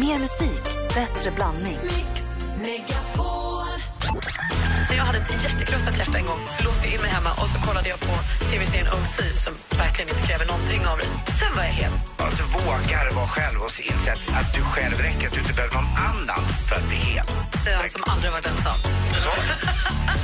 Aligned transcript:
Mer 0.00 0.18
musik, 0.18 0.62
bättre 0.94 1.30
blandning. 1.30 1.78
Jag 4.90 5.04
hade 5.04 5.18
ett 5.18 5.44
jättekrossat 5.44 5.98
hjärta 5.98 6.18
en 6.18 6.26
gång, 6.26 6.40
så 6.56 6.64
låste 6.64 6.82
jag 6.86 6.94
in 6.94 7.00
mig 7.00 7.10
hemma 7.10 7.30
och 7.30 7.48
så 7.52 7.58
kollade 7.66 7.88
jag 7.88 8.00
på 8.00 8.14
tv-serien 8.50 8.86
OC 8.98 9.16
som 9.44 9.52
verkligen 9.78 10.08
inte 10.10 10.22
kräver 10.28 10.46
någonting 10.46 10.86
av 10.86 10.96
dig. 10.98 11.08
Sen 11.40 11.52
var 11.56 11.62
jag 11.62 11.74
hel. 11.82 11.92
Att 12.18 12.36
du 12.40 12.44
vågar 12.58 13.10
vara 13.14 13.26
själv 13.26 13.58
och 13.60 13.72
inse 13.90 14.12
att, 14.12 14.22
att 14.40 14.54
du 14.54 14.60
själv 14.62 14.96
räcker, 15.06 15.26
att 15.28 15.34
du 15.34 15.40
inte 15.40 15.52
behöver 15.58 15.74
någon 15.74 15.92
annan 16.10 16.42
för 16.68 16.76
att 16.76 16.86
bli 16.88 16.96
hel. 16.96 17.26
Det 17.64 17.70
är 17.70 17.76
han 17.76 17.90
som 17.90 18.02
aldrig 18.12 18.32
varit 18.32 18.46
ensam. 18.46 18.78
Så, 19.24 19.30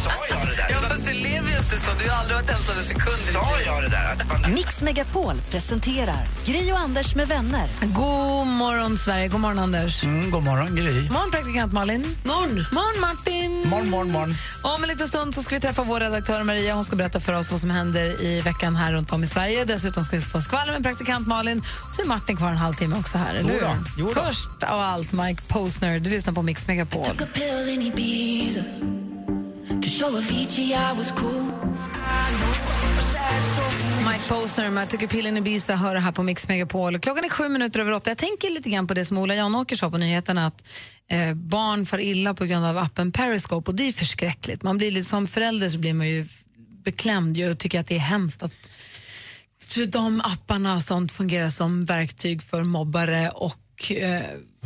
sa 0.05 0.13
jag 0.31 0.41
det 0.49 0.57
där? 0.61 0.67
Ja, 0.71 0.77
fast 0.89 1.07
du 1.07 1.13
lever 1.13 1.49
ju 1.51 1.57
inte 1.65 1.77
så. 1.85 1.91
Du 2.03 2.11
har 2.11 2.17
aldrig 2.21 2.37
varit 2.37 2.51
ensam 2.51 2.79
en 2.79 2.85
sekund 2.85 3.23
Sa 3.33 3.47
jag 3.67 3.83
det 3.83 3.89
där? 3.89 4.49
Mix 4.49 4.81
Megapol 4.81 5.41
presenterar 5.51 6.27
Gri 6.45 6.73
och 6.73 6.79
Anders 6.79 7.15
med 7.15 7.29
vänner. 7.29 7.69
God 7.81 8.47
morgon, 8.47 8.99
Sverige. 8.99 9.29
God 9.29 9.41
morgon, 9.41 9.59
Anders. 9.59 10.05
Mm, 10.05 10.31
god 10.31 10.43
morgon, 10.43 10.77
Gry. 10.77 11.01
God 11.03 11.13
morgon, 11.13 11.31
praktikant 11.31 11.73
Malin. 11.73 12.17
Morgon. 12.25 12.67
morgon, 12.73 13.01
Martin. 13.01 13.69
Morgon, 13.69 13.91
morgon, 13.91 14.13
morgon. 14.13 14.35
Om 14.63 14.83
en 14.83 14.89
liten 14.89 15.09
stund 15.09 15.35
så 15.35 15.43
ska 15.43 15.55
vi 15.55 15.61
träffa 15.61 15.83
vår 15.83 16.01
redaktör 16.01 16.43
Maria. 16.43 16.75
Hon 16.75 16.85
ska 16.85 16.97
berätta 16.97 17.21
för 17.21 17.33
oss 17.39 17.51
vad 17.51 17.61
som 17.61 17.71
händer 17.71 18.23
i 18.23 18.41
veckan 18.41 18.77
här 18.77 18.93
runt 18.93 19.13
om 19.13 19.25
i 19.25 19.27
Sverige. 19.27 19.65
Dessutom 19.65 20.05
ska 20.05 20.17
vi 20.17 20.23
få 20.23 20.41
skvaller 20.41 20.73
med 20.73 20.83
praktikant 20.83 21.27
Malin. 21.27 21.63
Så 21.93 22.03
är 22.03 22.07
Martin 22.07 22.37
kvar 22.37 22.49
en 22.49 22.57
halvtimme 22.57 22.97
också 22.97 23.19
här, 23.19 23.35
eller 23.35 23.53
hur? 23.53 23.61
jodå. 23.99 24.21
Först 24.21 24.63
av 24.63 24.81
allt, 24.81 25.13
Mike 25.13 25.43
Posner. 25.49 26.01
Du 26.01 26.11
lyssnar 26.11 26.35
på 26.35 26.43
Mix 26.43 26.67
Megapol. 26.67 27.07
Mike 34.09 34.29
Posner 34.29 34.71
med 34.71 34.89
Tycker 34.89 35.07
pillen 35.07 35.37
i 35.37 35.39
Ibiza 35.39 35.77
hör 35.77 35.97
här 35.97 36.13
på 36.13 36.23
Mix 36.23 36.49
Megapol. 36.49 36.99
Klockan 36.99 37.25
är 37.25 37.29
sju 37.29 37.49
minuter 37.49 37.81
över 37.81 37.93
åtta. 37.93 38.11
Jag 38.11 38.19
tänker 38.19 38.51
lite 38.51 38.71
grann 38.71 38.87
på 38.87 38.95
det 38.95 39.05
som 39.05 39.19
Ola 39.19 39.35
Janåker 39.35 39.77
sa 39.77 39.91
på 39.91 39.99
nyheterna 39.99 40.47
att 40.47 40.65
eh, 41.13 41.35
barn 41.35 41.87
far 41.87 41.99
illa 41.99 42.35
på 42.35 42.45
grund 42.45 42.67
av 42.67 42.79
appen 42.79 43.13
Periscope 43.13 43.71
och 43.71 43.75
det 43.75 43.89
är 43.89 43.93
förskräckligt. 43.93 44.63
Man 44.63 44.79
blir 44.79 44.91
lite, 44.91 45.09
som 45.09 45.27
förälder 45.27 45.69
så 45.69 45.79
blir 45.79 45.95
man 45.95 46.09
ju 46.09 46.27
beklämd 46.85 47.39
och 47.51 47.59
tycker 47.59 47.81
att 47.81 47.87
det 47.87 47.95
är 47.95 47.99
hemskt 47.99 48.43
att 48.43 48.69
de 49.89 50.21
apparna 50.21 50.75
och 50.75 50.83
sånt 50.83 51.13
fungerar 51.13 51.49
som 51.49 51.85
verktyg 51.85 52.43
för 52.43 52.65
mobbare 52.65 53.31
och 53.31 53.93
eh, 53.93 54.23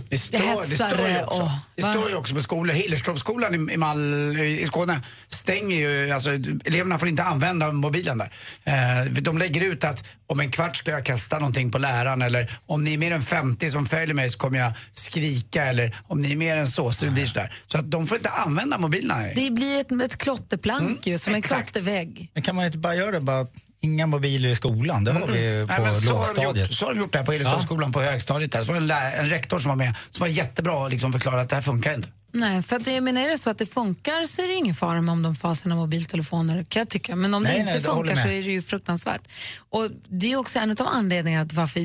det 0.08 0.18
står, 0.18 0.70
det 0.70 0.76
står 0.76 1.08
ju 1.08 1.22
också, 1.22 1.42
och, 1.42 1.48
det 1.74 1.82
står 1.82 2.08
ju 2.10 2.14
också 2.16 2.34
på 2.34 2.40
skolor. 2.40 2.74
Hillerstorpsskolan 2.74 3.70
i, 3.70 3.72
i, 3.72 3.76
Mal, 3.76 3.98
i 4.38 4.66
Skåne 4.66 5.00
stänger 5.28 5.76
ju, 5.76 6.10
alltså 6.10 6.30
eleverna 6.64 6.98
får 6.98 7.08
inte 7.08 7.22
använda 7.22 7.72
mobilen 7.72 8.18
där. 8.18 8.32
Eh, 8.64 9.12
de 9.12 9.38
lägger 9.38 9.60
ut 9.60 9.84
att 9.84 10.04
om 10.26 10.40
en 10.40 10.50
kvart 10.50 10.76
ska 10.76 10.90
jag 10.90 11.06
kasta 11.06 11.38
någonting 11.38 11.70
på 11.70 11.78
läraren 11.78 12.22
eller 12.22 12.58
om 12.66 12.84
ni 12.84 12.94
är 12.94 12.98
mer 12.98 13.10
än 13.12 13.22
50 13.22 13.70
som 13.70 13.86
följer 13.86 14.14
mig 14.14 14.30
så 14.30 14.38
kommer 14.38 14.58
jag 14.58 14.72
skrika 14.92 15.64
eller 15.64 15.96
om 16.08 16.18
ni 16.18 16.32
är 16.32 16.36
mer 16.36 16.56
än 16.56 16.66
så, 16.68 16.92
så 16.92 17.04
det 17.04 17.10
blir 17.10 17.26
sådär. 17.26 17.52
Så 17.66 17.78
att 17.78 17.90
de 17.90 18.06
får 18.06 18.16
inte 18.16 18.30
använda 18.30 18.78
mobilerna. 18.78 19.22
Det 19.34 19.50
blir 19.50 19.80
ett, 19.80 19.92
ett 19.92 20.16
klotterplank 20.18 20.82
Mm, 20.82 20.98
ju, 21.02 21.18
som 21.18 21.34
exakt. 21.34 21.52
en 21.60 21.66
klottervägg. 21.72 22.30
Men 22.34 22.42
kan 22.42 22.56
man 22.56 22.66
inte 22.66 22.78
bara 22.78 22.94
göra 22.94 23.10
det? 23.10 23.20
Bara, 23.20 23.46
inga 23.80 24.06
mobiler 24.06 24.48
i 24.48 24.54
skolan, 24.54 25.04
det 25.04 25.12
har 25.12 25.26
vi 25.26 25.44
ju 25.44 25.66
Nej, 25.66 25.76
på 25.76 25.82
men 25.82 25.94
så, 25.94 26.06
har 26.08 26.14
de 26.14 26.18
lågstadiet. 26.18 26.68
gjort, 26.68 26.78
så 26.78 26.86
har 26.86 26.94
de 26.94 27.00
gjort 27.00 27.12
det 27.12 27.18
här 27.18 27.26
på 27.26 27.32
Hillerstorpsskolan 27.32 27.92
på 27.92 28.00
högstadiet. 28.00 28.52
Där. 28.52 28.62
Så 28.62 28.72
var 28.72 28.74
det 28.74 28.82
en, 28.84 28.86
lä- 28.86 29.12
en 29.12 29.28
rektor 29.30 29.58
som 29.58 29.68
var 29.68 29.76
med 29.76 29.94
som 30.10 30.20
var 30.20 30.28
jättebra 30.28 30.72
och 30.78 30.90
liksom 30.90 31.12
förklarade 31.12 31.42
att 31.42 31.48
det 31.48 31.54
här 31.56 31.62
funkar 31.62 31.94
inte. 31.94 32.08
Nej, 32.32 32.62
för 32.62 32.76
att 32.76 32.86
jag 32.86 33.02
menar, 33.02 33.20
är 33.20 33.28
det 33.28 33.38
så 33.38 33.50
att 33.50 33.58
det 33.58 33.66
funkar 33.66 34.24
så 34.24 34.42
är 34.42 34.48
det 34.48 34.54
ingen 34.54 34.74
fara 34.74 34.98
om 34.98 35.22
de 35.22 35.36
får 35.36 35.54
sina 35.54 35.74
mobiltelefoner, 35.74 36.64
kan 36.64 36.80
jag 36.80 36.88
tycka. 36.88 37.16
Men 37.16 37.34
om 37.34 37.42
Nej, 37.42 37.58
det 37.58 37.64
nej, 37.64 37.76
inte 37.76 37.90
håller 37.90 38.08
funkar 38.08 38.22
så 38.22 38.28
är 38.28 38.42
det 38.42 38.52
ju 38.52 38.62
fruktansvärt. 38.62 39.22
Och 39.58 39.88
det 40.08 40.32
är 40.32 40.36
också 40.36 40.58
en 40.58 40.70
av 40.70 40.86
anledningarna 40.86 41.46
till 41.46 41.58
varför 41.58 41.80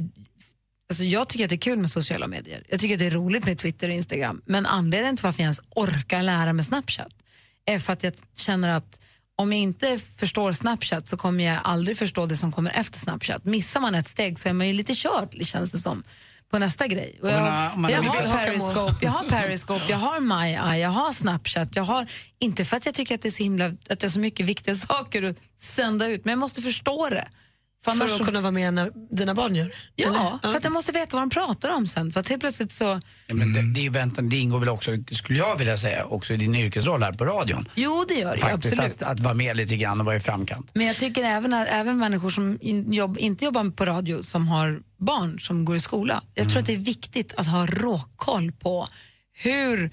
Alltså 0.90 1.04
jag 1.04 1.30
tycker 1.30 1.46
att 1.46 1.50
det 1.50 1.56
är 1.56 1.58
kul 1.58 1.78
med 1.80 1.90
sociala 1.92 2.28
medier. 2.28 2.64
Jag 2.70 2.80
tycker 2.80 2.96
att 2.96 3.00
det 3.00 3.06
är 3.06 3.12
roligt 3.12 3.46
med 3.46 3.58
Twitter 3.58 3.88
och 3.88 3.94
Instagram. 3.94 4.42
Men 4.46 4.66
anledningen 4.66 5.18
till 5.18 5.24
varför 5.24 5.40
jag 5.40 5.44
ens 5.46 5.60
orkar 5.70 6.24
lära 6.24 6.54
mig 6.54 6.66
Snapchat 6.66 7.08
är 7.66 7.80
för 7.80 7.94
att 7.94 8.04
jag 8.04 8.14
känner 8.38 8.70
att 8.70 9.00
om 9.42 9.54
jag 9.54 9.62
inte 9.62 10.00
förstår 10.18 10.54
Snapchat 10.54 11.08
så 11.08 11.18
kommer 11.18 11.44
jag 11.44 11.60
aldrig 11.64 11.98
förstå 11.98 12.26
det 12.26 12.38
som 12.38 12.52
kommer 12.52 12.72
efter 12.72 13.00
Snapchat. 13.00 13.46
Missar 13.46 13.80
man 13.80 13.96
ett 13.96 14.08
steg 14.08 14.40
så 14.40 14.50
är 14.50 14.54
man 14.54 14.68
ju 14.68 14.74
lite 14.74 14.96
körd, 14.96 15.46
känns 15.46 15.72
det 15.72 15.78
som, 15.78 16.04
på 16.52 16.60
nästa 16.60 16.88
grej. 16.88 17.20
Och 17.22 17.30
jag, 17.30 17.78
man 17.78 17.92
jag, 17.92 18.04
har 18.04 18.46
Periscope, 18.46 19.06
jag 19.06 19.12
har 19.12 19.24
Periscope, 19.24 19.86
jag 19.90 19.98
har 19.98 20.20
MyEye, 20.20 20.78
jag 20.78 20.90
har 20.90 21.12
Snapchat. 21.12 21.76
Jag 21.76 21.84
har, 21.84 22.08
inte 22.40 22.66
för 22.66 22.78
att 22.78 22.86
jag 22.86 22.96
tycker 22.96 23.16
att 23.16 23.22
det 23.22 23.30
är 23.30 23.32
så, 23.32 23.44
himla, 23.44 23.66
att 23.66 24.00
det 24.00 24.04
är 24.04 24.10
så 24.10 24.20
mycket 24.20 24.46
viktiga 24.46 24.76
saker 24.90 25.24
att 25.24 25.38
sända 25.58 26.08
ut, 26.08 26.26
men 26.26 26.32
jag 26.32 26.40
måste 26.40 26.62
förstå 26.62 27.10
det. 27.10 27.28
För, 27.84 27.92
annars 27.92 28.00
För 28.00 28.16
att 28.16 28.18
så- 28.18 28.24
kunna 28.24 28.42
vara 28.42 28.52
med 28.52 28.74
när 28.74 28.92
dina 29.16 29.34
barn 29.36 29.56
gör 29.56 29.66
det? 29.66 29.74
Ja, 29.96 30.40
eller? 30.44 30.52
för 30.52 30.58
att 30.58 30.64
jag 30.64 30.74
måste 30.74 30.92
veta 30.92 31.18
vad 31.18 31.22
de 31.22 31.30
pratar 31.30 31.70
om 31.70 31.88
sen. 31.88 32.12
För 32.12 32.20
att 32.20 32.30
helt 32.30 32.42
plötsligt 32.42 32.72
så... 32.72 33.02
Ja, 33.28 33.36
men 33.36 33.54
det, 33.54 33.82
det, 33.82 33.90
väntan, 33.90 34.30
det 34.30 34.38
ingår 34.38 34.60
väl 34.60 34.70
också, 34.70 34.92
skulle 35.12 35.40
jag 35.40 35.56
vilja 35.58 35.78
säga, 35.78 36.06
också 36.06 36.34
i 36.34 36.38
din 36.38 36.56
yrkesroll 36.56 37.04
här 37.04 37.14
på 37.14 37.26
radion. 37.26 37.70
Jo, 37.76 38.06
det 38.08 38.14
gör 38.14 38.32
det 38.32 38.42
Faktiskt 38.42 38.74
absolut. 38.74 39.02
att, 39.02 39.10
att 39.12 39.20
vara 39.20 39.34
med 39.34 39.58
lite 39.58 39.78
grann 39.78 40.00
och 40.00 40.06
vara 40.06 40.16
i 40.16 40.20
framkant. 40.20 40.72
Men 40.74 40.88
jag 40.88 40.96
tycker 40.96 41.24
även, 41.24 41.54
att, 41.54 41.68
även 41.68 41.98
människor 41.98 42.30
som 42.30 42.58
in, 42.62 42.94
jobb, 42.94 43.18
inte 43.20 43.46
jobbar 43.46 43.70
på 43.72 43.86
radio 43.86 44.24
som 44.24 44.48
har 44.48 44.82
barn 44.98 45.40
som 45.40 45.66
går 45.66 45.76
i 45.76 45.80
skola. 45.80 46.24
Jag 46.34 46.50
tror 46.50 46.60
att 46.60 46.66
det 46.66 46.74
är 46.74 46.78
viktigt 46.78 47.34
att 47.38 47.48
ha 47.48 47.66
råkoll 47.66 48.52
på 48.52 48.88
hur, 49.34 49.84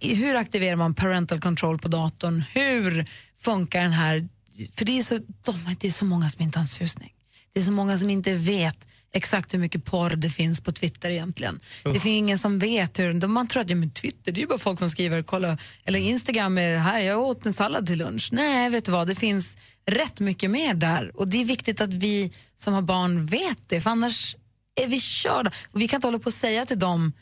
eh, 0.00 0.16
hur 0.16 0.34
aktiverar 0.34 0.76
man 0.76 0.94
parental 0.94 1.40
control 1.40 1.78
på 1.78 1.88
datorn? 1.88 2.44
Hur 2.52 3.06
funkar 3.40 3.80
den 3.82 3.92
här... 3.92 4.28
För 4.72 4.84
det 4.84 4.98
är 4.98 5.02
så, 5.02 5.18
de, 5.18 5.76
det 5.80 5.86
är 5.86 5.90
så 5.90 6.04
många 6.04 6.28
som 6.28 6.42
inte 6.42 6.58
har 6.58 6.62
en 6.62 6.68
susning. 6.68 7.12
Det 7.52 7.60
är 7.60 7.64
så 7.64 7.72
många 7.72 7.98
som 7.98 8.10
inte 8.10 8.34
vet 8.34 8.86
exakt 9.12 9.54
hur 9.54 9.58
mycket 9.58 9.84
porr 9.84 10.10
det 10.10 10.30
finns 10.30 10.60
på 10.60 10.72
Twitter 10.72 11.10
egentligen. 11.10 11.60
Det 11.84 11.90
finns 11.90 12.06
ingen 12.06 12.38
som 12.38 12.58
vet 12.58 12.98
hur... 12.98 13.26
Man 13.26 13.48
tror 13.48 13.62
att 13.62 13.70
ja, 13.70 13.76
men 13.76 13.90
Twitter 13.90 14.32
det 14.32 14.38
är 14.38 14.42
ju 14.42 14.46
bara 14.46 14.58
folk 14.58 14.78
som 14.78 14.90
skriver 14.90 15.22
kolla, 15.22 15.58
eller 15.84 15.98
Instagram 15.98 16.58
är 16.58 16.76
här, 16.76 17.00
jag 17.00 17.20
åt 17.20 17.46
en 17.46 17.52
sallad 17.52 17.86
till 17.86 17.98
lunch. 17.98 18.28
Nej, 18.32 18.70
vet 18.70 18.84
du 18.84 18.92
vad, 18.92 19.06
det 19.06 19.14
finns 19.14 19.56
rätt 19.86 20.20
mycket 20.20 20.50
mer 20.50 20.74
där 20.74 21.16
och 21.16 21.28
det 21.28 21.40
är 21.40 21.44
viktigt 21.44 21.80
att 21.80 21.94
vi 21.94 22.32
som 22.56 22.74
har 22.74 22.82
barn 22.82 23.26
vet 23.26 23.68
det 23.68 23.80
för 23.80 23.90
annars 23.90 24.36
är 24.80 24.86
vi 24.86 25.00
körda. 25.00 25.52
Och 25.72 25.80
vi 25.80 25.88
kan 25.88 25.98
inte 25.98 26.06
hålla 26.06 26.18
på 26.18 26.26
och 26.26 26.34
säga 26.34 26.66
till 26.66 26.78
dem 26.78 27.12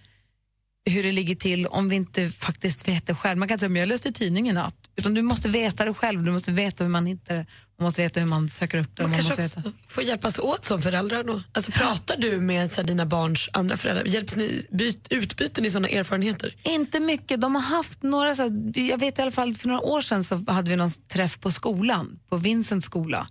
hur 0.85 1.03
det 1.03 1.13
ligger 1.13 1.35
till 1.35 1.67
om 1.67 1.89
vi 1.89 1.97
inte 1.97 2.31
faktiskt 2.31 2.89
vet 2.89 3.07
det 3.07 3.15
själv. 3.15 3.39
Man 3.39 3.49
kan 3.49 3.59
säga 3.59 3.69
men 3.69 3.81
jag 3.81 3.89
läste 3.89 4.13
tidningen 4.13 4.57
i 4.57 4.59
natt. 4.61 4.80
Utan 5.01 5.15
du 5.15 5.23
måste 5.23 5.49
veta 5.49 5.85
det 5.85 5.95
själv, 5.95 6.23
du 6.25 6.31
måste 6.31 6.51
veta 6.53 6.85
hur 6.85 6.91
man 6.91 7.07
hittar 7.07 7.35
det, 7.35 7.47
man 7.79 7.85
måste 7.85 8.03
veta 8.03 8.21
hur 8.21 8.27
man 8.27 8.49
söker 8.49 8.79
upp 8.79 8.97
det. 8.97 9.03
Man 9.03 9.11
Man 9.11 9.21
kanske 9.21 9.43
måste 9.43 9.61
veta. 9.61 9.73
får 9.89 10.03
hjälpas 10.05 10.39
åt 10.39 10.65
som 10.65 10.83
föräldrar 10.83 11.25
då? 11.25 11.43
Alltså, 11.53 11.73
pratar 11.73 12.17
du 12.17 12.41
med 12.41 12.71
så 12.73 12.81
här, 12.81 12.89
dina 12.89 13.07
barns 13.07 13.49
andra 13.53 13.77
föräldrar? 13.77 14.05
Hjälps 14.05 14.37
ni, 14.37 14.67
byt, 14.71 15.07
utbyter 15.11 15.63
ni 15.63 15.71
sådana 15.71 15.89
erfarenheter? 15.89 16.55
Inte 16.63 17.01
mycket. 17.01 17.41
De 17.41 17.55
har 17.55 17.63
haft 17.63 18.03
några, 18.03 18.35
så 18.35 18.43
här, 18.43 18.79
jag 18.91 18.99
vet 18.99 19.19
i 19.19 19.23
alla 19.23 19.31
fall 19.31 19.55
för 19.55 19.69
några 19.69 19.81
år 19.81 20.01
sedan 20.01 20.25
så 20.25 20.45
hade 20.49 20.71
vi 20.71 20.77
någon 20.77 20.91
träff 20.91 21.41
på 21.41 21.51
skolan, 21.51 22.19
på 22.29 22.37
Vincents 22.37 22.87
skola, 22.87 23.29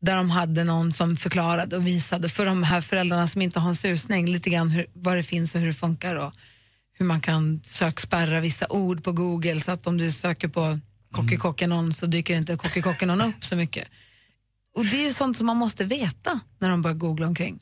där 0.00 0.16
de 0.16 0.30
hade 0.30 0.64
någon 0.64 0.92
som 0.92 1.16
förklarade 1.16 1.76
och 1.76 1.86
visade 1.86 2.28
för 2.28 2.46
de 2.46 2.62
här 2.62 2.80
föräldrarna 2.80 3.28
som 3.28 3.42
inte 3.42 3.60
har 3.60 3.68
en 3.68 3.76
susning 3.76 4.26
lite 4.32 4.50
grann 4.50 4.70
hur, 4.70 4.86
vad 4.92 5.16
det 5.16 5.22
finns 5.22 5.54
och 5.54 5.60
hur 5.60 5.66
det 5.68 5.74
funkar 5.74 6.14
och 6.16 6.32
hur 6.98 7.06
man 7.06 7.20
kan 7.20 7.60
sökspärra 7.64 8.40
vissa 8.40 8.66
ord 8.70 9.04
på 9.04 9.12
Google 9.12 9.60
så 9.60 9.72
att 9.72 9.86
om 9.86 9.98
du 9.98 10.10
söker 10.10 10.48
på 10.48 10.78
Kockikocken 11.12 11.94
så 11.94 12.06
dyker 12.06 12.34
inte 12.36 12.56
Kockikocken 12.56 13.10
upp 13.20 13.44
så 13.44 13.56
mycket. 13.56 13.88
Och 14.74 14.84
det 14.84 14.96
är 14.96 15.02
ju 15.02 15.12
sånt 15.12 15.36
som 15.36 15.46
man 15.46 15.56
måste 15.56 15.84
veta 15.84 16.40
när 16.58 16.70
de 16.70 16.82
börjar 16.82 16.94
googla 16.96 17.26
omkring, 17.26 17.60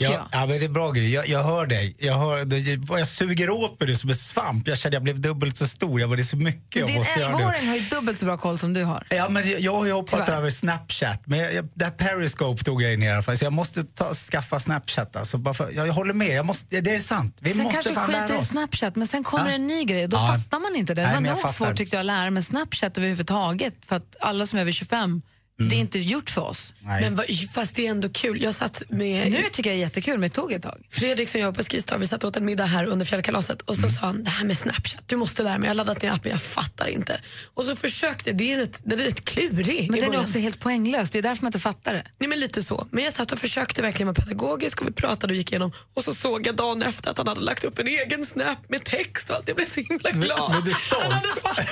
tycker 0.00 0.12
jag. 0.12 0.28
Ja, 0.32 0.46
men 0.46 0.58
det 0.58 0.64
är 0.64 0.68
bra 0.68 0.90
grej. 0.90 1.12
Jag, 1.12 1.28
jag 1.28 1.42
hör 1.44 1.66
dig. 1.66 1.96
Jag, 1.98 2.18
hör, 2.18 2.44
det, 2.44 2.58
jag 2.98 3.08
suger 3.08 3.50
åt 3.50 3.80
mig 3.80 3.88
det 3.88 3.96
som 3.96 4.10
en 4.10 4.16
svamp. 4.16 4.68
Jag 4.68 4.78
kände 4.78 4.96
jag 4.96 5.02
blev 5.02 5.20
dubbelt 5.20 5.56
så 5.56 5.66
stor. 5.66 6.00
Jag 6.00 6.08
var 6.08 6.16
det 6.16 6.24
så 6.24 6.36
mycket 6.36 6.76
jag 6.76 6.86
Din 6.88 6.98
måste 6.98 7.20
göra 7.20 7.36
nu. 7.38 7.44
11-åring 7.44 7.68
har 7.68 7.76
ju 7.76 7.80
dubbelt 7.82 8.18
så 8.18 8.26
bra 8.26 8.36
koll 8.38 8.58
som 8.58 8.72
du 8.74 8.84
har. 8.84 9.04
Ja, 9.10 9.28
men 9.28 9.50
jag, 9.50 9.60
jag 9.60 9.74
har 9.74 9.86
ju 9.86 9.92
hoppat 9.92 10.26
Tyvärr. 10.26 10.38
över 10.38 10.50
Snapchat, 10.50 11.22
men 11.26 11.38
jag, 11.38 11.54
jag, 11.54 11.68
det 11.74 11.84
här 11.84 11.92
Periscope 11.92 12.64
tog 12.64 12.82
jag 12.82 12.92
in 12.94 13.02
i 13.02 13.10
alla 13.12 13.22
fall. 13.22 13.38
Så 13.38 13.44
jag 13.44 13.52
måste 13.52 13.84
ta, 13.84 14.14
skaffa 14.14 14.60
Snapchat. 14.60 15.16
Alltså, 15.16 15.54
för, 15.54 15.70
jag, 15.72 15.86
jag 15.88 15.94
håller 15.94 16.14
med, 16.14 16.28
jag 16.36 16.46
måste, 16.46 16.80
det 16.80 16.94
är 16.94 16.98
sant. 16.98 17.36
Vi 17.40 17.54
Sen 17.54 17.62
måste 17.62 17.74
kanske 17.74 17.94
fan 17.94 18.06
skiter 18.06 18.20
lära 18.28 18.34
i 18.34 18.38
oss. 18.38 18.48
Snapchat, 18.48 18.96
men 18.96 19.06
sen 19.06 19.24
kommer 19.24 19.48
Ja. 19.48 19.54
en 19.54 19.66
ny 19.66 19.84
grej 19.84 20.06
då 20.08 20.16
Ja. 20.16 20.26
fattar 20.38 20.58
man 20.60 20.76
inte 20.76 20.94
det. 20.94 21.02
Det 21.02 21.06
var 21.08 21.14
jag 21.14 21.22
nog 21.22 21.40
fattar. 21.40 21.52
svårt 21.54 21.76
tyckte 21.76 21.96
jag 21.96 22.00
att 22.00 22.06
lära 22.06 22.30
mig 22.30 22.42
Snapchat 22.42 22.98
överhuvudtaget 22.98 23.74
för 23.86 23.96
att 23.96 24.16
alla 24.20 24.46
som 24.46 24.58
är 24.58 24.62
över 24.62 24.72
25, 24.72 25.22
det 25.56 25.76
är 25.76 25.80
inte 25.80 25.98
gjort 25.98 26.30
för 26.30 26.40
oss. 26.40 26.74
Nej. 26.80 27.02
Men 27.02 27.16
vad, 27.16 27.26
fast 27.54 27.74
det 27.74 27.86
är 27.86 27.90
ändå 27.90 28.08
kul. 28.08 28.42
Jag 28.42 28.54
satt 28.54 28.82
med 28.88 29.32
Nu 29.32 29.42
tycker 29.52 29.70
jag 29.70 29.76
det 29.76 29.80
är 29.80 29.86
jättekul, 29.86 30.12
men 30.12 30.28
det 30.28 30.34
tog 30.34 30.52
ett 30.52 30.62
tag. 30.62 30.86
Fredrik 30.90 31.28
som 31.28 31.40
jobbar 31.40 31.52
på 31.52 31.64
Skistar, 31.64 31.98
vi 31.98 32.06
satt 32.06 32.24
åt 32.24 32.36
en 32.36 32.44
middag 32.44 32.64
här 32.64 32.84
under 32.84 33.06
fjällkalaset 33.06 33.62
och 33.62 33.76
så 33.76 33.88
sa 33.88 34.06
han 34.06 34.24
det 34.24 34.30
här 34.30 34.44
med 34.44 34.58
Snapchat, 34.58 35.02
du 35.06 35.16
måste 35.16 35.42
lära 35.42 35.58
mig. 35.58 35.66
Jag 35.66 35.70
har 35.70 35.74
laddat 35.74 36.02
ner 36.02 36.10
appen, 36.10 36.30
jag 36.30 36.42
fattar 36.42 36.86
inte. 36.86 37.20
Och 37.54 37.64
så 37.64 37.76
försökte, 37.76 38.32
det 38.32 38.52
är 38.52 38.56
rätt, 38.56 38.80
den 38.84 39.00
är 39.00 39.04
rätt 39.04 39.24
klurig. 39.24 39.90
Men 39.90 40.00
den 40.00 40.14
är 40.14 40.20
också 40.20 40.38
helt 40.38 40.60
poänglös, 40.60 41.10
det 41.10 41.18
är 41.18 41.22
därför 41.22 41.42
man 41.42 41.48
inte 41.48 41.58
fattar 41.58 41.94
det. 41.94 42.04
Nej, 42.18 42.28
men 42.28 42.40
lite 42.40 42.62
så. 42.62 42.86
Men 42.90 43.04
jag 43.04 43.12
satt 43.12 43.32
och 43.32 43.38
försökte 43.38 43.82
verkligen 43.82 44.06
vara 44.06 44.14
pedagogisk 44.14 44.80
och 44.80 44.88
vi 44.88 44.92
pratade 44.92 45.32
och 45.32 45.36
gick 45.36 45.52
igenom 45.52 45.72
och 45.94 46.04
så 46.04 46.14
såg 46.14 46.46
jag 46.46 46.56
dagen 46.56 46.82
efter 46.82 47.10
att 47.10 47.18
han 47.18 47.28
hade 47.28 47.40
lagt 47.40 47.64
upp 47.64 47.78
en 47.78 47.88
egen 47.88 48.26
snap 48.26 48.58
med 48.68 48.84
text 48.84 49.30
och 49.30 49.36
allt. 49.36 49.48
Jag 49.48 49.56
blev 49.56 49.66
så 49.66 49.80
himla 49.80 50.10
glad. 50.10 50.64
du 50.64 50.70
stolt? 50.70 51.02
Han 51.02 51.12
hade 51.12 51.28
fattat. 51.28 51.64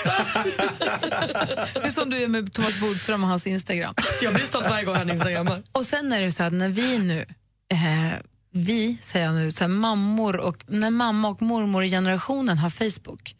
Det 1.82 1.86
är 1.86 1.90
som 1.90 2.10
du 2.10 2.18
gör 2.18 2.28
med 2.28 2.52
Thomas 2.52 2.80
Bodström 2.80 3.22
och 3.22 3.28
hans 3.28 3.46
Instagram. 3.46 3.71
jag 4.22 4.34
blir 4.34 4.44
stolt 4.44 4.66
varje 4.70 4.84
gång 4.84 4.96
han 4.96 5.10
instagrammar. 5.10 5.62
Och 5.72 5.86
sen 5.86 6.12
är 6.12 6.20
det 6.22 6.32
så 6.32 6.44
att 6.44 6.52
när 6.52 6.68
vi 6.68 6.98
nu 6.98 7.24
eh, 7.72 8.12
vi, 8.54 8.98
säger 9.02 9.26
jag 9.26 9.34
nu, 9.34 9.50
så 9.52 9.64
här, 9.64 9.68
mammor 9.68 10.36
och, 10.36 10.64
när 10.66 10.90
mamma 10.90 11.28
och 11.28 11.42
mormor-generationen 11.42 12.58
har 12.58 12.70
Facebook, 12.70 13.34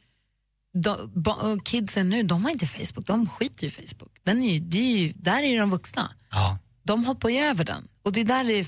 de, 1.14 1.60
kidsen 1.64 2.08
nu, 2.10 2.22
de 2.22 2.44
har 2.44 2.50
inte 2.50 2.66
Facebook, 2.66 3.06
de 3.06 3.28
skiter 3.28 3.62
ju 3.64 3.68
i 3.68 3.70
Facebook. 3.70 4.12
Den 4.22 4.42
är 4.42 4.52
ju, 4.52 4.58
det 4.60 4.78
är 4.78 4.98
ju, 4.98 5.12
där 5.16 5.42
är 5.42 5.46
ju 5.46 5.58
de 5.58 5.70
vuxna. 5.70 6.12
Ja. 6.30 6.58
De 6.82 7.04
hoppar 7.04 7.28
ju 7.28 7.38
över 7.38 7.64
den. 7.64 7.88
Och 8.04 8.12
det 8.12 8.20
är 8.20 8.24
där 8.24 8.44
det 8.44 8.52
är, 8.52 8.66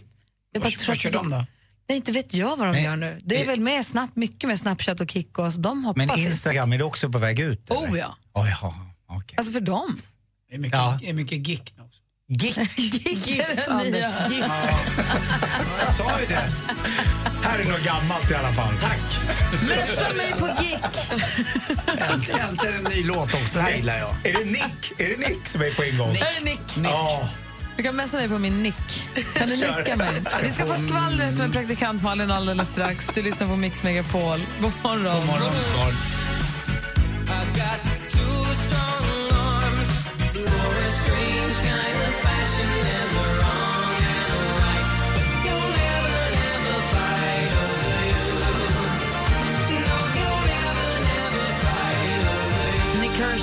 jag 0.52 0.62
bara 0.62 0.68
Vad, 0.70 0.72
tror 0.78 0.88
vad 0.88 0.96
kör 0.96 1.10
det- 1.10 1.16
de 1.16 1.30
då? 1.30 1.46
Nej, 1.88 1.96
inte 1.96 2.12
vet 2.12 2.34
jag 2.34 2.56
vad 2.56 2.66
de 2.68 2.72
Nej. 2.72 2.84
gör 2.84 2.96
nu. 2.96 3.20
Det 3.24 3.36
är 3.36 3.40
Eh. 3.40 3.46
väl 3.46 3.60
mer 3.60 3.82
snabbt, 3.82 4.16
mycket 4.16 4.48
med 4.48 4.58
Snapchat 4.58 5.00
och 5.00 5.10
Kik 5.10 5.38
och 5.38 5.52
så 5.52 5.60
de 5.60 5.84
hoppar 5.84 5.98
Men 6.06 6.16
till- 6.16 6.26
Instagram, 6.26 6.72
är 6.72 6.78
det 6.78 6.84
också 6.84 7.10
på 7.10 7.18
väg 7.18 7.40
ut? 7.40 7.70
eller? 7.70 7.80
Oh 7.80 7.98
ja. 7.98 8.16
Oh, 8.32 8.48
jaha, 8.48 8.74
okej. 9.06 9.34
Alltså 9.38 9.52
för 9.52 9.60
dem. 9.60 9.96
Det 10.54 10.58
är 10.58 10.60
mycket, 10.60 10.78
Ja. 10.78 10.98
det 11.00 11.08
är 11.08 11.12
mycket 11.12 11.48
gick 11.48 11.74
nu 11.76 11.82
också. 11.82 12.00
Gick. 12.28 12.56
Den 13.66 13.76
Anders. 13.76 14.30
GIF. 14.30 14.44
Jag 15.78 15.88
sa 15.96 16.20
ju 16.20 16.26
det. 16.26 16.48
Här 17.42 17.58
är 17.58 17.64
något 17.64 17.84
gammalt 17.84 18.30
i 18.30 18.34
alla 18.34 18.52
fall. 18.52 18.74
Tack. 18.80 18.98
Messa 19.68 20.12
mig 20.12 20.32
på 20.38 20.48
Kik! 20.62 20.78
Äntligen 22.10 22.40
äntligen 22.40 22.74
en 22.74 22.84
ny 22.92 23.04
låt 23.04 23.34
också. 23.34 23.58
Det 23.58 23.60
här 23.60 23.76
gillar 23.76 23.98
jag. 23.98 24.14
Är 24.24 24.32
det 24.32 24.44
Nick, 24.44 24.92
är 24.98 25.08
det 25.08 25.28
Nick 25.28 25.46
som 25.46 25.60
är 25.62 25.70
på 25.70 25.84
ingång? 25.84 26.14
Här 26.14 26.40
är 26.40 26.44
Nick. 26.44 26.60
Ja. 26.84 27.28
Du 27.76 27.82
kan 27.82 27.96
messa 27.96 28.16
mig 28.16 28.28
på 28.28 28.38
min 28.38 28.62
nick. 28.62 29.04
Kan 29.34 29.48
du 29.48 29.56
nicka 29.56 29.96
mig? 29.96 30.22
Vi 30.42 30.50
ska 30.50 30.66
få 30.66 30.82
skvallret 30.88 31.38
med 31.38 31.52
praktikant 31.52 32.02
Malin 32.02 32.30
alldeles 32.30 32.68
strax. 32.68 33.06
Du 33.14 33.22
lyssnar 33.22 33.48
på 33.48 33.56
Mix 33.56 33.82
Megapol. 33.82 34.40
God 34.60 34.72
morgon. 34.82 35.14
God 35.16 35.26
morgon. 35.26 35.92
Nick 37.24 37.56
Kershaw 37.56 37.93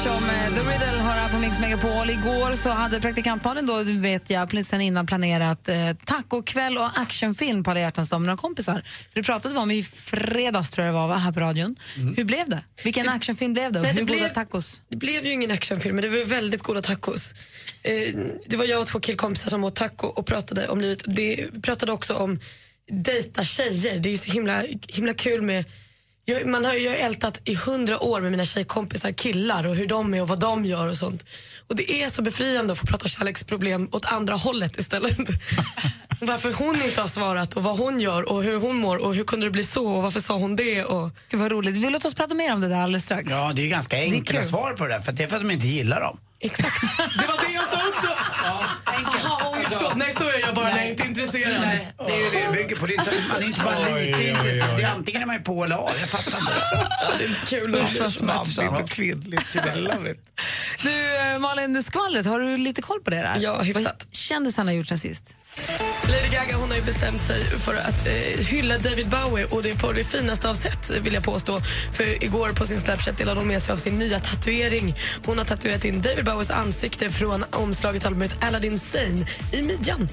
med 0.10 0.56
The 0.56 0.62
Riddle 0.62 1.02
har 1.02 1.12
här 1.12 1.30
på 1.30 1.38
Mix 1.40 1.60
Megapol. 1.60 2.10
Igår 2.10 2.56
så 2.56 2.70
hade 2.70 3.02
praktikant 3.02 3.44
Malin 3.44 3.66
då, 3.66 3.84
vet 3.84 4.30
jag, 4.30 4.66
sen 4.66 4.82
innan 4.82 5.06
planerat 5.08 5.70
eh, 5.70 5.94
tacokväll 6.06 6.78
och 6.78 7.00
actionfilm 7.00 7.64
på 7.64 7.72
alla 7.72 7.80
hjärtans 7.80 8.10
dag 8.10 8.22
med 8.22 8.26
några 8.26 8.38
kompisar. 8.38 8.74
För 8.84 9.20
det 9.20 9.24
pratade 9.24 9.54
vi 9.54 9.60
om 9.60 9.72
i 9.72 9.84
fredags 9.84 10.70
tror 10.70 10.86
jag 10.86 10.96
det 10.96 11.00
var, 11.00 11.08
va, 11.08 11.16
här 11.16 11.32
på 11.32 11.40
radion. 11.40 11.76
Hur 12.18 12.24
blev 12.24 12.50
det? 12.50 12.64
Vilken 12.84 13.10
actionfilm 13.10 13.54
blev 13.54 13.72
det? 13.72 13.80
Och 13.80 13.84
Nej, 13.84 13.92
hur 13.94 14.00
det 14.00 14.06
goda 14.06 14.20
blev- 14.20 14.34
tacos? 14.34 14.82
Det 14.90 14.98
blev 14.98 15.26
ju 15.26 15.32
ingen 15.32 15.52
actionfilm 15.52 15.96
men 15.96 16.04
det 16.04 16.10
var 16.18 16.26
väldigt 16.26 16.64
goda 16.64 16.82
tacos. 16.82 17.34
Eh, 17.84 17.92
det 18.46 18.58
var 18.58 18.66
jag 18.66 18.82
och 18.82 18.88
två 18.88 19.00
killkompisar 19.00 19.50
som 19.50 19.64
åt 19.64 19.76
taco 19.76 20.08
och 20.08 20.26
pratade 20.26 20.68
om 20.68 20.82
livet. 20.82 21.04
Det, 21.06 21.48
pratade 21.64 21.92
också 21.92 22.14
om 22.14 22.40
dejta 22.92 23.44
tjejer. 23.44 24.00
Det 24.00 24.10
är 24.10 24.12
ju 24.12 24.18
så 24.18 24.32
himla, 24.32 24.64
himla 24.88 25.14
kul 25.14 25.42
med 25.42 25.66
jag, 26.32 26.48
man 26.48 26.66
har 26.66 26.74
ju 26.74 26.88
ältat 26.88 27.42
i 27.44 27.56
hundra 27.56 28.00
år 28.00 28.22
med 28.22 28.32
mina 28.32 28.46
tjejkompisar 28.46 29.12
killar 29.12 29.68
och 29.68 29.76
hur 29.76 29.88
de 29.88 30.14
är 30.14 30.22
och 30.22 30.28
vad 30.28 30.40
de 30.40 30.66
gör 30.66 30.88
och 30.88 30.98
sånt. 30.98 31.26
Och 31.68 31.76
det 31.76 32.04
är 32.04 32.10
så 32.10 32.22
befriande 32.22 32.74
att 32.74 32.80
få 32.80 32.86
prata 32.88 33.08
kärleksproblem 33.08 33.90
åt 33.92 34.06
andra 34.06 34.36
hållet 34.36 34.80
istället. 34.80 35.18
varför 36.22 36.54
hon 36.54 36.82
inte 36.82 37.02
har 37.02 37.08
svarat 37.08 37.54
och 37.54 37.64
vad 37.64 37.78
hon 37.78 38.00
gör 38.00 38.30
och 38.30 38.44
hur 38.44 38.60
hon 38.60 38.76
mår 38.76 38.98
och 38.98 39.16
hur 39.16 39.24
kunde 39.24 39.46
det 39.46 39.50
bli 39.50 39.64
så 39.64 39.88
och 39.88 40.04
varför 40.04 40.20
sa 40.20 40.38
hon 40.38 40.56
det 40.56 40.84
och 40.84 41.10
Gud 41.30 41.40
vad 41.40 41.52
roligt. 41.52 41.78
Vi 41.78 41.90
låter 41.90 42.08
oss 42.08 42.16
prata 42.16 42.36
mer 42.36 42.54
om 42.54 42.62
det 42.62 42.68
där 42.68 42.82
alldeles 42.82 43.04
strax. 43.04 43.30
Ja, 43.30 43.52
det 43.56 43.62
är 43.62 43.68
ganska 43.68 43.98
enkla 43.98 44.40
kul. 44.40 44.50
svar 44.50 44.74
på 44.74 44.88
det 44.88 44.94
där. 44.94 45.02
För 45.02 45.12
det 45.12 45.24
är 45.24 45.28
för 45.28 45.36
att 45.36 45.42
de 45.42 45.52
inte 45.52 45.68
gillar 45.68 46.02
dem. 46.02 46.20
Exakt. 46.40 46.82
Det 46.98 47.28
var 47.28 47.48
det 47.48 47.54
jag 47.54 47.66
sa 47.66 47.78
också. 47.90 48.08
Oj, 48.88 48.91
så, 49.72 49.96
nej, 49.96 50.12
så 50.12 50.24
är 50.30 50.40
jag 50.40 50.56
bara 50.56 50.70
när 50.70 50.78
jag 50.78 50.88
inte 50.90 51.04
är 51.04 51.08
intresserad. 51.08 51.62
Nej, 51.62 51.94
det 52.08 52.14
är 52.14 52.18
ju 52.18 52.30
det 52.30 52.48
det 52.48 52.54
bygger 52.54 52.76
på. 52.76 52.86
Det 52.86 52.96
är, 52.96 53.02
så, 53.04 53.12
man 53.34 53.44
är 53.44 53.48
inte 53.48 53.60
bara 53.62 53.76
Oj, 53.96 54.06
lite 54.06 54.18
oj, 54.18 54.30
intresserad. 54.30 54.70
oj. 54.70 54.76
Det 54.78 54.84
är 54.84 54.92
antingen 54.92 55.22
är 55.22 55.26
man 55.26 55.36
ju 55.36 55.42
på 55.42 55.64
eller 55.64 55.76
av. 55.76 55.92
Jag 56.00 56.10
fattar 56.10 56.40
inte 56.40 56.52
det. 56.54 56.88
Det 57.18 57.24
är 57.24 57.30
inte 57.30 57.46
kul. 57.46 57.76
Anders. 57.76 58.22
Manligt 58.22 58.82
och 58.84 58.90
kvinnligt. 58.90 59.56
It. 59.56 60.18
Du 60.84 61.16
eh, 61.18 61.40
Malin, 61.40 61.84
skvallret, 61.84 62.26
har 62.26 62.40
du 62.40 62.58
lite 62.58 62.82
koll 62.82 63.02
på 63.02 63.10
det 63.10 63.16
där? 63.18 63.38
Ja, 63.40 63.62
hyfsat. 63.62 63.84
Vad 63.86 64.16
kändisarna 64.16 64.72
har 64.72 64.76
gjort 64.76 64.88
sen 64.88 64.98
sist? 64.98 65.36
Lady 66.08 66.30
Gaga 66.32 66.58
hon 66.58 66.70
har 66.70 66.78
ju 66.78 66.84
bestämt 66.84 67.22
sig 67.22 67.44
för 67.44 67.76
att 67.76 68.08
eh, 68.08 68.46
hylla 68.46 68.78
David 68.78 69.10
Bowie 69.10 69.46
och 69.46 69.64
det 69.64 69.70
är 69.70 69.76
på 69.76 69.92
det 69.92 70.04
finaste 70.04 70.50
av 70.50 70.56
sätt 70.56 70.90
vill 71.02 71.14
jag 71.14 71.24
påstå. 71.24 71.62
För 71.94 72.24
igår 72.24 72.50
på 72.50 72.66
sin 72.66 72.80
Snapchat 72.80 73.18
delade 73.18 73.40
hon 73.40 73.48
med 73.48 73.62
sig 73.62 73.74
av 73.74 73.78
sin 73.78 73.98
nya 73.98 74.20
tatuering. 74.20 74.96
Hon 75.26 75.38
har 75.38 75.46
tatuerat 75.46 75.86
in 75.86 76.02
David 76.02 76.26
Bowies 76.26 76.52
ansikte 76.52 77.10
från 77.10 77.46
omslaget 77.52 78.06
albumet 78.06 78.44
Aladdin 78.44 78.80
Sane 78.80 79.26
i 79.54 79.62
midjan. 79.62 80.08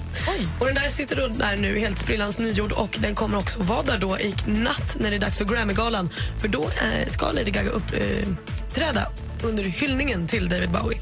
Och 0.61 0.67
den 0.67 0.75
där 0.75 0.89
sitter 0.89 1.17
då 1.17 1.29
där 1.29 1.57
nu 1.57 1.79
helt 1.79 1.99
sprillans 1.99 2.39
nygjord 2.39 2.73
och 2.73 2.99
den 3.01 3.15
kommer 3.15 3.39
också 3.39 3.63
vara 3.63 3.83
där 3.83 3.99
då 3.99 4.19
i 4.19 4.35
natt 4.47 4.97
när 5.01 5.11
det 5.11 5.17
är 5.17 5.21
dags 5.21 5.39
för 5.39 5.45
Grammygalan. 5.45 6.11
För 6.41 6.49
då 6.49 6.63
eh, 6.63 7.09
ska 7.09 7.33
Lady 7.33 7.51
Gaga 7.51 7.71
uppträda 7.71 9.11
under 9.43 9.65
hyllningen 9.65 10.27
till 10.27 10.49
David 10.49 10.71
Bowie. 10.71 10.99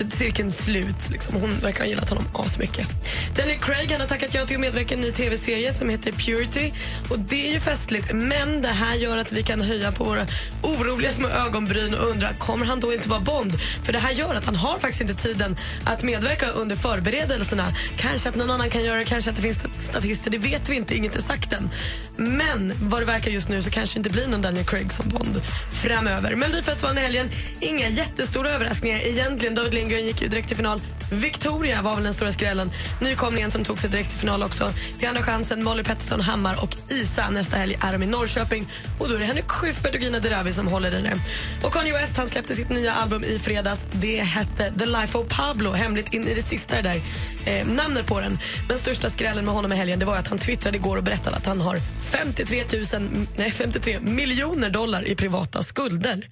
Så 0.00 0.16
cirkeln 0.16 0.52
slut. 0.52 1.10
Liksom. 1.10 1.40
Hon 1.40 1.58
verkar 1.62 1.80
ha 1.80 1.86
gillat 1.86 2.08
honom 2.08 2.24
asmycket. 2.34 2.88
Daniel 3.36 3.58
Craig 3.58 3.90
han 3.90 4.00
har 4.00 4.08
tackat 4.08 4.34
ja 4.34 4.46
till 4.46 4.56
att 4.56 4.60
medverka 4.60 4.94
i 4.94 4.96
en 4.96 5.00
ny 5.00 5.10
tv-serie 5.10 5.72
som 5.72 5.88
heter 5.88 6.12
Purity. 6.12 6.72
Och 7.10 7.18
Det 7.18 7.48
är 7.48 7.52
ju 7.52 7.60
festligt, 7.60 8.12
men 8.12 8.62
det 8.62 8.68
här 8.68 8.94
gör 8.94 9.18
att 9.18 9.32
vi 9.32 9.42
kan 9.42 9.60
höja 9.60 9.92
på 9.92 10.04
våra 10.04 10.26
oroliga 10.62 11.10
små 11.10 11.28
ögonbryn 11.28 11.94
och 11.94 12.10
undra 12.10 12.32
kommer 12.32 12.66
han 12.66 12.80
då 12.80 12.92
inte 12.92 13.08
vara 13.08 13.20
Bond? 13.20 13.60
För 13.82 13.92
det 13.92 13.98
här 13.98 14.12
gör 14.12 14.34
att 14.34 14.44
han 14.44 14.56
har 14.56 14.78
faktiskt 14.78 15.00
inte 15.00 15.14
tiden 15.14 15.56
att 15.84 16.02
medverka 16.02 16.46
under 16.46 16.76
förberedelserna. 16.76 17.64
Kanske 17.96 18.28
att 18.28 18.34
någon 18.34 18.50
annan 18.50 18.70
kan 18.70 18.84
göra 18.84 18.98
det, 18.98 19.04
kanske 19.04 19.30
att 19.30 19.36
det 19.36 19.42
finns 19.42 19.58
statister, 19.78 20.30
det 20.30 20.38
vet 20.38 20.68
vi 20.68 20.76
inte, 20.76 20.94
inget 20.94 21.16
är 21.16 21.22
sagt 21.22 21.52
än. 21.52 21.70
Men 22.16 22.72
vad 22.80 23.00
det 23.00 23.06
verkar 23.06 23.30
just 23.30 23.48
nu 23.48 23.62
så 23.62 23.70
kanske 23.70 23.94
det 23.94 23.98
inte 23.98 24.10
blir 24.10 24.28
någon 24.28 24.42
Daniel 24.42 24.66
Craig 24.66 24.92
som 24.92 25.08
Bond 25.08 25.42
framöver. 25.82 26.30
Men 26.30 26.38
Melodifestivalen 26.38 26.98
i 26.98 27.00
helgen, 27.00 27.30
inga 27.60 27.88
jättestora 27.88 28.50
överraskningar 28.50 28.98
egentligen. 28.98 29.54
David 29.54 29.74
Lindgren 29.74 29.89
gick 29.98 30.22
ju 30.22 30.28
direkt 30.28 30.48
till 30.48 30.56
final. 30.56 30.80
Victoria 31.12 31.82
var 31.82 31.94
väl 31.94 32.04
den 32.04 32.14
stora 32.14 32.32
skrällen. 32.32 32.70
Nykomlingen 33.00 33.50
som 33.50 33.64
tog 33.64 33.78
sig 33.78 33.90
direkt 33.90 34.10
till 34.10 34.18
final 34.18 34.42
också. 34.42 34.72
Till 34.98 35.08
andra 35.08 35.22
chansen 35.22 35.64
Molly 35.64 35.84
Pettersson, 35.84 36.20
Hammar 36.20 36.62
och 36.62 36.76
Isa. 36.88 37.30
Nästa 37.30 37.56
helg 37.56 37.78
är 37.82 37.92
de 37.92 38.02
i 38.02 38.06
Norrköping. 38.06 38.68
Och 38.98 39.08
då 39.08 39.14
är 39.14 39.18
det 39.18 39.24
Henrik 39.24 39.48
Schyffert 39.50 39.94
och 39.94 40.00
Gina 40.00 40.18
Dirawi 40.18 40.52
som 40.52 40.66
håller 40.66 40.98
i 40.98 41.02
det. 41.02 41.20
Och 41.62 41.72
Kanye 41.72 41.92
West 41.92 42.16
han 42.16 42.28
släppte 42.28 42.54
sitt 42.54 42.70
nya 42.70 42.94
album 42.94 43.24
i 43.24 43.38
fredags. 43.38 43.80
Det 43.92 44.20
hette 44.20 44.74
The 44.78 44.86
Life 44.86 45.18
of 45.18 45.28
Pablo. 45.28 45.72
Hemligt 45.72 46.14
in 46.14 46.28
i 46.28 46.34
det 46.34 46.42
sista 46.42 46.82
där 46.82 47.02
eh, 47.44 47.66
namnet 47.66 48.06
på 48.06 48.20
den. 48.20 48.38
Men 48.68 48.78
största 48.78 49.10
skrällen 49.10 49.44
med 49.44 49.54
honom 49.54 49.72
i 49.72 49.76
helgen 49.76 49.98
det 49.98 50.06
var 50.06 50.16
att 50.16 50.28
han 50.28 50.38
twittrade 50.38 50.76
igår 50.76 50.96
och 50.96 51.04
berättade 51.04 51.36
att 51.36 51.46
han 51.46 51.60
har 51.60 51.78
53, 52.10 52.64
000, 52.98 53.26
nej, 53.36 53.50
53 53.50 54.00
miljoner 54.00 54.70
dollar 54.70 55.08
i 55.08 55.16
privata 55.16 55.62
skulder. 55.62 56.28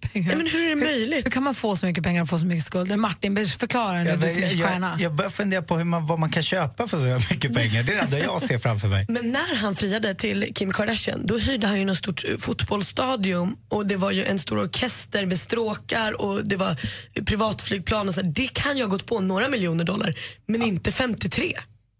Pengar. 0.00 0.26
Nej, 0.28 0.36
men 0.36 0.46
hur 0.46 0.64
är 0.66 0.68
det 0.70 0.76
möjligt? 0.84 1.26
Hur 1.26 1.30
kan 1.30 1.42
man 1.42 1.54
få 1.54 1.76
så 1.76 1.86
mycket 1.86 2.04
pengar 2.04 2.22
och 2.22 2.28
få 2.28 2.38
så 2.38 2.46
mycket 2.46 2.64
skulder? 2.64 2.96
Martin, 2.96 3.46
förklara 3.46 4.02
nu, 4.02 4.08
Jag, 4.08 4.20
du 4.20 4.28
som 4.30 4.38
är 4.42 4.54
jag, 4.54 4.68
stjärna. 4.68 4.90
jag, 4.90 5.00
jag 5.00 5.14
börjar 5.14 5.30
fundera 5.30 5.62
på 5.62 5.76
hur 5.76 5.84
man, 5.84 6.06
vad 6.06 6.18
man 6.18 6.30
kan 6.30 6.42
köpa 6.42 6.88
för 6.88 6.98
så 6.98 7.34
mycket 7.34 7.54
pengar. 7.54 7.82
Det 7.82 7.92
är 7.92 7.96
det 7.96 8.02
enda 8.02 8.18
jag 8.18 8.42
ser 8.42 8.58
framför 8.58 8.88
mig. 8.88 9.06
Men 9.08 9.32
när 9.32 9.56
han 9.56 9.74
friade 9.74 10.14
till 10.14 10.52
Kim 10.54 10.72
Kardashian 10.72 11.26
då 11.26 11.38
hyrde 11.38 11.66
han 11.66 11.78
ju 11.78 11.84
något 11.84 11.98
stort 11.98 12.24
eh, 12.28 12.36
fotbollsstadion 12.36 13.56
och 13.68 13.86
det 13.86 13.96
var 13.96 14.10
ju 14.10 14.24
en 14.24 14.38
stor 14.38 14.58
orkester 14.64 15.26
med 15.26 15.38
stråkar 15.40 16.20
och 16.20 16.48
det 16.48 16.56
var 16.56 16.76
privatflygplan 17.24 18.08
och 18.08 18.14
så. 18.14 18.22
Det 18.22 18.48
kan 18.52 18.76
ju 18.76 18.82
ha 18.82 18.88
gått 18.90 19.06
på 19.06 19.20
några 19.20 19.48
miljoner 19.48 19.84
dollar 19.84 20.14
men 20.46 20.62
inte 20.62 20.92
53 20.92 21.52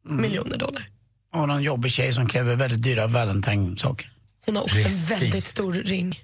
miljoner 0.09 0.57
dollar. 0.59 0.89
Och 1.35 1.49
någon 1.49 1.63
jobbig 1.63 1.93
tjej 1.93 2.13
som 2.15 2.29
kräver 2.29 2.57
väldigt 2.57 2.83
dyra 2.83 3.07
Valentine-saker. 3.07 4.13
Hon 4.47 4.57
har 4.57 4.63
också 4.63 4.75
Precis. 4.77 5.11
en 5.11 5.19
väldigt 5.21 5.45
stor 5.45 5.73
ring. 5.75 6.19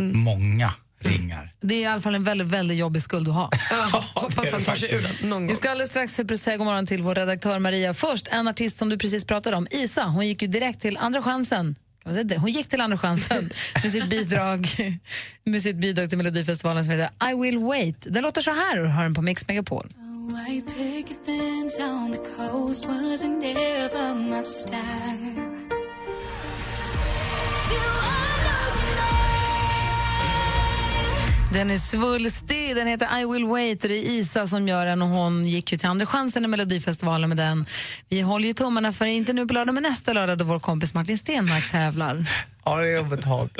Många 0.00 0.72
ringar. 1.04 1.52
Det 1.60 1.74
är 1.74 1.80
i 1.80 1.86
alla 1.86 2.00
fall 2.00 2.14
en 2.14 2.24
väldigt, 2.24 2.46
väldigt 2.46 2.78
jobbig 2.78 3.02
skuld 3.02 3.28
att 3.28 3.34
ha. 3.34 3.50
Ja, 3.70 4.04
hoppas 4.14 4.52
han 4.52 4.62
tar 4.62 4.74
sig 4.74 4.94
ur 4.94 5.26
någon 5.26 5.42
Vi 5.42 5.46
gång. 5.48 5.56
ska 5.56 5.70
alldeles 5.70 5.90
strax 5.90 6.14
säga 6.42 6.56
god 6.56 6.66
morgon 6.66 6.86
till 6.86 7.02
vår 7.02 7.14
redaktör 7.14 7.58
Maria. 7.58 7.94
Först 7.94 8.28
en 8.28 8.48
artist 8.48 8.78
som 8.78 8.88
du 8.88 8.98
precis 8.98 9.24
pratade 9.24 9.56
om, 9.56 9.66
Isa. 9.70 10.04
Hon 10.04 10.26
gick 10.28 10.42
ju 10.42 10.48
direkt 10.48 10.80
till 10.80 10.96
andra 10.96 11.22
chansen. 11.22 11.74
Kan 12.02 12.10
man 12.10 12.14
säga 12.14 12.24
det? 12.24 12.38
Hon 12.38 12.50
gick 12.50 12.68
till 12.68 12.80
andra 12.80 12.98
chansen 12.98 13.50
med 13.82 13.92
sitt 13.92 14.10
bidrag, 14.10 14.68
med 15.44 15.62
sitt 15.62 15.76
bidrag 15.76 16.08
till 16.08 16.18
Melodifestivalen 16.18 16.84
som 16.84 16.92
heter 16.92 17.30
I 17.32 17.34
will 17.42 17.58
wait. 17.58 17.96
Den 18.00 18.22
låter 18.22 18.42
så 18.42 18.50
här 18.50 18.80
och 18.80 18.90
har 18.90 19.02
den 19.02 19.14
på 19.14 19.22
Mix 19.22 19.48
Megapol. 19.48 19.86
White 20.48 20.72
Den 31.52 31.70
är 31.70 31.78
svulstig, 31.78 32.76
den 32.76 32.86
heter 32.86 33.20
I 33.20 33.24
will 33.24 33.46
wait 33.46 33.80
det 33.80 33.88
är 33.88 34.10
Isa 34.10 34.46
som 34.46 34.68
gör 34.68 34.86
den 34.86 35.02
och 35.02 35.08
hon 35.08 35.46
gick 35.46 35.72
ju 35.72 35.78
till 35.78 35.88
Andra 35.88 36.06
chansen 36.06 36.44
i 36.44 36.48
Melodifestivalen 36.48 37.28
med 37.28 37.38
den. 37.38 37.66
Vi 38.08 38.20
håller 38.20 38.48
ju 38.48 38.54
tummarna 38.54 38.92
för, 38.92 39.06
inte 39.06 39.32
nu 39.32 39.46
på 39.46 39.54
lördag 39.54 39.74
men 39.74 39.82
nästa 39.82 40.12
lördag 40.12 40.38
då 40.38 40.44
vår 40.44 40.60
kompis 40.60 40.94
Martin 40.94 41.18
Stenmark 41.18 41.70
tävlar. 41.70 42.24
Ja, 42.64 42.76
det 42.76 42.88
är 42.88 43.00
om 43.00 43.12
ett 43.12 43.22
tag. 43.22 43.50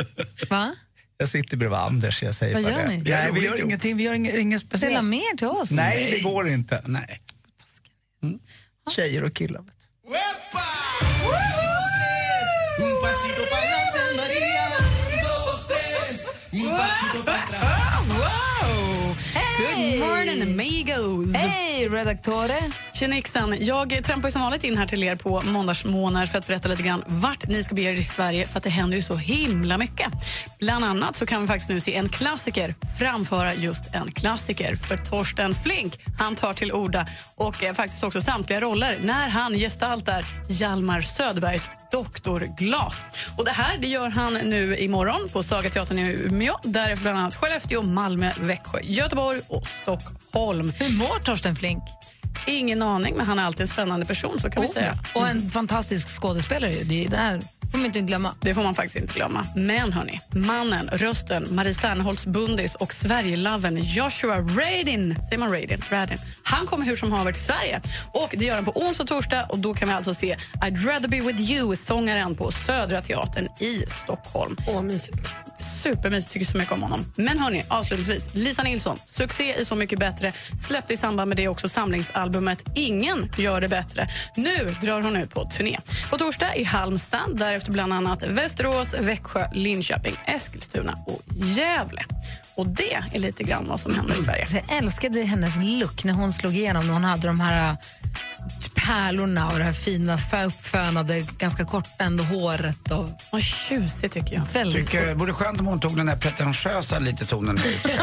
Va? 0.50 0.74
Jag 1.18 1.28
sitter 1.28 1.56
bredvid 1.56 1.78
Anders, 1.78 2.22
jag 2.22 2.34
säger 2.34 2.54
Vad 2.54 2.62
gör 2.62 2.86
ni? 2.86 2.98
Nej, 2.98 3.30
vi 3.32 3.40
gör 3.40 3.64
ingenting, 3.64 3.96
vi 3.96 4.02
gör 4.02 4.14
inget, 4.14 4.60
speciellt. 4.60 4.92
Spela 4.92 5.02
mer 5.02 5.36
till 5.36 5.46
oss? 5.46 5.70
Nej, 5.70 6.10
det 6.10 6.20
går 6.20 6.48
inte. 6.48 6.82
Nej. 6.86 7.20
Mm. 8.22 8.38
Tjejer 8.96 9.24
och 9.24 9.34
killar 9.34 9.62
vet 9.62 9.76
du. 9.80 10.12
Un 12.84 13.00
pasito 13.02 13.42
para 13.50 14.16
María, 14.16 14.66
dos, 15.22 15.66
tres, 15.68 16.26
un 16.52 16.70
pasito 16.70 17.24
para 17.24 17.71
Good 19.74 20.00
morning, 20.00 20.42
amigos! 20.42 21.32
Hey, 21.34 21.88
redaktore! 21.88 22.60
Tjenixen! 23.02 23.56
Jag 23.60 24.04
trampar 24.04 24.30
som 24.30 24.42
vanligt 24.42 24.64
in 24.64 24.78
här 24.78 24.86
till 24.86 25.04
er 25.04 25.16
på 25.16 25.42
måndagsmånader 25.42 26.26
för 26.26 26.38
att 26.38 26.46
berätta 26.46 26.68
lite 26.68 26.82
grann 26.82 27.04
vart 27.06 27.48
ni 27.48 27.64
ska 27.64 27.74
bege 27.74 27.90
er 27.90 27.94
i 27.94 28.02
Sverige 28.02 28.46
för 28.46 28.58
att 28.58 28.62
det 28.64 28.70
händer 28.70 28.96
ju 28.96 29.02
så 29.02 29.16
himla 29.16 29.78
mycket. 29.78 30.06
Bland 30.60 30.84
annat 30.84 31.16
så 31.16 31.26
kan 31.26 31.42
vi 31.42 31.48
faktiskt 31.48 31.70
nu 31.70 31.80
se 31.80 31.94
en 31.94 32.08
klassiker 32.08 32.74
framföra 32.98 33.54
just 33.54 33.94
en 33.94 34.12
klassiker. 34.12 34.76
För 34.76 34.96
Torsten 34.96 35.54
Flink, 35.54 35.98
han 36.18 36.34
tar 36.34 36.52
till 36.52 36.72
orda 36.72 37.06
och 37.36 37.64
eh, 37.64 37.72
faktiskt 37.72 38.04
också 38.04 38.20
samtliga 38.20 38.60
roller 38.60 39.00
när 39.02 39.28
han 39.28 39.52
gestaltar 39.52 40.24
Hjalmar 40.48 41.00
Söderbergs 41.00 41.70
Doktorglas. 41.92 43.04
Och 43.38 43.44
det 43.44 43.50
här 43.50 43.78
det 43.78 43.86
gör 43.86 44.08
han 44.08 44.34
nu 44.34 44.76
imorgon 44.76 45.28
på 45.32 45.42
Sagateatern 45.42 45.98
i 45.98 46.12
Umeå. 46.12 46.58
Därefter 46.62 47.02
bland 47.02 47.18
annat 47.18 47.34
Skellefteå, 47.34 47.82
Malmö, 47.82 48.30
Växjö, 48.40 48.78
Göteborg 48.82 49.40
och 49.48 49.66
Stockholm. 49.66 50.72
Hur 50.78 50.98
mår 50.98 51.18
Torsten 51.18 51.56
Flink? 51.56 51.82
Ingen 52.46 52.82
aning, 52.82 53.16
men 53.16 53.26
han 53.26 53.38
är 53.38 53.42
alltid 53.44 53.60
en 53.60 53.68
spännande 53.68 54.06
person. 54.06 54.40
så 54.40 54.50
kan 54.50 54.62
vi 54.62 54.68
säga. 54.68 54.98
Och 55.14 55.28
en 55.28 55.50
fantastisk 55.50 56.20
skådespelare. 56.20 56.72
Det, 56.72 57.06
det 57.06 57.40
får 57.70 57.78
man 57.78 57.86
inte 57.86 58.00
glömma. 58.00 58.34
Det 58.40 58.54
får 58.54 58.62
man 58.62 58.74
faktiskt 58.74 58.96
inte 58.96 59.14
glömma. 59.14 59.46
Men 59.56 59.92
hörni, 59.92 60.20
mannen, 60.34 60.88
rösten, 60.92 61.46
Marie 61.50 61.74
Serneholtz 61.74 62.26
Bundis 62.26 62.74
och 62.74 62.92
Sverigelaven 62.92 63.78
Joshua 63.82 64.36
Radin, 64.40 65.16
säger 65.28 65.38
man 65.38 65.52
Radin? 65.52 65.82
Radin. 65.90 66.18
Han 66.42 66.66
kommer 66.66 66.86
hur 66.86 66.96
som 66.96 67.12
haver 67.12 67.32
till 67.32 67.42
Sverige. 67.42 67.80
Och 68.12 68.34
Det 68.38 68.44
gör 68.44 68.54
han 68.54 68.64
på 68.64 68.70
onsdag 68.70 69.02
och 69.02 69.08
torsdag. 69.08 69.46
Och 69.48 69.58
Då 69.58 69.74
kan 69.74 69.88
vi 69.88 69.94
alltså 69.94 70.14
se 70.14 70.36
I'd 70.62 70.86
rather 70.86 71.08
be 71.08 71.20
with 71.20 71.50
you, 71.50 71.76
sångaren 71.76 72.34
på 72.34 72.50
Södra 72.50 73.02
Teatern 73.02 73.48
i 73.60 73.84
Stockholm. 74.02 74.56
Åh, 74.66 74.82
mysigt. 74.82 75.34
Supermysigt, 75.62 76.32
tycker 76.32 76.46
så 76.46 76.58
mycket 76.58 76.72
om 76.72 76.82
honom. 76.82 77.12
Men 77.16 77.38
hörni, 77.38 77.62
avslutningsvis, 77.68 78.34
Lisa 78.34 78.62
Nilsson, 78.62 78.96
succé 79.06 79.54
i 79.60 79.64
Så 79.64 79.74
mycket 79.74 79.98
bättre, 79.98 80.32
släppte 80.60 80.94
i 80.94 80.96
samband 80.96 81.28
med 81.28 81.36
det 81.36 81.48
också 81.48 81.68
samlingsalbumet 81.68 82.64
Ingen 82.74 83.30
gör 83.38 83.60
det 83.60 83.68
bättre. 83.68 84.08
Nu 84.36 84.74
drar 84.80 85.02
hon 85.02 85.16
ut 85.16 85.30
på 85.30 85.44
turné. 85.44 85.78
På 86.10 86.18
torsdag 86.18 86.56
i 86.56 86.64
Halmstad, 86.64 87.38
därefter 87.38 87.72
bland 87.72 87.92
annat 87.92 88.22
Västerås, 88.22 88.94
Växjö, 89.00 89.46
Linköping, 89.52 90.14
Eskilstuna 90.26 90.94
och 91.06 91.22
Gävle. 91.34 92.04
Och 92.56 92.66
det 92.66 92.94
är 92.94 93.18
lite 93.18 93.42
grann 93.42 93.64
vad 93.68 93.80
som 93.80 93.94
händer 93.94 94.14
i 94.14 94.18
Sverige. 94.18 94.46
Jag 94.50 94.78
älskade 94.78 95.22
hennes 95.22 95.56
look 95.60 96.04
när 96.04 96.12
hon 96.12 96.32
slog 96.32 96.52
igenom. 96.52 96.86
När 96.86 96.92
hon 96.92 97.04
hade 97.04 97.26
de 97.26 97.40
här 97.40 97.76
pärlorna 98.86 99.50
och 99.50 99.58
det 99.58 99.64
här 99.64 99.72
fina 99.72 100.16
fö- 100.18 100.44
uppfönade, 100.44 101.20
ganska 101.38 101.64
korta 101.64 101.88
ändå 101.98 102.24
håret. 102.24 102.90
Och 102.90 103.08
Vad 103.32 103.42
tjusigt 103.42 104.14
tycker 104.14 104.34
jag. 104.34 104.42
väldigt 104.52 104.86
Tycker 104.86 105.06
det 105.06 105.14
vore 105.14 105.32
skönt 105.32 105.60
om 105.60 105.66
hon 105.66 105.80
tog 105.80 105.96
den 105.96 106.06
där 106.06 106.16
pretentiösa 106.16 106.98
lite 106.98 107.26
tonen 107.26 107.54
nu. 107.64 107.90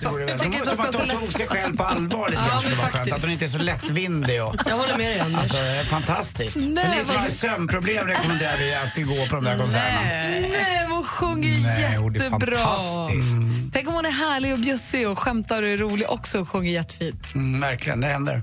Det 0.00 0.06
vore 0.06 0.24
väl 0.24 0.38
som, 0.38 0.80
att 0.80 0.94
hon 0.94 1.08
tog 1.20 1.32
sig 1.32 1.46
själv 1.46 1.76
på 1.76 1.84
allvar 1.84 2.28
lite 2.30 2.42
Ja, 2.52 2.58
skulle 2.58 2.74
vara 2.74 2.88
skönt. 2.88 3.12
Att 3.12 3.22
hon 3.22 3.30
inte 3.30 3.44
är 3.44 3.48
så 3.48 3.58
lättvindig 3.58 4.42
och... 4.44 4.54
Jag 4.66 4.76
håller 4.76 4.96
med 4.98 5.10
dig, 5.10 5.20
Anders. 5.20 5.40
Alltså, 5.40 5.56
fantastiskt. 5.90 6.56
Nej, 6.56 6.84
För 6.88 6.96
ni 6.98 7.04
som 7.04 7.16
har 7.16 7.28
sömnproblem 7.28 8.06
rekommenderar 8.06 8.58
vi 8.58 8.74
att 8.74 8.96
gå 9.18 9.26
på 9.26 9.34
de 9.34 9.44
där 9.44 9.58
konserterna. 9.58 10.00
Nej, 10.02 10.86
hon 10.90 11.04
sjunger 11.04 11.60
Nej, 11.60 11.96
hon 11.96 12.14
är 12.16 12.18
jättebra. 12.24 12.56
fantastisk. 12.56 13.36
Tänk 13.76 13.88
om 13.88 13.94
hon 13.94 14.04
är 14.06 14.10
härlig 14.10 14.52
och 14.52 14.58
bjussig 14.58 15.08
och 15.08 15.18
skämtar 15.18 15.62
och 15.62 15.68
är 15.68 15.76
rolig 15.76 16.10
också 16.10 16.40
och 16.40 16.48
sjunger 16.48 16.72
jättefint. 16.72 17.34
Mm, 17.34 17.60
verkligen, 17.60 18.00
det 18.00 18.06
händer. 18.06 18.42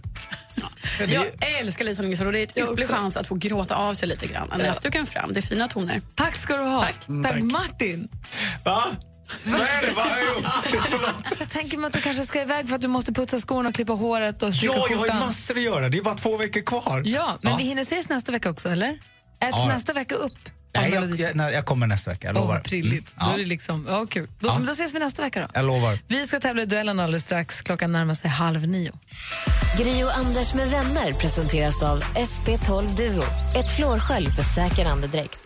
Ju- 0.99 1.05
Jag 1.13 1.25
älskar 1.59 1.85
Lisa 1.85 2.01
Nilsson 2.01 2.27
och 2.27 2.33
det 2.33 2.39
är 2.39 2.43
ett 2.43 2.57
ypperlig 2.57 2.87
chans 2.87 3.17
att 3.17 3.27
få 3.27 3.35
gråta 3.35 3.75
av 3.75 3.93
sig 3.93 4.07
lite 4.09 4.27
grann. 4.27 4.47
Annars 4.51 4.79
du 4.79 4.91
kan 4.91 5.05
fram. 5.05 5.33
Det 5.33 5.39
är 5.39 5.41
fina 5.41 5.67
toner. 5.67 6.01
Tack 6.15 6.35
ska 6.35 6.57
du 6.57 6.63
ha. 6.63 6.81
Tack. 6.81 6.95
Tack, 7.23 7.39
Martin. 7.41 8.09
Va? 8.65 8.83
Vad 9.43 9.61
är 9.61 9.81
det? 9.81 9.91
Vad 9.95 10.05
har 10.05 10.17
jag 10.17 10.35
gjort? 10.35 10.45
Jag 11.39 11.49
tänker 11.49 11.77
mig 11.77 11.87
att 11.87 11.93
du 11.93 12.01
kanske 12.01 12.25
ska 12.25 12.41
iväg 12.41 12.67
för 12.69 12.75
att 12.75 12.81
du 12.81 12.87
måste 12.87 13.13
putsa 13.13 13.39
skorna 13.39 13.69
och 13.69 13.75
klippa 13.75 13.93
håret 13.93 14.43
och 14.43 14.53
stryka 14.53 14.73
Ja, 14.75 14.87
jag 14.89 14.97
har 14.97 15.05
ju 15.07 15.13
massor 15.13 15.57
att 15.57 15.63
göra. 15.63 15.89
Det 15.89 15.97
är 15.97 16.01
bara 16.01 16.15
två 16.15 16.37
veckor 16.37 16.61
kvar. 16.61 17.01
Ja, 17.05 17.37
men 17.41 17.51
Ja. 17.51 17.57
vi 17.57 17.63
hinner 17.63 17.81
ses 17.81 18.09
nästa 18.09 18.31
vecka 18.31 18.49
också, 18.49 18.69
eller? 18.69 18.89
Äts 18.89 18.99
Ja. 19.51 19.65
nästa 19.67 19.93
vecka 19.93 20.15
upp? 20.15 20.33
Nej, 20.75 20.91
jag, 20.93 21.19
jag, 21.19 21.35
nej, 21.35 21.53
jag 21.53 21.65
kommer 21.65 21.87
nästa 21.87 22.11
vecka, 22.11 22.27
jag 22.27 22.33
lovar. 22.35 22.53
vad 22.53 22.63
prilligt. 22.63 23.13
Mm. 23.15 23.27
Då 23.27 23.33
är 23.33 23.37
det 23.37 23.45
liksom, 23.45 23.85
ja, 23.89 24.05
kul. 24.09 24.27
Då, 24.39 24.49
Ja. 24.49 24.59
då 24.65 24.71
ses 24.71 24.95
vi 24.95 24.99
nästa 24.99 25.21
vecka 25.21 25.41
då. 25.41 25.47
jag 25.53 25.65
lovar. 25.65 25.99
Vi 26.07 26.27
ska 26.27 26.39
tävla 26.39 26.61
i 26.61 26.65
duellen 26.65 26.99
alldeles 26.99 27.23
strax. 27.25 27.61
Klockan 27.61 27.91
närmar 27.91 28.13
sig 28.13 28.29
halv 28.29 28.67
nio. 28.67 28.91
Gri 29.77 30.03
och 30.03 30.17
Anders 30.17 30.53
med 30.53 30.69
vänner 30.69 31.13
presenteras 31.13 31.83
av 31.83 32.03
SP12 32.03 32.95
Duo. 32.95 33.23
Ett 33.55 33.75
flårskölj 33.75 34.29
för 34.35 34.43
säker 34.43 34.85
andedräkt. 34.85 35.37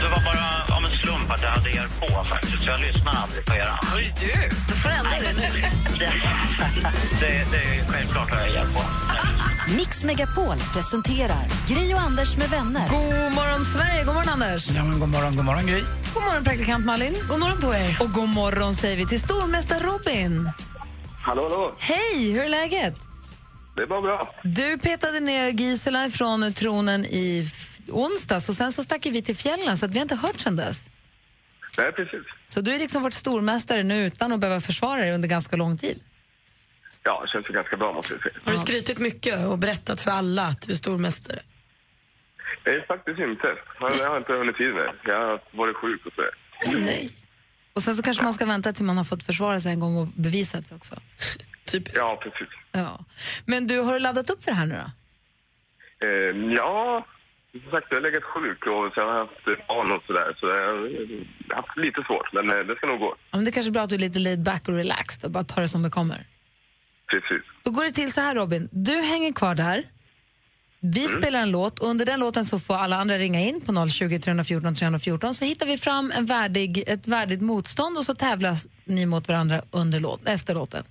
Det 0.00 0.08
var 0.08 0.24
bara 0.24 0.76
av 0.76 0.84
en 0.84 0.90
slump 0.90 1.30
att 1.30 1.42
jag 1.42 1.50
hade 1.50 1.70
er 1.70 1.86
på 2.00 2.24
faktiskt. 2.24 2.66
Jag 2.66 2.80
lyssnar 2.80 3.12
aldrig 3.12 3.44
på 3.46 3.54
er. 3.54 3.64
Hörru 3.82 4.04
du, 4.20 4.48
då 4.68 4.74
får 4.74 4.88
du 4.88 4.94
ändra 4.94 5.10
det 5.10 5.32
nu. 5.32 5.62
Det, 5.98 6.12
det, 7.20 7.44
det 7.52 7.56
är 7.78 7.84
självklart 7.92 8.30
har 8.30 8.38
jag 8.40 8.48
er 8.54 8.66
på. 8.74 8.80
Mix 9.68 10.04
Megapol 10.04 10.56
presenterar 10.72 11.46
Gri 11.68 11.94
och 11.94 12.00
Anders 12.00 12.36
med 12.36 12.48
vänner. 12.48 12.88
God 12.88 13.32
morgon, 13.34 13.64
Sverige. 13.64 14.04
God 14.04 14.14
morgon, 14.14 14.28
Anders. 14.28 14.68
Ja, 14.68 14.84
men 14.84 15.00
god 15.00 15.08
morgon, 15.08 15.36
god 15.36 15.44
morgon 15.44 15.66
Gry. 15.66 15.80
God 16.14 16.22
morgon, 16.22 16.44
praktikant 16.44 16.86
Malin. 16.86 17.14
God 17.28 17.40
morgon 17.40 17.60
på 17.60 17.74
er. 17.74 17.96
Och 18.00 18.12
god 18.12 18.28
morgon 18.28 18.74
säger 18.74 18.96
vi 18.96 19.06
till 19.06 19.20
stormästare 19.20 19.78
Robin. 19.78 20.50
Hallå, 21.22 21.42
hallå. 21.42 21.74
Hej, 21.78 22.32
hur 22.32 22.42
är 22.42 22.48
läget? 22.48 22.94
Det 23.76 23.86
var 23.86 24.02
bra. 24.02 24.34
Du 24.42 24.78
petade 24.78 25.20
ner 25.20 25.48
Gisela 25.48 26.10
från 26.10 26.52
tronen 26.52 27.04
i 27.04 27.50
onsdags 27.88 28.48
och 28.48 28.54
sen 28.54 28.72
så 28.72 28.82
stack 28.82 29.06
vi 29.06 29.22
till 29.22 29.36
fjällen 29.36 29.78
så 29.78 29.86
att 29.86 29.92
vi 29.92 29.98
har 29.98 30.02
inte 30.02 30.16
hört 30.16 30.40
sen 30.40 30.56
dess. 30.56 30.90
Nej, 31.78 31.92
precis. 31.92 32.20
Så 32.46 32.60
du 32.60 32.74
är 32.74 32.78
liksom 32.78 33.02
vårt 33.02 33.12
stormästare 33.12 33.82
nu 33.82 34.06
utan 34.06 34.32
att 34.32 34.40
behöva 34.40 34.60
försvara 34.60 35.00
dig 35.00 35.12
under 35.12 35.28
ganska 35.28 35.56
lång 35.56 35.78
tid. 35.78 36.00
Ja, 37.04 37.22
det 37.22 37.28
känns 37.28 37.48
ju 37.48 37.52
ganska 37.52 37.76
bra 37.76 37.92
måste 37.92 38.14
jag 38.14 38.22
säga. 38.22 38.34
Har 38.44 38.52
du 38.52 38.58
skrytit 38.58 38.98
mycket 38.98 39.46
och 39.46 39.58
berättat 39.58 40.00
för 40.00 40.10
alla 40.10 40.42
att 40.42 40.62
du 40.62 40.72
är 40.72 40.76
stormästare? 40.76 41.38
Nej, 42.66 42.84
faktiskt 42.88 43.18
inte. 43.18 43.56
Jag 43.80 44.08
har 44.10 44.18
inte 44.18 44.32
hunnit 44.32 44.56
tid 44.56 44.74
med. 44.74 44.94
Jag 45.04 45.20
har 45.20 45.40
varit 45.52 45.76
sjuk 45.76 46.06
och 46.06 46.12
så. 46.12 46.22
Nej. 46.72 47.10
Och 47.72 47.82
sen 47.82 47.94
så 47.94 48.02
kanske 48.02 48.24
man 48.24 48.34
ska 48.34 48.46
vänta 48.46 48.72
till 48.72 48.84
man 48.84 48.96
har 48.96 49.04
fått 49.04 49.22
försvara 49.22 49.60
sig 49.60 49.72
en 49.72 49.80
gång 49.80 49.96
och 49.96 50.06
bevisat 50.06 50.66
sig 50.66 50.76
också. 50.76 50.94
Typiskt. 51.72 51.96
Ja, 52.00 52.18
precis. 52.22 52.48
Ja. 52.72 52.98
Men 53.46 53.66
du, 53.66 53.80
har 53.80 53.92
du 53.92 53.98
laddat 53.98 54.30
upp 54.30 54.42
för 54.44 54.50
det 54.50 54.56
här 54.56 54.66
nu 54.66 54.74
då? 54.74 54.90
Eh, 56.06 56.52
ja, 56.54 57.06
som 57.52 57.70
sagt, 57.70 57.86
jag 57.90 57.96
har 57.96 58.02
legat 58.02 58.24
sjuk 58.24 58.66
och 58.66 58.94
sen 58.94 59.04
har 59.04 59.14
jag 59.14 59.26
haft 59.26 59.68
barn 59.68 59.92
och 59.92 60.02
sådär. 60.06 60.36
Så 60.40 60.46
jag 60.46 60.66
har 60.66 61.54
haft 61.54 61.76
lite 61.76 62.02
svårt, 62.06 62.32
men 62.32 62.50
eh, 62.50 62.66
det 62.66 62.76
ska 62.76 62.86
nog 62.86 63.00
gå. 63.00 63.16
Ja, 63.30 63.36
men 63.36 63.44
det 63.44 63.50
är 63.50 63.52
kanske 63.52 63.70
är 63.70 63.72
bra 63.72 63.82
att 63.82 63.90
du 63.90 63.94
är 63.94 64.00
lite 64.00 64.18
laid 64.18 64.42
back 64.42 64.68
och 64.68 64.74
relaxed 64.74 65.24
och 65.24 65.30
bara 65.30 65.44
tar 65.44 65.62
det 65.62 65.68
som 65.68 65.82
det 65.82 65.90
kommer. 65.90 66.20
Precis. 67.12 67.42
Då 67.64 67.70
går 67.70 67.84
det 67.84 67.90
till 67.90 68.12
så 68.12 68.20
här 68.20 68.34
Robin, 68.34 68.68
du 68.72 68.92
hänger 68.92 69.32
kvar 69.32 69.54
där. 69.54 69.82
Vi 70.80 71.08
spelar 71.08 71.40
en 71.40 71.50
låt 71.50 71.78
och 71.78 71.88
under 71.88 72.06
den 72.06 72.20
låten 72.20 72.44
så 72.44 72.58
får 72.58 72.74
alla 72.74 72.96
andra 72.96 73.18
ringa 73.18 73.40
in 73.40 73.60
på 73.60 73.88
020 73.88 74.18
314 74.18 74.74
314 74.74 75.34
så 75.34 75.44
hittar 75.44 75.66
vi 75.66 75.78
fram 75.78 76.12
en 76.16 76.26
värdig, 76.26 76.84
ett 76.86 77.08
värdigt 77.08 77.40
motstånd 77.40 77.98
och 77.98 78.04
så 78.04 78.14
tävlas 78.14 78.66
ni 78.84 79.06
mot 79.06 79.28
varandra 79.28 79.62
under 79.70 80.00
låt, 80.00 80.28
efter 80.28 80.54
låten. 80.54 80.84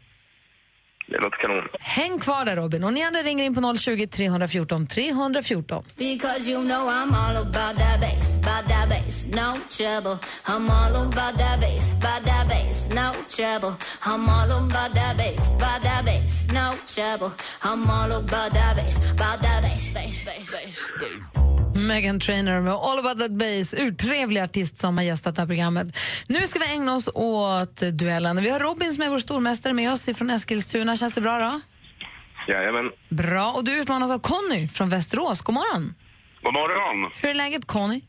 Det 1.12 1.18
låter 1.18 1.38
kanon. 1.38 1.64
Häng 1.80 2.20
kvar 2.20 2.46
där 2.46 2.56
Robin 2.56 2.84
och 2.84 2.94
ni 2.94 3.04
andra 3.04 3.22
ringer 3.22 3.44
in 3.44 3.56
på 3.56 3.78
020 3.78 4.08
314 4.08 4.88
314. 4.88 5.84
Because 5.98 6.50
you 6.52 6.64
know 6.64 6.84
I'm 6.90 7.14
all 7.14 7.38
about 7.38 7.76
that 7.82 7.98
bass, 8.02 8.34
about 8.34 8.70
that 8.70 8.90
bass, 8.90 9.28
no 9.28 9.50
trouble. 9.78 10.18
I'm 10.46 10.70
all 10.70 10.96
about 10.96 11.34
that 11.42 11.58
bass, 11.64 11.92
about 11.92 12.24
that 12.30 12.46
bass, 12.50 12.71
no 12.94 13.14
trouble. 13.28 13.74
I'm 14.06 14.30
all 14.30 14.52
about 14.52 14.94
that 14.96 15.18
bass, 15.18 15.50
about 15.52 15.84
that 15.84 16.06
bass, 16.06 16.48
no 16.48 16.74
trouble. 16.86 17.32
I'm 17.62 17.90
all 17.90 18.12
about 18.12 18.54
that 18.54 18.76
bass, 18.76 18.98
about 18.98 19.42
that 19.42 19.62
bass, 19.64 19.94
bass, 19.94 20.26
bass, 20.26 20.52
bass. 20.52 20.88
Megan 21.88 22.20
Trainor 22.20 22.62
med 22.62 22.74
All 22.74 23.00
about 23.00 23.20
that 23.20 23.32
bass, 23.32 23.74
urtrevlig 23.74 24.42
artist 24.42 24.78
som 24.78 24.98
har 24.98 25.06
gästat 25.06 25.36
det 25.36 25.42
här 25.42 25.48
programmet. 25.48 25.88
Nu 26.28 26.48
ska 26.48 26.60
vi 26.60 26.74
ägna 26.74 26.96
oss 26.96 27.10
åt 27.14 27.76
duellen. 27.76 28.44
Vi 28.44 28.50
har 28.50 28.60
Robin 28.60 28.94
som 28.94 29.04
är 29.04 29.10
vår 29.10 29.20
stormästare 29.20 29.74
med 29.74 29.92
oss 29.94 30.18
från 30.18 30.30
Eskilstuna. 30.30 30.96
Känns 30.96 31.14
det 31.14 31.22
bra 31.22 31.40
då? 31.40 31.62
Jajamän. 32.48 32.92
Bra. 33.10 33.52
Och 33.52 33.64
du 33.64 33.82
utmanas 33.82 34.12
av 34.12 34.20
Conny 34.20 34.68
från 34.68 34.90
Västerås. 34.90 35.42
God 35.42 35.54
morgon. 35.54 35.94
God 36.44 36.54
morgon. 36.54 37.12
Hur 37.22 37.30
är 37.30 37.34
läget 37.34 37.68
Conny? 37.68 38.02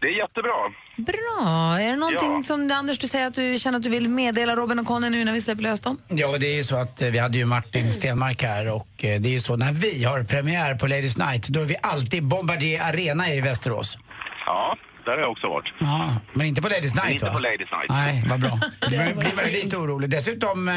Det 0.00 0.06
är 0.06 0.16
jättebra. 0.18 0.54
Bra. 0.98 1.78
Är 1.80 1.90
det 1.90 1.96
någonting 1.96 2.32
Ja. 2.36 2.42
som 2.42 2.70
Anders 2.72 2.98
du 2.98 3.08
säger 3.08 3.26
att 3.26 3.34
du 3.34 3.58
känner 3.58 3.76
att 3.78 3.82
du 3.84 3.90
vill 3.90 4.08
meddela 4.08 4.56
Robin 4.56 4.78
och 4.78 4.86
Conny 4.86 5.10
nu 5.10 5.24
när 5.24 5.32
vi 5.32 5.40
släpper 5.40 5.62
lös 5.62 5.80
dem? 5.80 5.98
Ja, 6.08 6.38
det 6.38 6.46
är 6.46 6.56
ju 6.56 6.64
så 6.64 6.76
att 6.76 7.02
eh, 7.02 7.08
vi 7.10 7.18
hade 7.18 7.38
ju 7.38 7.44
Martin 7.44 7.92
Stenmark 7.94 8.42
här 8.42 8.68
och 8.70 8.88
eh, 9.04 9.20
det 9.20 9.28
är 9.28 9.32
ju 9.32 9.40
så 9.40 9.56
när 9.56 9.72
vi 9.72 10.04
har 10.04 10.22
premiär 10.22 10.74
på 10.74 10.86
Ladies 10.86 11.18
Night 11.18 11.48
då 11.48 11.60
är 11.60 11.64
vi 11.64 11.76
alltid 11.82 12.24
Bombardier 12.24 12.82
Arena 12.88 13.32
i 13.34 13.40
Västerås. 13.40 13.98
Ja, 14.46 14.76
där 15.08 15.14
har 15.16 15.22
jag 15.22 15.30
också 15.30 15.48
varit. 15.48 15.72
Ja, 15.78 16.10
men 16.32 16.46
inte 16.46 16.62
på 16.62 16.68
Ladies 16.68 16.94
Men 16.94 17.04
Night 17.04 17.12
inte 17.14 17.24
va? 17.26 17.32
på 17.32 17.38
Ladies 17.38 17.70
Night. 17.70 17.88
Nej, 17.88 18.22
vad 18.30 18.40
bra. 18.40 18.60
Det 18.80 19.16
blir 19.18 19.52
lite 19.64 19.76
orolig. 19.76 20.10
Dessutom 20.10 20.68
eh, 20.68 20.74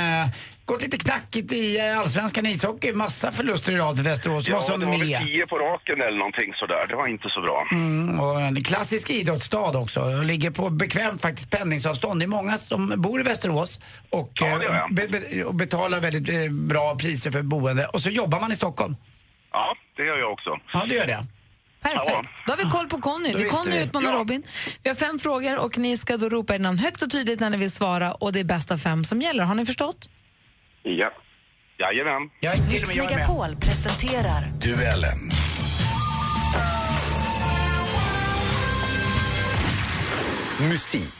gått 0.66 0.82
lite 0.82 0.98
knackigt 0.98 1.54
i 1.54 1.80
eh, 1.80 2.00
allsvenskan 2.00 2.46
ishockey. 2.46 2.94
Massa 2.94 3.32
förluster 3.32 3.72
i 3.74 3.78
rad 3.78 3.96
för 3.98 4.04
Västerås. 4.04 4.48
Ja, 4.48 4.56
Vad 4.56 4.64
som 4.64 4.80
det 4.80 4.86
var 4.86 4.98
väl 4.98 5.08
med. 5.08 5.22
tio 5.26 5.48
på 5.48 5.58
raken 5.60 6.02
eller 6.02 6.18
någonting 6.18 6.54
sådär. 6.56 6.86
Det 6.90 6.96
var 6.96 7.08
inte 7.08 7.30
så 7.30 7.42
bra. 7.42 7.68
Mm, 7.72 8.20
och 8.20 8.42
en 8.42 8.64
klassisk 8.64 9.10
idrottsstad 9.10 9.78
också. 9.80 10.00
Och 10.02 10.26
ligger 10.26 10.52
på 10.52 10.70
bekvämt 10.70 11.22
faktiskt 11.22 11.50
pendlingsavstånd. 11.50 12.22
Det 12.22 12.26
är 12.26 12.28
många 12.28 12.58
som 12.58 12.94
bor 12.98 13.20
i 13.20 13.24
Västerås 13.24 13.80
och, 14.10 14.32
Ja, 14.34 14.46
det 14.46 14.52
gör 14.66 14.74
eh, 14.74 14.78
jag. 14.78 14.94
be, 14.96 15.08
be, 15.08 15.44
och 15.44 15.56
betalar 15.56 16.00
väldigt 16.00 16.30
eh, 16.30 16.52
bra 16.52 16.96
priser 16.96 17.32
för 17.32 17.42
boende. 17.42 17.86
Och 17.88 18.02
så 18.02 18.10
jobbar 18.10 18.40
man 18.40 18.52
i 18.52 18.56
Stockholm. 18.56 18.96
Ja, 19.52 19.76
det 19.98 20.04
gör 20.06 20.18
jag 20.18 20.32
också. 20.32 20.50
Ja, 20.74 20.86
det 20.90 20.96
gör 20.96 21.08
det. 21.08 21.20
Perfekt. 21.82 22.30
Då 22.48 22.54
har 22.54 22.58
vi 22.58 22.64
koll 22.72 22.88
på 22.88 22.98
Conny. 23.02 23.34
Det 23.34 23.44
är 23.44 23.50
Conny 23.50 23.72
vi. 23.78 23.84
utmanar 23.84 24.12
Ja. 24.12 24.18
Robin. 24.20 24.44
Vi 24.84 24.90
har 24.90 24.96
fem 24.96 25.20
frågor 25.20 25.60
och 25.60 25.78
ni 25.78 25.98
ska 25.98 26.18
då 26.18 26.30
ropa 26.30 26.56
ert 26.56 26.62
namn 26.62 26.78
högt 26.78 27.02
och 27.02 27.10
tydligt 27.12 27.40
när 27.40 27.50
ni 27.50 27.58
vill 27.58 27.72
svara 27.72 28.14
och 28.14 28.34
det 28.34 28.40
är 28.40 28.44
bästa 28.44 28.78
fem 28.78 29.04
som 29.04 29.22
gäller. 29.22 29.44
Har 29.44 29.56
ni 29.56 29.66
förstått? 29.66 30.10
Ja. 30.84 31.12
Jajamän. 31.80 32.30
Jag, 32.40 32.70
till 32.70 32.82
och 32.82 32.88
med 32.88 32.98
jag 32.98 33.12
är. 33.12 33.16
Megapol 33.16 33.56
presenterar 33.56 34.54
Duellen. 34.62 35.32
Musik. 40.70 41.14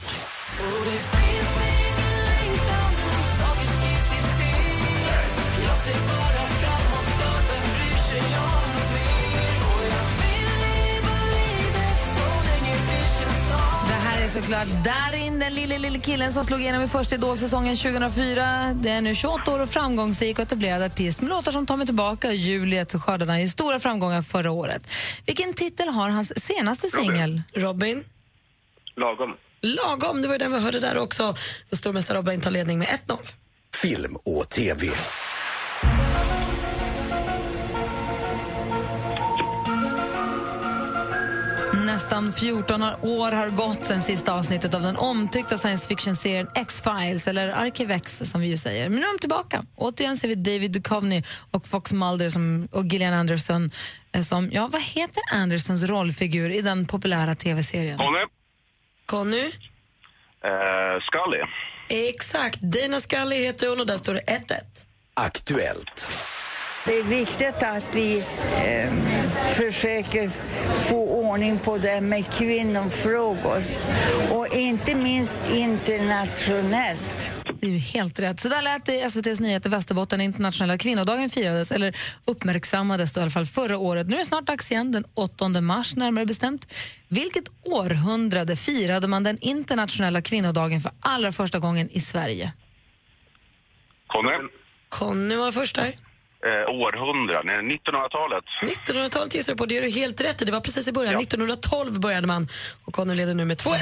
Såklart 14.32 14.68
Darin, 14.86 15.40
den 15.40 15.56
lille, 15.56 15.78
lille 15.78 16.00
killen 16.00 16.34
som 16.34 16.44
slog 16.44 16.62
igenom 16.62 16.84
i 16.84 16.88
första 16.88 17.16
Idol-säsongen 17.16 17.76
2004. 17.76 18.74
Det 18.74 18.90
är 18.90 19.02
nu 19.02 19.16
28 19.16 19.54
år 19.54 19.60
och 19.60 19.70
framgångsrik 19.70 20.40
och 20.40 20.44
etablerad 20.44 20.84
artist 20.84 21.22
med 21.22 21.30
låtar 21.30 21.52
som 21.52 21.66
tar 21.66 21.78
mig 21.78 21.86
tillbaka, 21.86 22.32
Juliet 22.32 22.94
och 22.94 23.04
skördarna 23.04 23.42
i 23.42 23.50
stora 23.50 23.80
framgångar 23.80 24.22
förra 24.22 24.52
året. 24.52 24.92
Vilken 25.26 25.54
titel 25.54 25.88
har 25.88 26.10
hans 26.10 26.46
senaste 26.46 26.90
singel? 26.90 27.42
Robin? 27.54 28.04
Lagom. 28.96 29.36
Lagom, 29.62 30.22
det 30.22 30.28
var 30.28 30.36
ju 30.36 30.40
den 30.40 30.52
vi 30.52 30.60
hörde 30.60 30.80
där 30.80 30.98
också. 30.98 31.36
Stormästare 31.72 32.18
Robin 32.18 32.42
tar 32.42 32.52
ledning 32.52 32.80
med 32.80 32.88
1-0. 32.88 33.18
Film 33.76 34.16
och 34.16 34.50
TV. 34.50 34.88
Nästan 41.94 42.34
14 42.34 42.82
år 43.02 43.32
har 43.32 43.50
gått 43.50 43.86
sen 43.86 44.02
sista 44.02 44.34
avsnittet 44.34 44.74
av 44.74 44.82
den 44.82 44.98
omtyckta 44.98 45.58
science 45.58 45.88
fiction-serien 45.88 46.48
X-Files, 46.56 47.28
eller 47.28 47.50
Arkivex 47.50 48.22
som 48.26 48.42
vi 48.42 48.48
ju 48.48 48.58
säger. 48.58 48.90
Men 48.90 49.00
nu 49.00 49.06
är 49.06 49.14
de 49.14 49.20
tillbaka. 49.20 49.64
Återigen 49.76 50.18
ser 50.18 50.28
vi 50.28 50.36
David 50.36 50.72
Duchovny 50.72 51.24
och 51.52 51.68
Fox 51.68 51.94
Mulder 51.94 52.30
som, 52.30 52.68
och 52.72 52.86
Gillian 52.86 53.14
Anderson 53.14 53.72
eh, 54.12 54.22
som, 54.22 54.50
ja 54.52 54.70
vad 54.72 54.82
heter 54.82 55.24
Andersons 55.34 55.84
rollfigur 55.84 56.50
i 56.50 56.62
den 56.62 56.86
populära 56.86 57.36
tv-serien? 57.36 57.98
Conny? 57.98 58.26
Conny? 59.06 59.44
Eh, 60.44 61.00
Scully? 61.02 61.44
Exakt, 62.10 62.62
Dana 62.62 63.00
Scully 63.00 63.36
heter 63.36 63.68
hon 63.70 63.80
och 63.80 63.88
där 63.88 63.98
står 63.98 64.14
det 64.14 64.22
1-1. 64.22 64.54
Aktuellt. 65.14 66.12
Det 66.86 66.98
är 66.98 67.04
viktigt 67.04 67.64
att 67.64 67.86
vi 67.94 68.20
eh, 68.66 68.94
försöker 69.54 70.30
få 70.90 70.98
ordning 70.98 71.60
på 71.60 71.78
det 71.78 72.02
med 72.02 72.34
kvinnofrågor 72.34 73.64
och 74.32 74.48
inte 74.56 74.96
minst 74.96 75.44
internationellt. 75.52 77.32
Det 77.62 77.68
är 77.68 77.80
helt 77.80 78.20
rätt. 78.20 78.40
Så 78.40 78.50
där 78.50 78.62
lät 78.62 78.86
det 78.86 78.94
i 78.94 79.02
SVTs 79.02 79.40
nyheter 79.40 79.70
Västerbotten. 79.70 80.22
Internationella 80.22 80.78
kvinnodagen 80.78 81.30
firades, 81.30 81.72
eller 81.72 81.98
uppmärksammades 82.26 83.14
då, 83.14 83.20
i 83.20 83.22
alla 83.22 83.32
fall 83.32 83.46
förra 83.46 83.78
året. 83.78 84.08
Nu 84.08 84.16
är 84.16 84.20
det 84.20 84.26
snart 84.26 84.46
dags 84.46 84.72
igen, 84.72 84.92
den 84.92 85.06
8 85.14 85.48
mars 85.48 85.96
närmare 85.96 86.26
bestämt. 86.26 86.74
Vilket 87.08 87.44
århundrade 87.64 88.56
firade 88.56 89.08
man 89.08 89.24
den 89.24 89.38
internationella 89.42 90.22
kvinnodagen 90.22 90.82
för 90.82 90.92
allra 91.00 91.32
första 91.32 91.60
gången 91.60 91.90
i 91.90 92.00
Sverige? 92.00 92.54
Conny? 94.08 94.50
Conny 94.90 95.36
var 95.36 95.52
först 95.52 95.76
där. 95.76 95.94
Eh, 96.46 96.70
århundraden, 96.70 97.72
1900-talet. 97.72 98.44
1900-talet 98.88 99.36
gissar 99.36 99.54
du 99.54 99.58
på, 99.58 99.66
det 99.66 99.78
är 99.78 99.82
du 99.82 99.90
helt 99.90 100.22
rätt. 100.22 100.46
Det 100.46 100.52
var 100.52 100.60
precis 100.62 100.88
i 100.88 100.92
början. 100.92 101.16
1912 101.22 102.00
började 102.00 102.28
man 102.28 102.48
och 102.86 102.94
Conny 102.94 103.16
leder 103.16 103.34
nu 103.34 103.46
med 103.46 103.58
2-1. 103.58 103.76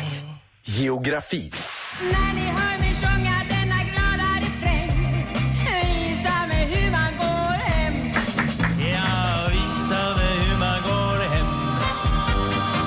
Geografi. 0.63 1.52
När 2.02 2.34
ni 2.36 2.45
hör 2.48 2.80
mig 2.80 2.93
sjunga 2.93 3.36
denna 3.50 3.84
glada 3.84 4.30
refräng 4.45 5.26
Visa 5.65 6.48
mig 6.48 6.65
hur 6.74 6.91
man 6.91 7.12
går 7.17 7.58
hem 7.69 7.93
Jag 8.78 9.50
visar 9.52 10.15
mig 10.15 10.38
hur 10.50 10.58
man 10.60 10.82
går 10.82 11.19
hem 11.30 11.48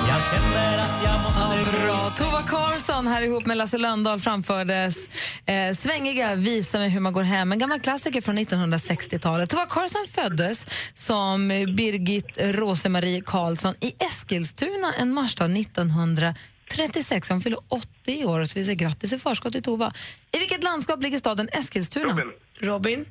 Jag 0.09 0.21
känner 0.31 0.77
att 0.77 1.03
jag 1.05 1.21
måste 1.23 1.41
Ja, 1.41 1.85
bra. 1.87 2.09
Tova 2.17 2.41
Karlsson 2.47 3.07
här 3.07 3.21
ihop 3.21 3.45
med 3.45 3.57
Lasse 3.57 3.77
Lönndahl 3.77 4.19
framfördes 4.19 5.09
eh, 5.45 5.75
Svängiga 5.75 6.35
Visa 6.35 6.79
mig 6.79 6.89
hur 6.89 6.99
man 6.99 7.13
går 7.13 7.23
hem, 7.23 7.51
en 7.51 7.59
gammal 7.59 7.79
klassiker 7.79 8.21
från 8.21 8.37
1960-talet. 8.37 9.49
Tova 9.49 9.65
Karlsson 9.65 10.05
föddes 10.07 10.65
som 10.93 11.47
Birgit 11.47 12.37
Rosemarie 12.37 13.21
Karlsson 13.21 13.73
i 13.81 13.95
Eskilstuna 13.99 14.93
en 14.99 15.13
marsdag 15.13 15.45
1936. 15.45 17.29
Hon 17.29 17.41
fyller 17.41 17.59
80 17.67 17.87
i 18.05 18.25
år, 18.25 18.45
så 18.45 18.59
vi 18.59 18.65
säger 18.65 18.79
grattis 18.79 19.13
i 19.13 19.19
förskott 19.19 19.53
till 19.53 19.63
Tova. 19.63 19.93
I 20.31 20.39
vilket 20.39 20.63
landskap 20.63 21.03
ligger 21.03 21.19
staden 21.19 21.49
Eskilstuna? 21.51 22.13
Robin. 22.13 22.31
Robin? 22.59 23.05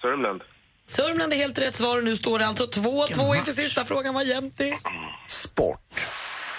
Sörmland. 0.00 0.42
Sörmland 0.84 1.32
är 1.32 1.36
helt 1.36 1.58
rätt 1.58 1.74
svar 1.74 1.98
och 1.98 2.04
nu 2.04 2.16
står 2.16 2.38
det 2.38 2.46
alltså 2.46 2.66
2-2 2.66 3.36
inför 3.36 3.52
sista 3.52 3.84
frågan. 3.84 4.14
Vad 4.14 4.26
jämnt 4.26 4.56
det 4.56 4.68
är. 4.68 4.78
Sport. 5.26 6.04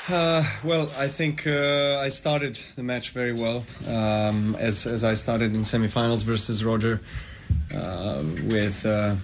Uh, 0.10 0.43
well, 0.63 0.89
I 0.98 1.08
think 1.08 1.45
uh, 1.45 2.06
I 2.06 2.10
started 2.10 2.60
the 2.76 2.82
match 2.82 3.12
very 3.13 3.34
well, 3.34 3.63
um, 3.88 4.56
as 4.60 4.88
as 4.88 5.04
I 5.04 5.13
started 5.15 5.54
in 5.54 5.63
semifinals 5.63 6.24
versus 6.24 6.63
Roger, 6.63 7.00
uh, 7.76 8.24
with 8.48 8.86
uh, 8.86 9.15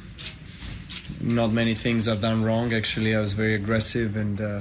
not 1.22 1.52
many 1.52 1.74
things 1.74 2.08
I've 2.08 2.22
done 2.22 2.44
wrong. 2.44 2.74
Actually, 2.74 3.16
I 3.16 3.20
was 3.20 3.34
very 3.34 3.56
aggressive 3.56 4.16
and. 4.16 4.40
Uh, 4.42 4.60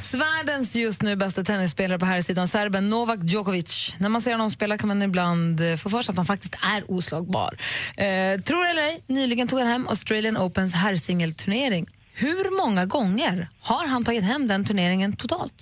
just 0.74 1.02
nu 1.02 1.16
bästa 1.16 1.44
tennisspelare 1.44 1.98
på 1.98 2.06
här 2.06 2.22
sidan 2.22 2.48
serben 2.48 2.90
Novak 2.90 3.18
Djokovic. 3.22 3.94
När 3.98 4.08
man 4.08 4.22
ser 4.22 4.32
honom 4.32 4.50
spela 4.50 4.78
kan 4.78 4.88
man 4.88 5.02
ibland 5.02 5.60
eh, 5.60 5.76
få 5.76 5.90
för 5.90 6.02
sig 6.02 6.12
att 6.12 6.16
han 6.16 6.26
faktiskt 6.26 6.56
är 6.62 6.90
oslagbar. 6.90 7.56
Eh, 7.96 8.40
tror 8.40 8.66
eller 8.66 8.82
ej, 8.82 9.02
nyligen 9.06 9.48
tog 9.48 9.58
han 9.58 9.68
hem 9.68 9.88
Australian 9.88 10.36
Opens 10.36 10.74
herrsingelturnering. 10.74 11.86
Hur 12.14 12.56
många 12.56 12.86
gånger 12.86 13.48
har 13.60 13.86
han 13.86 14.04
tagit 14.04 14.24
hem 14.24 14.48
den 14.48 14.64
turneringen 14.64 15.16
totalt? 15.16 15.54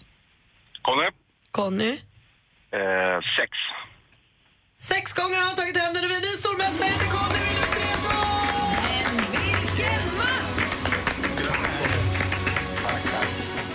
Conny? 0.82 1.08
Conny? 1.50 1.90
Eh, 2.78 3.18
sex. 3.38 3.50
Sex 4.78 5.12
gånger 5.12 5.36
har 5.36 5.46
han 5.46 5.56
tagit 5.56 5.76
hem 5.76 5.94
den 5.94 6.04
och 6.04 6.10
vi 6.10 6.16
är 6.16 6.20
ny 6.20 6.36
stormästare 6.42 6.88
heter 6.88 7.06
Conny 7.16 7.38
vinner 7.46 7.60
med 7.60 7.70
3-2! 7.78 8.08
Men 8.82 9.16
vilken 9.32 10.16
match! 10.16 10.74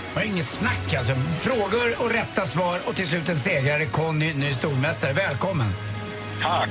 Det 0.10 0.16
var 0.16 0.22
inget 0.22 0.46
snack 0.46 0.94
alltså. 0.98 1.14
Frågor 1.40 2.02
och 2.04 2.12
rätta 2.12 2.46
svar 2.48 2.80
och 2.86 2.96
till 2.96 3.08
slut 3.08 3.30
en 3.30 3.40
segrare, 3.40 3.86
Conny, 3.86 4.34
ny 4.34 4.54
stormästare. 4.54 5.14
Välkommen! 5.14 5.68
Tack. 6.42 6.70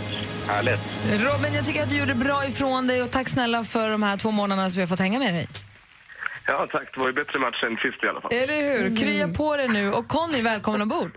Härligt. 0.48 0.80
Robin, 1.10 1.54
jag 1.54 1.64
tycker 1.64 1.82
att 1.82 1.90
du 1.90 1.98
gjorde 1.98 2.14
bra 2.14 2.46
ifrån 2.46 2.86
dig 2.86 3.02
och 3.02 3.10
tack 3.10 3.28
snälla 3.28 3.64
för 3.64 3.90
de 3.90 4.02
här 4.02 4.16
två 4.16 4.30
månaderna 4.30 4.70
som 4.70 4.76
vi 4.76 4.82
har 4.82 4.88
fått 4.88 4.98
hänga 4.98 5.18
med 5.18 5.34
dig. 5.34 5.48
Ja, 6.46 6.66
tack. 6.72 6.88
Det 6.94 7.00
var 7.00 7.06
ju 7.06 7.12
bättre 7.12 7.38
match 7.38 7.62
än 7.62 7.76
sist 7.76 8.04
i 8.04 8.08
alla 8.08 8.20
fall. 8.20 8.32
Eller 8.32 8.56
hur? 8.56 8.96
Krya 8.96 9.28
på 9.28 9.56
dig 9.56 9.68
nu. 9.68 9.92
Och 9.92 10.08
Conny, 10.08 10.42
välkommen 10.42 10.82
ombord. 10.82 11.10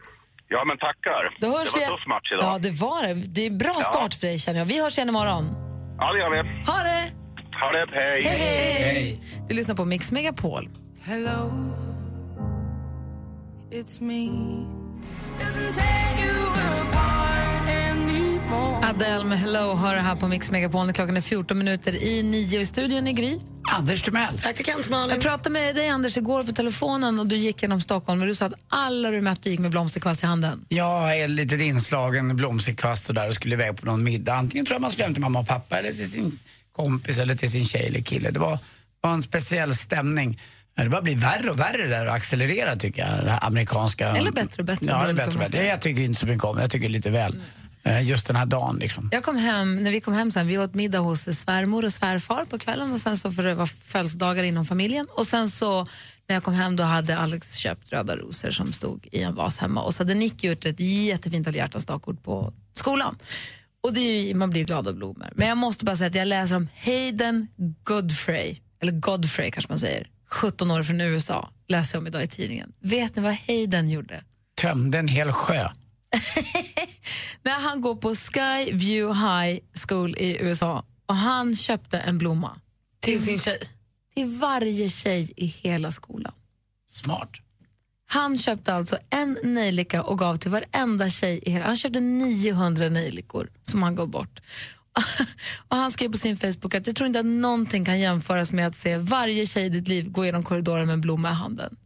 Ja, 0.47 0.65
men 0.65 0.77
tackar. 0.77 1.35
Då 1.39 1.47
hörs 1.47 1.63
det 1.63 1.71
var 1.71 1.79
vi... 1.79 1.83
en 1.83 1.89
tuff 1.89 2.07
match 2.07 2.31
idag. 2.31 2.43
Ja, 2.43 2.57
det 2.57 2.71
var 2.71 3.07
det. 3.07 3.13
Det 3.13 3.45
är 3.45 3.51
bra 3.51 3.73
start 3.73 4.13
för 4.13 4.27
dig 4.27 4.39
känner 4.39 4.59
jag. 4.59 4.65
Vi 4.65 4.81
hörs 4.83 4.97
igen 4.97 5.09
imorgon. 5.09 5.45
Ja, 5.97 6.13
det 6.13 6.19
gör 6.19 6.29
vi. 6.29 6.37
Ha 6.71 6.77
det! 6.83 7.11
Ha 7.61 7.71
det. 7.71 7.87
Hej. 7.91 8.21
Hej, 8.21 8.37
hej! 8.37 9.21
Du 9.47 9.55
lyssnar 9.55 9.75
på 9.75 9.85
Mix 9.85 10.11
Megapol. 10.11 10.69
Hello 11.01 11.51
It's 13.71 14.01
me 14.01 14.29
Adele 18.83 19.23
med 19.23 19.39
Hello 19.39 19.73
har 19.73 19.95
det 19.95 20.01
här 20.01 20.15
på 20.15 20.27
Mix 20.27 20.51
Megapol. 20.51 20.93
Klockan 20.93 21.17
är 21.17 21.21
14 21.21 21.57
minuter 21.57 22.03
i 22.03 22.23
nio 22.23 22.59
i 22.59 22.65
studion 22.65 23.07
i 23.07 23.13
Gry. 23.13 23.39
Anders 23.71 24.01
Timell. 24.01 24.37
Praktikant 24.41 24.89
Malin. 24.89 25.15
Jag 25.15 25.21
pratade 25.21 25.49
med 25.49 25.75
dig 25.75 25.89
Anders 25.89 26.17
igår 26.17 26.43
på 26.43 26.51
telefonen 26.51 27.19
och 27.19 27.27
du 27.27 27.37
gick 27.37 27.61
genom 27.61 27.81
Stockholm 27.81 28.21
och 28.21 28.27
du 28.27 28.35
sa 28.35 28.45
att 28.45 28.53
alla 28.67 29.11
du 29.11 29.21
mötte 29.21 29.49
gick 29.49 29.59
med 29.59 29.71
blomsterkvast 29.71 30.23
i 30.23 30.25
handen. 30.25 30.65
Jag 30.69 31.17
är 31.19 31.27
lite 31.27 31.55
inslagen 31.55 32.35
blomsterkvast 32.35 32.81
kvast 32.81 33.09
och 33.09 33.15
där 33.15 33.27
och 33.27 33.33
skulle 33.33 33.55
iväg 33.55 33.77
på 33.77 33.85
någon 33.85 34.03
middag. 34.03 34.33
Antingen 34.33 34.65
tror 34.65 34.75
jag 34.75 34.81
man 34.81 34.91
skulle 34.91 35.03
hem 35.05 35.13
till 35.13 35.21
mamma 35.21 35.39
och 35.39 35.47
pappa 35.47 35.79
eller 35.79 35.89
till 35.91 36.11
sin 36.11 36.39
kompis 36.71 37.19
eller 37.19 37.35
till 37.35 37.51
sin 37.51 37.65
tjej 37.65 37.87
eller 37.87 38.01
kille. 38.01 38.31
Det 38.31 38.39
var, 38.39 38.59
var 39.01 39.13
en 39.13 39.21
speciell 39.21 39.75
stämning. 39.75 40.41
Ja, 40.75 40.83
det 40.83 40.89
bara 40.89 41.01
blir 41.01 41.15
värre 41.17 41.49
och 41.49 41.59
värre 41.59 41.87
där 41.87 42.07
och 42.07 42.13
accelererar 42.13 42.75
tycker 42.75 43.01
jag, 43.01 43.25
det 43.25 43.37
amerikanska. 43.37 44.07
Eller 44.07 44.31
bättre 44.31 44.61
och 44.61 44.65
bättre, 44.65 44.85
Ja, 44.85 45.03
det 45.03 45.09
är 45.09 45.13
bättre 45.13 45.31
och 45.31 45.39
bättre. 45.39 45.65
Jag 45.65 45.81
tycker 45.81 46.01
inte 46.01 46.19
så 46.19 46.27
mycket 46.27 46.43
om 46.43 46.55
det. 46.55 46.61
Jag 46.61 46.71
tycker 46.71 46.89
lite 46.89 47.09
väl. 47.09 47.33
Eh, 47.35 47.58
Just 48.03 48.27
den 48.27 48.35
här 48.35 48.45
dagen 48.45 48.77
liksom. 48.79 49.09
Jag 49.11 49.23
kom 49.23 49.37
hem, 49.37 49.75
när 49.75 49.91
vi 49.91 50.01
kom 50.01 50.13
hem 50.13 50.31
sen, 50.31 50.47
vi 50.47 50.57
åt 50.57 50.73
middag 50.73 50.99
hos 50.99 51.39
svärmor 51.39 51.85
och 51.85 51.93
svärfar 51.93 52.45
på 52.45 52.59
kvällen 52.59 52.93
och 52.93 52.99
sen 52.99 53.17
så 53.17 53.31
för 53.31 53.43
det 53.43 53.55
var 53.55 53.65
födelsedagar 53.65 54.43
inom 54.43 54.65
familjen 54.65 55.07
och 55.09 55.27
sen 55.27 55.49
så 55.49 55.87
när 56.27 56.35
jag 56.35 56.43
kom 56.43 56.53
hem 56.53 56.75
då 56.75 56.83
hade 56.83 57.17
Alex 57.17 57.55
köpt 57.55 57.91
röda 57.91 58.15
rosor 58.15 58.51
som 58.51 58.73
stod 58.73 59.07
i 59.11 59.21
en 59.21 59.35
vas 59.35 59.57
hemma 59.57 59.81
och 59.81 59.93
så 59.93 60.03
hade 60.03 60.13
Nick 60.13 60.43
gjort 60.43 60.65
ett 60.65 60.79
jättefint 60.79 61.47
alla 61.47 61.57
hjärtans 61.57 61.85
dagkort 61.85 62.23
på 62.23 62.53
skolan. 62.73 63.17
Och 63.83 63.93
det 63.93 64.01
ju, 64.01 64.33
man 64.33 64.49
blir 64.49 64.63
glad 64.63 64.87
av 64.87 64.95
blommor. 64.95 65.29
Men 65.35 65.47
jag 65.47 65.57
måste 65.57 65.85
bara 65.85 65.95
säga 65.95 66.07
att 66.07 66.15
jag 66.15 66.27
läser 66.27 66.55
om 66.55 66.67
Hayden 66.85 67.47
Godfrey, 67.83 68.57
eller 68.81 68.91
Godfrey 68.91 69.51
kanske 69.51 69.71
man 69.71 69.79
säger, 69.79 70.07
17 70.29 70.71
år 70.71 70.83
från 70.83 71.01
USA, 71.01 71.49
läser 71.67 71.95
jag 71.95 72.01
om 72.01 72.07
idag 72.07 72.23
i 72.23 72.27
tidningen. 72.27 72.73
Vet 72.79 73.15
ni 73.15 73.21
vad 73.21 73.33
Hayden 73.47 73.89
gjorde? 73.89 74.23
Tömde 74.61 74.99
en 74.99 75.07
hel 75.07 75.31
sjö. 75.31 75.69
när 77.43 77.59
han 77.59 77.81
går 77.81 77.95
på 77.95 78.15
Sky 78.15 78.71
View 78.73 79.19
High 79.19 79.59
School 79.87 80.15
i 80.17 80.37
USA 80.41 80.85
och 81.05 81.15
han 81.15 81.55
köpte 81.55 81.99
en 81.99 82.17
blomma. 82.17 82.59
Till 82.99 83.25
sin 83.25 83.39
tjej? 83.39 83.59
Till 84.15 84.25
varje 84.25 84.89
tjej 84.89 85.33
i 85.35 85.45
hela 85.45 85.91
skolan. 85.91 86.33
Smart. 86.89 87.29
Han 88.11 88.37
köpte 88.37 88.73
alltså 88.73 88.97
en 89.09 89.37
nejlika 89.43 90.03
och 90.03 90.19
gav 90.19 90.35
till 90.35 90.51
varenda 90.51 91.09
tjej 91.09 91.39
i 91.43 91.51
hela... 91.51 91.65
Han 91.65 91.77
köpte 91.77 91.99
900 91.99 92.89
nejlikor 92.89 93.49
som 93.63 93.83
han 93.83 93.95
gav 93.95 94.07
bort. 94.07 94.39
och 95.67 95.77
Han 95.77 95.91
skrev 95.91 96.11
på 96.11 96.17
sin 96.17 96.37
Facebook 96.37 96.75
att 96.75 96.87
jag 96.87 96.95
tror 96.95 97.07
inte 97.07 97.19
att 97.19 97.25
någonting 97.25 97.85
kan 97.85 97.99
jämföras 97.99 98.51
med 98.51 98.67
att 98.67 98.75
se 98.75 98.97
varje 98.97 99.45
tjej 99.45 99.65
i 99.65 99.69
ditt 99.69 99.87
liv 99.87 100.11
gå 100.11 100.25
genom 100.25 100.43
korridoren 100.43 100.87
med 100.87 100.93
en 100.93 101.01
blomma 101.01 101.29
i 101.29 101.33
handen. 101.33 101.77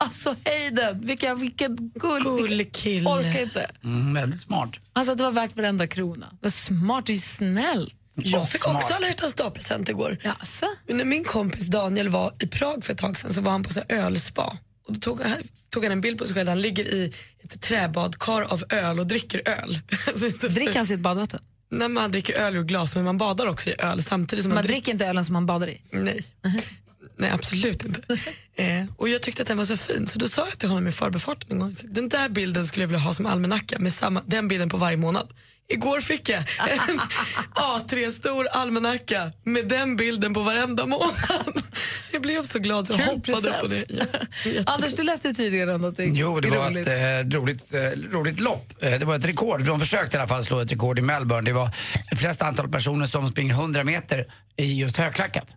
Alltså 0.00 0.36
Hayden, 0.44 1.06
vilken, 1.06 1.40
vilken 1.40 1.76
gull, 1.76 2.22
Gull 2.22 2.64
kille. 2.64 3.10
Orkar 3.10 3.42
inte. 3.42 3.70
Mm, 3.84 4.14
väldigt 4.14 4.40
smart. 4.40 4.70
Alltså 4.92 5.14
det 5.14 5.22
var 5.22 5.30
värt 5.30 5.56
varenda 5.56 5.86
krona. 5.86 6.26
Var 6.40 6.50
smart, 6.50 7.06
det 7.06 7.12
är 7.12 7.16
snällt. 7.16 7.94
Jag 8.14 8.48
fick 8.48 8.68
också 8.68 8.94
alla 8.94 9.06
hjärtans 9.06 9.34
dag-present 9.34 9.88
igår. 9.88 10.16
Jaså? 10.24 10.66
När 10.86 11.04
min 11.04 11.24
kompis 11.24 11.66
Daniel 11.66 12.08
var 12.08 12.34
i 12.38 12.46
Prag 12.46 12.84
för 12.84 12.92
ett 12.92 12.98
tag 12.98 13.16
sedan 13.16 13.32
så 13.34 13.40
var 13.40 13.52
han 13.52 13.62
på 13.62 13.70
så 13.72 13.80
här 13.88 13.98
ölspa. 13.98 14.58
Och 14.86 14.92
då 14.94 15.00
tog 15.00 15.20
han, 15.22 15.36
tog 15.70 15.82
han 15.82 15.92
en 15.92 16.00
bild 16.00 16.18
på 16.18 16.24
sig 16.26 16.34
själv. 16.34 16.48
Han 16.48 16.60
ligger 16.62 16.84
i 16.84 17.12
ett 17.44 17.60
träbadkar 17.60 18.42
av 18.42 18.64
öl 18.70 18.98
och 18.98 19.06
dricker 19.06 19.48
öl. 19.48 19.80
Dricker 20.50 20.74
han 20.76 20.86
sitt 20.86 21.00
badvatten? 21.00 21.40
När 21.70 21.88
man 21.88 22.10
dricker 22.10 22.34
öl 22.34 22.56
ur 22.56 22.62
glas 22.64 22.94
men 22.94 23.04
man 23.04 23.18
badar 23.18 23.46
också 23.46 23.70
i 23.70 23.74
öl 23.78 24.02
samtidigt 24.02 24.42
som 24.42 24.50
Man 24.50 24.54
man, 24.54 24.64
dricker 24.64 24.92
inte 24.92 25.06
ölen 25.06 25.24
som 25.24 25.32
man 25.32 25.46
badar 25.46 25.68
i? 25.68 25.82
Nej. 25.90 26.24
Nej, 27.20 27.30
absolut 27.30 27.84
inte. 27.84 28.02
eh, 28.56 28.84
och 28.96 29.08
jag 29.08 29.22
tyckte 29.22 29.42
att 29.42 29.48
den 29.48 29.58
var 29.58 29.64
så 29.64 29.76
fin 29.76 30.06
så 30.06 30.18
då 30.18 30.28
sa 30.28 30.44
jag 30.48 30.58
till 30.58 30.68
honom 30.68 30.86
i 30.88 30.92
förbifarten 30.92 31.52
en 31.52 31.58
gång, 31.58 31.74
den 31.84 32.08
där 32.08 32.28
bilden 32.28 32.66
skulle 32.66 32.82
jag 32.82 32.88
vilja 32.88 33.00
ha 33.00 33.14
som 33.14 33.26
almanacka 33.26 33.78
med 33.78 33.92
samma, 33.94 34.22
den 34.26 34.48
bilden 34.48 34.68
på 34.68 34.76
varje 34.76 34.96
månad. 34.96 35.28
Igår 35.72 36.00
fick 36.00 36.28
jag 36.28 36.38
en 36.38 37.00
A3-stor 37.54 38.48
almanacka 38.48 39.32
med 39.44 39.68
den 39.68 39.96
bilden 39.96 40.34
på 40.34 40.40
varenda 40.42 40.86
månad. 40.86 41.14
Jag 42.12 42.22
blev 42.22 42.42
så 42.42 42.58
glad 42.58 42.86
så 42.86 42.92
jag 42.92 43.24
Kul 43.24 43.34
hoppade 43.34 43.48
upp 43.50 43.60
på 43.60 43.66
det. 43.66 43.86
present. 43.86 44.10
Ja, 44.44 44.62
Anders, 44.66 44.94
du 44.94 45.02
läste 45.02 45.34
tidigare 45.34 45.74
om 45.74 45.80
någonting 45.80 46.14
Jo, 46.16 46.40
det 46.40 46.50
var 46.50 46.70
roligt. 46.70 46.86
ett 46.86 47.32
eh, 47.34 47.38
roligt, 47.38 47.74
eh, 47.74 47.80
roligt 48.12 48.40
lopp. 48.40 48.72
Eh, 48.80 48.98
det 48.98 49.04
var 49.04 49.14
ett 49.16 49.26
rekord. 49.26 49.64
De 49.64 49.80
försökte 49.80 50.16
i 50.16 50.20
alla 50.20 50.28
fall 50.28 50.44
slå 50.44 50.60
ett 50.60 50.72
rekord 50.72 50.98
i 50.98 51.02
Melbourne. 51.02 51.50
Det 51.50 51.52
var 51.52 51.70
det 52.10 52.16
flesta 52.16 52.46
antal 52.46 52.68
personer 52.68 53.06
som 53.06 53.28
springer 53.28 53.54
100 53.54 53.84
meter 53.84 54.26
i 54.56 54.80
just 54.80 54.96
högklackat. 54.96 55.54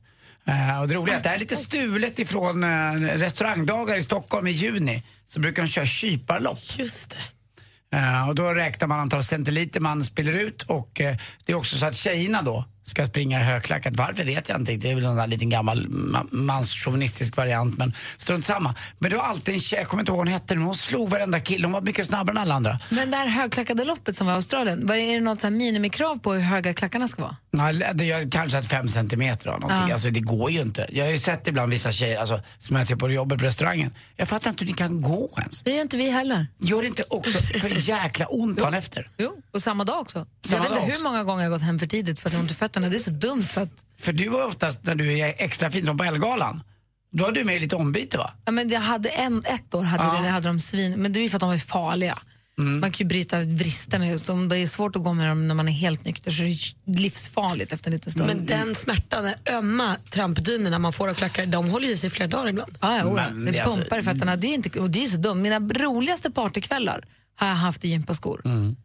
Eh, 0.48 0.82
och 0.82 0.88
det 0.88 0.96
roliga 0.96 1.14
är 1.14 1.18
att 1.18 1.24
det 1.24 1.30
här 1.30 1.36
är 1.36 1.40
lite 1.40 1.56
stulet 1.56 2.20
ifrån 2.20 2.64
eh, 2.64 2.94
restaurangdagar 3.00 3.98
i 3.98 4.04
Stockholm 4.04 4.48
i 4.48 4.52
juni. 4.52 5.04
Så 5.28 5.40
brukar 5.40 5.64
de 5.64 5.68
köra 5.68 5.86
kyparlopp. 5.86 6.60
Just 6.78 7.10
det. 7.10 7.98
Eh, 7.98 8.30
och 8.30 8.36
då 8.36 8.54
räknar 8.54 8.88
man 8.88 9.00
antal 9.00 9.24
centiliter 9.24 9.80
man 9.80 10.04
spiller 10.04 10.34
ut 10.34 10.62
och 10.62 11.02
eh, 11.02 11.18
det 11.46 11.52
är 11.52 11.56
också 11.56 11.78
så 11.78 11.86
att 11.86 11.96
tjejerna 11.96 12.42
då 12.42 12.66
ska 12.86 13.06
springa 13.06 13.40
i 13.40 13.44
högklackat. 13.44 13.94
Varför 13.98 14.24
vet 14.24 14.50
jag 14.50 14.60
inte. 14.60 14.76
Det 14.76 14.92
är 14.92 14.96
väl 14.96 15.04
någon 15.04 15.16
där 15.18 15.28
liten 15.28 15.50
gammal 15.50 15.88
ma- 15.88 16.28
manschauvinistisk 16.32 17.38
variant 17.38 17.78
men 17.78 17.94
strunt 18.18 18.46
samma. 18.46 18.76
Men 19.00 19.12
det 19.12 19.18
var 19.18 19.24
alltid 19.24 19.54
en 19.54 19.60
tjej, 19.62 19.80
jag 19.80 19.88
kommer 19.88 20.02
inte 20.02 20.10
ihåg 20.12 20.18
vad 20.18 20.28
hon 20.28 20.34
hette, 20.34 20.56
men 20.56 20.64
hon 20.66 20.76
slog 20.76 21.10
varenda 21.10 21.40
kille. 21.40 21.66
Hon 21.68 21.72
var 21.74 21.82
mycket 21.82 22.06
snabbare 22.08 22.34
än 22.36 22.42
alla 22.42 22.56
andra. 22.56 22.80
Men 22.90 23.12
det 23.12 23.18
här 23.18 23.28
högklackade 23.28 23.86
loppet 23.86 24.18
som 24.18 24.28
var 24.28 24.34
i 24.34 24.36
Australien, 24.36 24.88
var 24.88 24.96
det, 24.96 25.02
är 25.02 25.14
det 25.14 25.20
något 25.20 25.42
så 25.42 25.48
här 25.48 25.52
minimikrav 25.52 26.20
på 26.20 26.34
hur 26.34 26.42
höga 26.42 26.74
klackarna 26.74 27.08
ska 27.08 27.22
vara? 27.22 27.38
Nej, 27.52 27.92
det 27.94 28.06
gör 28.06 28.32
kanske 28.32 28.58
att 28.58 28.66
fem 28.68 28.88
centimeter 28.90 29.48
eller 29.50 29.60
någonting. 29.60 29.88
Ja. 29.88 29.94
Alltså 29.94 30.10
det 30.10 30.20
går 30.20 30.52
ju 30.52 30.62
inte. 30.62 30.88
Jag 30.92 31.06
har 31.06 31.12
ju 31.12 31.18
sett 31.18 31.48
ibland 31.48 31.72
vissa 31.72 31.92
tjejer 31.92 32.20
alltså, 32.20 32.42
som 32.60 32.76
jag 32.76 32.88
ser 32.88 32.96
på 32.96 33.10
jobbet 33.10 33.40
på 33.40 33.46
restaurangen. 33.46 33.94
Jag 34.16 34.28
fattar 34.28 34.50
inte 34.50 34.64
hur 34.66 34.72
ni 34.72 34.78
kan 34.78 35.02
gå 35.02 35.30
ens. 35.38 35.64
Det 35.64 35.72
gör 35.72 35.82
inte 35.82 35.98
vi 35.98 36.10
heller. 36.10 36.48
Gör 36.58 36.82
det 36.82 36.88
inte 36.88 37.04
också 37.10 37.38
för 37.60 37.90
jäkla 37.90 38.26
ont 38.26 38.58
dagen 38.58 38.74
efter? 38.74 39.08
Jo, 39.18 39.32
och 39.54 39.62
samma 39.62 39.84
dag 39.84 40.00
också. 40.02 40.26
Samma 40.46 40.64
jag 40.64 40.70
vet 40.72 40.80
inte 40.84 40.96
hur 40.96 41.04
många 41.04 41.24
gånger 41.24 41.44
jag 41.44 41.52
gått 41.52 41.62
hem 41.62 41.80
för 41.80 41.88
tidigt 41.88 42.20
för 42.20 42.30
att 42.30 42.34
jag 42.34 42.42
ont 42.42 42.52
i 42.52 42.54
fötterna. 42.54 42.73
Det 42.82 42.88
är 42.98 43.00
så 43.00 43.12
dumt 43.12 43.44
för 43.44 43.62
att 43.62 43.86
För 44.00 44.14
du 44.14 44.30
var 44.30 44.46
oftast 44.46 44.84
när 44.84 44.96
du 44.96 45.20
är 45.20 45.34
extra 45.38 45.72
fin 45.72 45.86
som 45.86 45.98
på 45.98 46.04
Ellegalan. 46.04 46.64
Då 47.12 47.24
har 47.26 47.32
du 47.32 47.44
med 47.44 47.62
lite 47.62 47.76
ombyte 47.76 48.18
va? 48.18 48.32
Ja, 48.46 48.52
men 48.52 48.70
jag 48.70 48.82
hade 48.82 49.10
en, 49.10 49.44
ett 49.46 49.74
år 49.74 49.84
hade, 49.84 50.04
Ja. 50.18 50.22
det, 50.24 50.30
hade 50.30 50.48
de 50.48 50.60
svin, 50.60 50.94
men 51.02 51.14
det 51.14 51.20
är 51.20 51.22
ju 51.22 51.30
för 51.30 51.38
att 51.38 51.42
de 51.42 51.52
är 51.52 51.60
farliga. 51.60 52.20
Mm. 52.58 52.80
Man 52.80 52.92
kan 52.92 53.06
ju 53.06 53.06
bryta 53.10 53.40
vristerna. 53.40 54.18
Så 54.18 54.34
om 54.34 54.50
det 54.50 54.58
är 54.58 54.68
svårt 54.68 54.96
att 54.96 55.04
gå 55.04 55.14
med 55.14 55.30
dem 55.30 55.48
när 55.48 55.56
man 55.56 55.68
är 55.68 55.72
helt 55.72 56.06
nykter 56.06 56.32
så 56.32 56.44
är 56.44 56.48
det 56.86 57.00
livsfarligt 57.02 57.74
efter 57.74 57.88
en 57.90 57.94
liten 57.94 58.12
stund. 58.12 58.28
Men 58.28 58.46
den 58.46 58.76
smärtan, 58.76 59.24
den 59.24 59.34
ömma 59.56 59.96
trampdynorna 60.10 60.80
man 60.80 60.94
får 60.94 61.10
av 61.10 61.14
klackar, 61.14 61.46
de 61.46 61.70
håller 61.70 61.88
i 61.88 61.98
sig 61.98 62.08
i 62.08 62.10
flera 62.10 62.28
dagar 62.30 62.50
ibland. 62.50 62.78
Ja, 62.82 62.98
ja, 62.98 63.06
oja. 63.06 63.30
Men 63.30 63.46
det 63.46 63.52
det 63.52 63.58
är 63.58 63.64
alltså- 63.64 63.78
pumpar 63.80 64.00
i 64.00 64.04
fötterna. 64.04 64.36
Det 64.36 64.48
är, 64.48 64.54
inte, 64.54 64.80
och 64.80 64.90
det 64.90 65.00
är 65.00 65.04
ju 65.04 65.10
så 65.10 65.18
dumt. 65.18 65.42
Mina 65.42 65.60
roligaste 65.60 66.32
partykvällar 66.32 67.06
har 67.36 67.48
jag 67.48 67.56
haft 67.56 67.86
i 67.86 67.90
gympaskor. 67.90 68.42
Mm. 68.46 68.76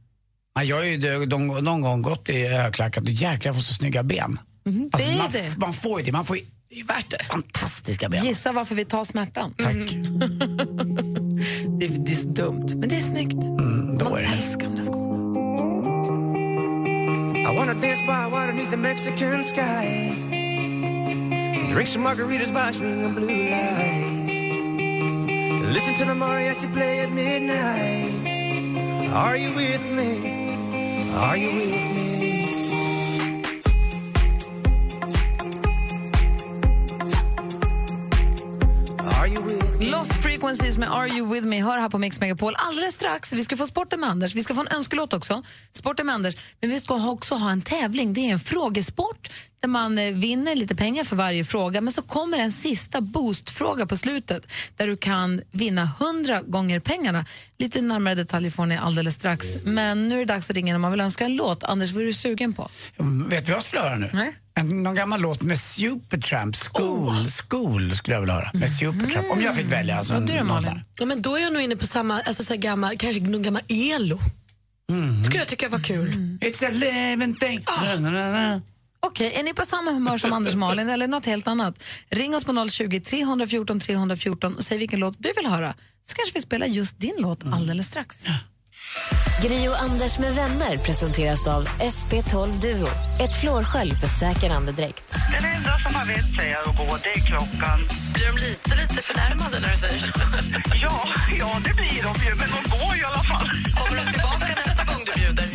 Ja, 0.59 0.65
jag 0.65 0.77
har 0.77 0.85
ju 0.85 0.97
de- 0.97 1.27
de- 1.29 1.47
någon 1.47 1.81
gång 1.81 2.03
gått 2.03 2.29
i 2.29 2.47
högklackat 2.49 3.03
och 3.05 3.11
jäklar 3.11 3.53
får 3.53 3.61
så 3.61 3.75
snygga 3.75 4.03
ben. 4.03 4.39
Mhm, 4.67 4.91
Alltså, 4.93 5.09
det 5.09 5.15
är 5.15 5.49
man, 5.51 5.59
man 5.59 5.73
får 5.75 6.01
ju 6.01 6.07
det, 6.07 6.13
man 6.13 6.25
får 6.25 6.37
ju 6.37 6.43
Det 6.71 6.81
är 6.81 6.85
värt 6.85 7.11
det. 7.11 7.25
fantastiska 7.25 8.09
ben. 8.09 8.25
Gissa 8.25 8.53
varför 8.53 8.75
vi 8.75 8.85
tar 8.85 9.05
smärtan. 9.05 9.55
Tack. 9.59 9.75
Det, 11.79 11.85
är, 11.87 11.89
det 11.99 12.13
är 12.13 12.17
så 12.17 12.29
dumt, 12.29 12.67
men 12.77 12.89
det 12.89 12.97
är 12.97 13.01
snyggt. 13.01 13.35
Mm, 13.35 13.99
då 13.99 14.05
Man 14.05 14.19
är 14.19 14.23
det. 14.23 14.29
älskar 14.29 14.67
de 14.69 14.77
där 14.77 14.83
skorna. 14.85 15.19
I 17.53 17.57
wanna 17.57 17.75
dance 17.75 18.03
by 18.03 18.31
water 18.31 18.53
beneath 18.53 18.71
the 18.71 18.77
Mexican 18.77 19.45
sky. 19.45 20.11
Drink 21.75 21.89
some 21.89 22.05
margaritas 22.05 22.51
by 22.53 22.73
swinging 22.79 23.15
blue 23.15 23.45
lights. 23.51 24.33
Listen 25.75 25.95
to 25.95 26.05
the 26.05 26.15
mariachi 26.15 26.73
play 26.73 27.01
at 27.01 27.11
midnight. 27.13 28.15
Are 29.15 29.37
you 29.37 29.55
with 29.57 29.83
me? 29.91 30.48
Are 31.15 31.37
you 31.37 31.51
with 31.53 31.71
me? 31.71 33.43
Are 39.17 39.27
you 39.27 39.41
with 39.41 39.81
me? 39.81 39.91
Lost 39.91 40.13
Frequencies 40.39 40.79
med 40.79 40.93
Are 40.93 41.09
You 41.09 41.35
With 41.35 41.47
Me 41.47 41.63
hör 41.63 41.79
här 41.79 41.89
på 41.89 41.99
Mix 41.99 42.21
Megapol 42.21 42.55
alldeles 42.57 42.95
strax. 42.95 43.33
Vi 43.33 43.45
ska 43.45 43.57
få 43.57 43.67
sporten 43.67 44.01
med 44.01 44.09
Anders. 44.09 44.35
Vi 44.35 44.43
ska 44.45 44.55
få 44.55 44.61
en 44.61 44.77
önskelåt 44.77 45.13
också. 45.13 45.43
Sporten 45.73 46.07
med 46.07 46.15
Anders. 46.15 46.35
Men 46.61 46.71
vi 46.71 46.81
ska 46.81 47.11
också 47.11 47.35
ha 47.35 47.51
en 47.51 47.63
tävling. 47.63 48.13
Det 48.13 48.21
är 48.21 48.33
en 48.33 48.41
frågesport 48.41 49.29
där 49.61 49.69
man 49.69 49.99
eh, 49.99 50.13
vinner 50.13 50.57
lite 50.57 50.75
pengar 50.75 51.05
för 51.05 51.17
varje 51.17 51.45
fråga. 51.45 51.81
Men 51.81 51.93
så 51.93 52.03
kommer 52.03 52.39
en 52.39 52.53
sista 52.53 53.01
boostfråga 53.01 53.87
på 53.87 53.97
slutet 53.97 54.53
där 54.77 54.87
du 54.87 54.97
kan 54.97 55.41
vinna 55.51 55.91
100 56.01 56.43
gånger 56.43 56.81
pengarna. 56.81 57.25
Lite 57.59 57.81
närmare 57.81 58.15
detaljer 58.15 58.51
får 58.51 58.67
ni 58.67 58.77
alldeles 58.77 59.15
strax. 59.15 59.47
Men 59.65 60.09
nu 60.09 60.15
är 60.15 60.19
det 60.19 60.25
dags 60.35 60.51
att 60.51 60.57
ringa 60.57 60.75
om 60.75 60.83
man 60.83 60.91
vill 60.91 61.01
önska 61.01 61.25
en 61.25 61.37
låt. 61.37 61.65
Anders, 61.65 61.93
vad 61.93 62.03
är 62.03 62.07
du 62.07 62.13
sugen 62.13 62.53
på? 62.53 62.69
Vet 63.29 63.47
du 63.47 63.53
vad 63.53 63.57
jag 63.57 63.63
skulle 63.63 63.83
höra 63.83 63.97
nu? 63.97 64.11
Nej. 64.13 64.37
En, 64.59 64.83
någon 64.83 64.95
gammal 64.95 65.21
låt 65.21 65.43
med 65.43 65.59
Supertramp, 65.61 66.57
School, 66.57 67.29
School 67.29 67.95
skulle 67.95 68.15
jag 68.15 68.21
vilja 68.21 68.35
höra. 68.35 68.51
Med 68.55 68.71
Supertramp, 68.71 69.31
om 69.31 69.43
jag 69.43 69.57
fick 69.57 69.67
välja. 69.67 69.99
Alltså, 69.99 70.21
du 70.21 70.39
då, 70.39 70.63
Ja, 70.99 71.07
men 71.07 71.23
då 71.23 71.37
är 71.37 71.43
jag 71.43 71.53
nog 71.53 71.63
inne 71.63 71.77
på 71.77 71.87
samma, 71.87 72.21
alltså 72.21 72.45
så 72.45 72.57
gammal, 72.57 72.99
kanske 72.99 73.23
någon 73.23 73.43
gammal 73.43 73.63
ELO. 73.69 74.19
Skulle 75.25 75.39
jag 75.39 75.49
tycka 75.49 75.69
var 75.69 75.79
kul. 75.79 76.39
där. 76.41 76.49
It's 76.49 76.67
a 76.67 76.71
living 76.71 77.35
thing. 77.35 77.65
Na, 77.83 78.01
na, 78.01 78.11
na, 78.11 78.31
na. 78.31 78.63
Okej, 79.01 79.35
är 79.35 79.43
ni 79.43 79.55
på 79.55 79.63
samma 79.63 79.91
humör 79.91 80.19
som 80.19 80.33
Anders 80.33 80.55
Malin 80.55 80.89
eller 80.89 81.09
något 81.09 81.27
helt 81.27 81.49
annat? 81.49 81.83
Ring 82.11 82.35
oss 82.35 82.45
på 82.45 82.69
020 82.69 83.01
314 83.01 83.81
314 83.81 84.57
och 84.57 84.65
säg 84.65 84.79
vilken 84.79 85.01
låt 85.01 85.17
du 85.19 85.33
vill 85.37 85.47
höra. 85.47 85.75
Så 86.09 86.15
kanske 86.15 86.35
vi 86.35 86.41
spelar 86.41 86.67
just 86.67 86.99
din 87.01 87.15
låt 87.19 87.45
alldeles 87.53 87.87
strax. 87.87 88.27
Gri 88.27 89.28
och 89.39 89.83
Anders 89.83 90.19
med 90.19 90.35
vänner 90.35 90.77
presenteras 90.77 91.47
av 91.47 91.69
SP12 91.69 92.61
Duo. 92.61 92.89
Ett 93.21 93.41
flårskölj 93.41 93.95
för 93.95 94.09
säker 94.09 94.51
andedräkt. 94.51 95.03
Den 95.33 95.45
enda 95.57 95.79
som 95.79 95.95
har 95.95 96.07
vett 96.07 96.37
säger 96.37 96.57
att 96.57 96.77
gå, 96.77 96.99
det 97.03 97.13
är 97.21 97.27
klockan. 97.31 97.79
Blir 98.15 98.27
de 98.33 98.37
lite, 98.47 98.71
lite 98.83 99.03
förnärmade 99.03 99.61
när 99.61 99.73
du 99.73 99.79
säger 99.79 99.99
så? 99.99 100.07
Ja, 100.83 101.09
ja, 101.39 101.51
det 101.65 101.75
blir 101.75 102.03
de 102.09 102.13
ju, 102.27 102.35
men 102.41 102.49
de 102.57 102.61
går 102.75 102.97
i 103.01 103.05
alla 103.05 103.23
fall. 103.31 103.49
Kommer 103.79 103.97
de 104.05 104.13
tillbaka 104.13 104.47
nästa 104.67 104.85
gång 104.85 105.03
du 105.07 105.13
bjuder? 105.21 105.49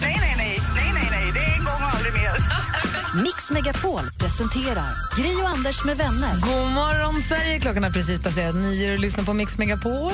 Nej, 0.00 0.16
nej, 0.24 0.34
nej, 0.36 0.60
nej, 0.76 0.90
nej, 0.94 1.08
nej, 1.10 1.32
det 1.34 1.40
är 1.40 1.52
en 1.58 1.64
gång 1.64 1.80
och 1.84 1.94
aldrig 1.96 2.12
mer. 2.12 2.34
Mix 3.24 3.50
Megapol 3.50 4.04
presenterar 4.18 4.92
Gry 5.16 5.34
och 5.42 5.48
Anders 5.48 5.84
med 5.84 5.96
vänner. 5.96 6.34
God 6.40 6.70
morgon, 6.80 7.22
Sverige! 7.22 7.60
Klockan 7.60 7.82
har 7.84 7.90
precis 7.90 8.20
passerat 8.20 8.54
nio 8.54 8.92
och 8.92 8.98
lyssnar 8.98 9.24
på 9.24 9.32
Mix 9.32 9.58
Megapol. 9.58 10.12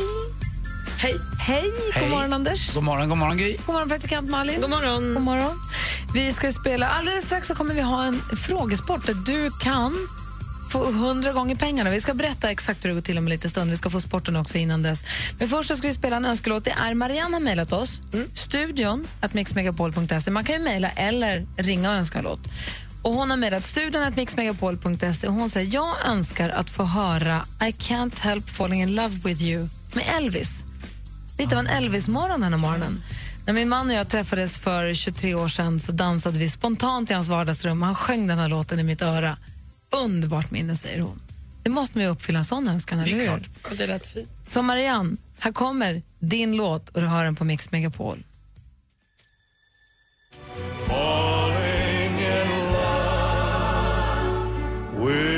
Hej! 1.04 1.20
Hej! 1.38 1.62
God 1.62 1.94
Hej. 1.94 2.10
morgon, 2.10 2.32
Anders. 2.32 2.74
God 2.74 2.82
morgon, 2.82 3.08
god 3.08 3.18
morgon 3.18 3.36
Gry. 3.36 3.56
God 3.66 3.74
morgon, 3.74 3.88
praktikant 3.88 4.30
Malin. 4.30 4.60
God 4.60 4.70
morgon. 4.70 5.14
God 5.14 5.22
morgon. 5.22 5.60
Vi 6.14 6.32
ska 6.32 6.52
spela... 6.52 6.88
Alldeles 6.88 7.24
strax 7.24 7.48
så 7.48 7.54
kommer 7.54 7.74
vi 7.74 7.80
ha 7.80 8.04
en 8.04 8.20
frågesport 8.36 9.06
där 9.06 9.14
du 9.14 9.50
kan 9.50 10.08
få 10.70 10.88
100 10.88 11.32
gånger 11.32 11.56
pengarna. 11.56 11.90
Vi 11.90 12.00
ska 12.00 12.14
berätta 12.14 12.50
exakt 12.50 12.84
hur 12.84 12.88
det 12.88 12.94
går 12.94 13.02
till 13.02 13.18
om 13.18 13.24
en 13.24 13.30
liten 13.30 13.50
stund. 13.50 13.70
Vi 13.70 13.76
ska 13.76 13.90
få 13.90 14.00
sporten 14.00 14.36
också 14.36 14.58
innan 14.58 14.82
dess. 14.82 15.04
Men 15.38 15.48
först 15.48 15.68
så 15.68 15.76
ska 15.76 15.88
vi 15.88 15.94
spela 15.94 16.16
en 16.16 16.24
önskelåt. 16.24 16.64
Det 16.64 16.74
är 16.86 16.94
Marianne 16.94 17.34
har 17.34 17.40
mejlat 17.40 17.72
oss. 17.72 18.00
Studion 18.34 19.06
att 19.20 19.34
mixmegapol.se. 19.34 20.30
Man 20.30 20.44
kan 20.44 20.56
ju 20.56 20.62
mejla 20.62 20.90
eller 20.90 21.46
ringa 21.56 21.90
och 21.90 21.96
önska 21.96 22.18
en 22.18 22.24
låt. 22.24 22.40
Och 23.02 23.12
hon 23.12 23.30
har 23.30 23.36
mejlat 23.36 23.64
studion 23.64 24.02
att 24.02 24.16
mixmegapol.se 24.16 25.26
och 25.26 25.34
hon 25.34 25.50
säger 25.50 25.74
jag 25.74 25.96
önskar 26.06 26.50
att 26.50 26.70
få 26.70 26.84
höra 26.84 27.46
I 27.60 27.70
can't 27.70 28.20
help 28.20 28.50
falling 28.50 28.82
in 28.82 28.94
love 28.94 29.20
with 29.24 29.42
you 29.42 29.68
med 29.92 30.04
Elvis. 30.16 30.64
Lite 31.38 31.54
av 31.54 31.60
en 31.60 31.66
Elvis-morgon 31.66 32.40
den 32.40 32.52
här 32.52 32.60
morgonen. 32.60 33.02
När 33.46 33.52
min 33.54 33.68
man 33.68 33.88
och 33.88 33.94
jag 33.94 34.08
träffades 34.08 34.58
för 34.58 34.94
23 34.94 35.34
år 35.34 35.48
sedan 35.48 35.80
så 35.80 35.92
dansade 35.92 36.38
vi 36.38 36.48
spontant 36.50 37.10
i 37.10 37.14
hans 37.14 37.28
vardagsrum 37.28 37.82
och 37.82 37.86
han 37.86 37.94
sjöng 37.94 38.26
den 38.26 38.38
här 38.38 38.48
låten 38.48 38.80
i 38.80 38.82
mitt 38.82 39.02
öra. 39.02 39.36
Underbart 39.90 40.50
minne, 40.50 40.76
säger 40.76 41.00
hon. 41.00 41.20
Det 41.62 41.70
måste 41.70 41.98
man 41.98 42.04
ju 42.04 42.10
uppfylla 42.10 42.38
en 42.38 42.44
sån 42.44 42.68
önskan, 42.68 42.98
eller 43.00 43.12
hur? 43.12 43.24
Ja, 43.24 43.38
det 43.78 43.86
lät 43.86 44.06
fint. 44.06 44.28
Så 44.48 44.62
Marianne, 44.62 45.16
här 45.38 45.52
kommer 45.52 46.02
din 46.18 46.56
låt 46.56 46.88
och 46.88 47.00
du 47.00 47.06
hör 47.06 47.24
den 47.24 47.36
på 47.36 47.44
Mix 47.44 47.70
Megapol. 47.70 48.24
Falling 50.86 52.18
in 52.18 52.48
love 52.72 53.74
with 55.06 55.33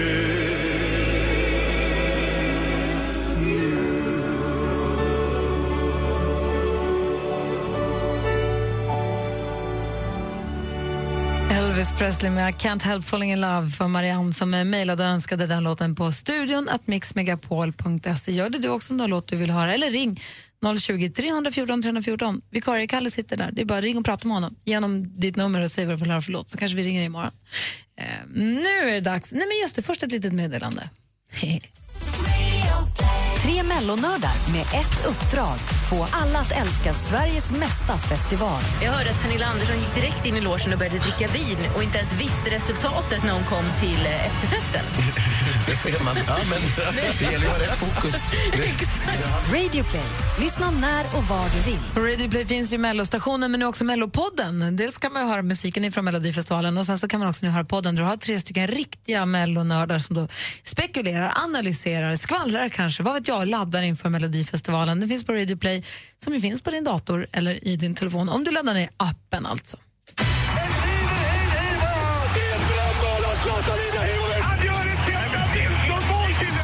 Elvis 11.77 11.99
Presley 11.99 12.31
med 12.31 12.51
I 12.51 12.53
can't 12.53 12.83
help 12.83 13.05
falling 13.05 13.33
in 13.33 13.41
love 13.41 13.71
för 13.71 13.89
Marianne 13.89 14.33
som 14.33 14.51
mejlade 14.51 15.05
och 15.05 15.11
önskade 15.11 15.47
den 15.47 15.65
låten 15.65 15.95
på 15.95 16.13
studion 16.13 16.69
att 16.69 16.87
mixmegapol.se. 16.87 18.33
Gör 18.33 18.51
det 18.51 18.59
du 18.59 18.69
också 18.69 18.93
om 18.93 18.97
du 18.97 19.03
har 19.03 19.09
låt 19.09 19.29
du 19.29 19.37
vill 19.37 19.51
höra 19.51 19.75
eller 19.75 19.91
ring 19.91 20.21
020 20.81 21.11
314 21.11 21.83
314. 21.83 22.43
Vikarie 22.51 22.87
Kalle 22.87 23.11
sitter 23.11 23.37
där. 23.37 23.51
Det 23.53 23.61
är 23.61 23.65
bara 23.65 23.81
ring 23.81 23.99
och 23.99 24.05
prata 24.05 24.29
med 24.29 24.37
honom. 24.37 24.55
Ge 24.65 24.77
honom 24.77 25.21
ditt 25.21 25.37
nummer 25.37 25.61
och 25.63 25.71
säg 25.71 25.87
vad 25.87 25.95
du 25.95 26.01
vill 26.01 26.11
höra 26.11 26.23
för 26.23 26.33
låt 26.33 26.49
så 26.49 26.59
kanske 26.59 26.77
vi 26.77 26.83
ringer 26.83 27.03
imorgon. 27.03 27.31
Eh, 28.01 28.05
nu 28.35 28.67
är 28.67 28.93
det 28.93 29.01
dags. 29.01 29.33
Nej 29.33 29.47
men 29.49 29.59
just 29.63 29.77
det, 29.77 29.83
först 29.83 30.03
ett 30.03 30.13
litet 30.13 30.33
meddelande. 30.33 30.91
Tre 33.43 33.63
mellonördar 33.63 34.53
med 34.53 34.63
ett 34.63 35.07
uppdrag. 35.07 35.59
Få 35.91 36.07
alla 36.11 36.39
att 36.39 36.53
älska 36.53 36.93
Sveriges 36.93 37.51
mesta 37.51 37.99
festival. 37.99 38.63
Jag 38.83 38.93
hörde 38.93 39.11
att 39.11 39.23
Pernilla 39.23 39.47
Andersson 39.47 39.79
gick 39.79 39.95
direkt 39.95 40.27
in 40.27 40.37
i 40.37 40.41
logen 40.41 40.73
och 40.73 40.79
började 40.79 40.99
dricka 40.99 41.27
vin 41.33 41.59
och 41.75 41.83
inte 41.83 41.99
ens 41.99 42.13
visste 42.13 42.51
resultatet 42.51 43.25
när 43.25 43.33
hon 43.33 43.45
kom 43.45 43.65
till 43.81 44.07
eh, 44.07 44.27
efterfesten. 44.27 44.85
Det 45.67 45.77
ser 45.77 46.05
man. 46.05 46.17
Ja, 46.27 46.37
men 46.51 46.61
det 47.19 47.33
gäller 47.33 47.47
att 47.47 47.53
ha 47.53 47.59
rätt 47.59 47.79
fokus. 47.79 48.15
Radio 49.53 49.85
Play. 49.85 50.05
Lyssna 50.41 50.71
när 50.71 51.05
och 51.17 51.25
var 51.25 51.47
du 51.55 51.71
vill. 51.71 52.13
Radio 52.15 52.31
Play 52.31 52.47
finns 52.47 52.73
ju 52.73 52.79
Mellostationen 52.79 53.51
men 53.51 53.61
nu 53.61 53.67
också 53.67 53.85
Mellopodden. 53.85 54.77
Dels 54.77 54.99
kan 54.99 55.13
man 55.13 55.23
ju 55.23 55.29
höra 55.29 55.43
musiken 55.43 55.93
från 55.93 56.05
Melodifestivalen 56.05 56.79
och 56.79 56.87
sen 56.87 56.99
så 56.99 57.09
kan 57.09 57.21
man 57.21 57.29
också 57.29 57.47
nu 57.47 57.53
höra 57.53 57.65
podden. 57.65 57.95
Du 57.95 58.03
har 58.03 58.17
tre 58.17 58.41
stycken 58.41 58.67
riktiga 58.67 59.27
mellonördar 59.27 59.99
som 59.99 60.17
då 60.17 60.29
spekulerar, 60.63 61.33
analyserar, 61.45 62.17
skvallrar 62.17 62.69
kanske, 62.69 63.03
vad 63.03 63.15
vet 63.15 63.29
jag, 63.29 63.49
laddar 63.49 63.83
inför 63.83 64.09
Melodifestivalen. 64.09 65.01
Det 65.01 65.09
finns 65.09 65.25
på 65.25 65.33
Radio 65.33 65.57
Play 65.57 65.76
dig 65.77 65.85
som 66.19 66.35
ju 66.35 66.41
finns 66.41 66.63
på 66.63 66.71
din 66.71 66.85
dator 66.85 67.27
eller 67.33 67.69
i 67.69 67.77
din 67.77 67.95
telefon 67.95 68.29
om 68.29 68.45
du 68.45 68.51
laddar 68.51 68.75
ner 68.75 68.91
appen 68.97 69.47
alltså. 69.47 69.77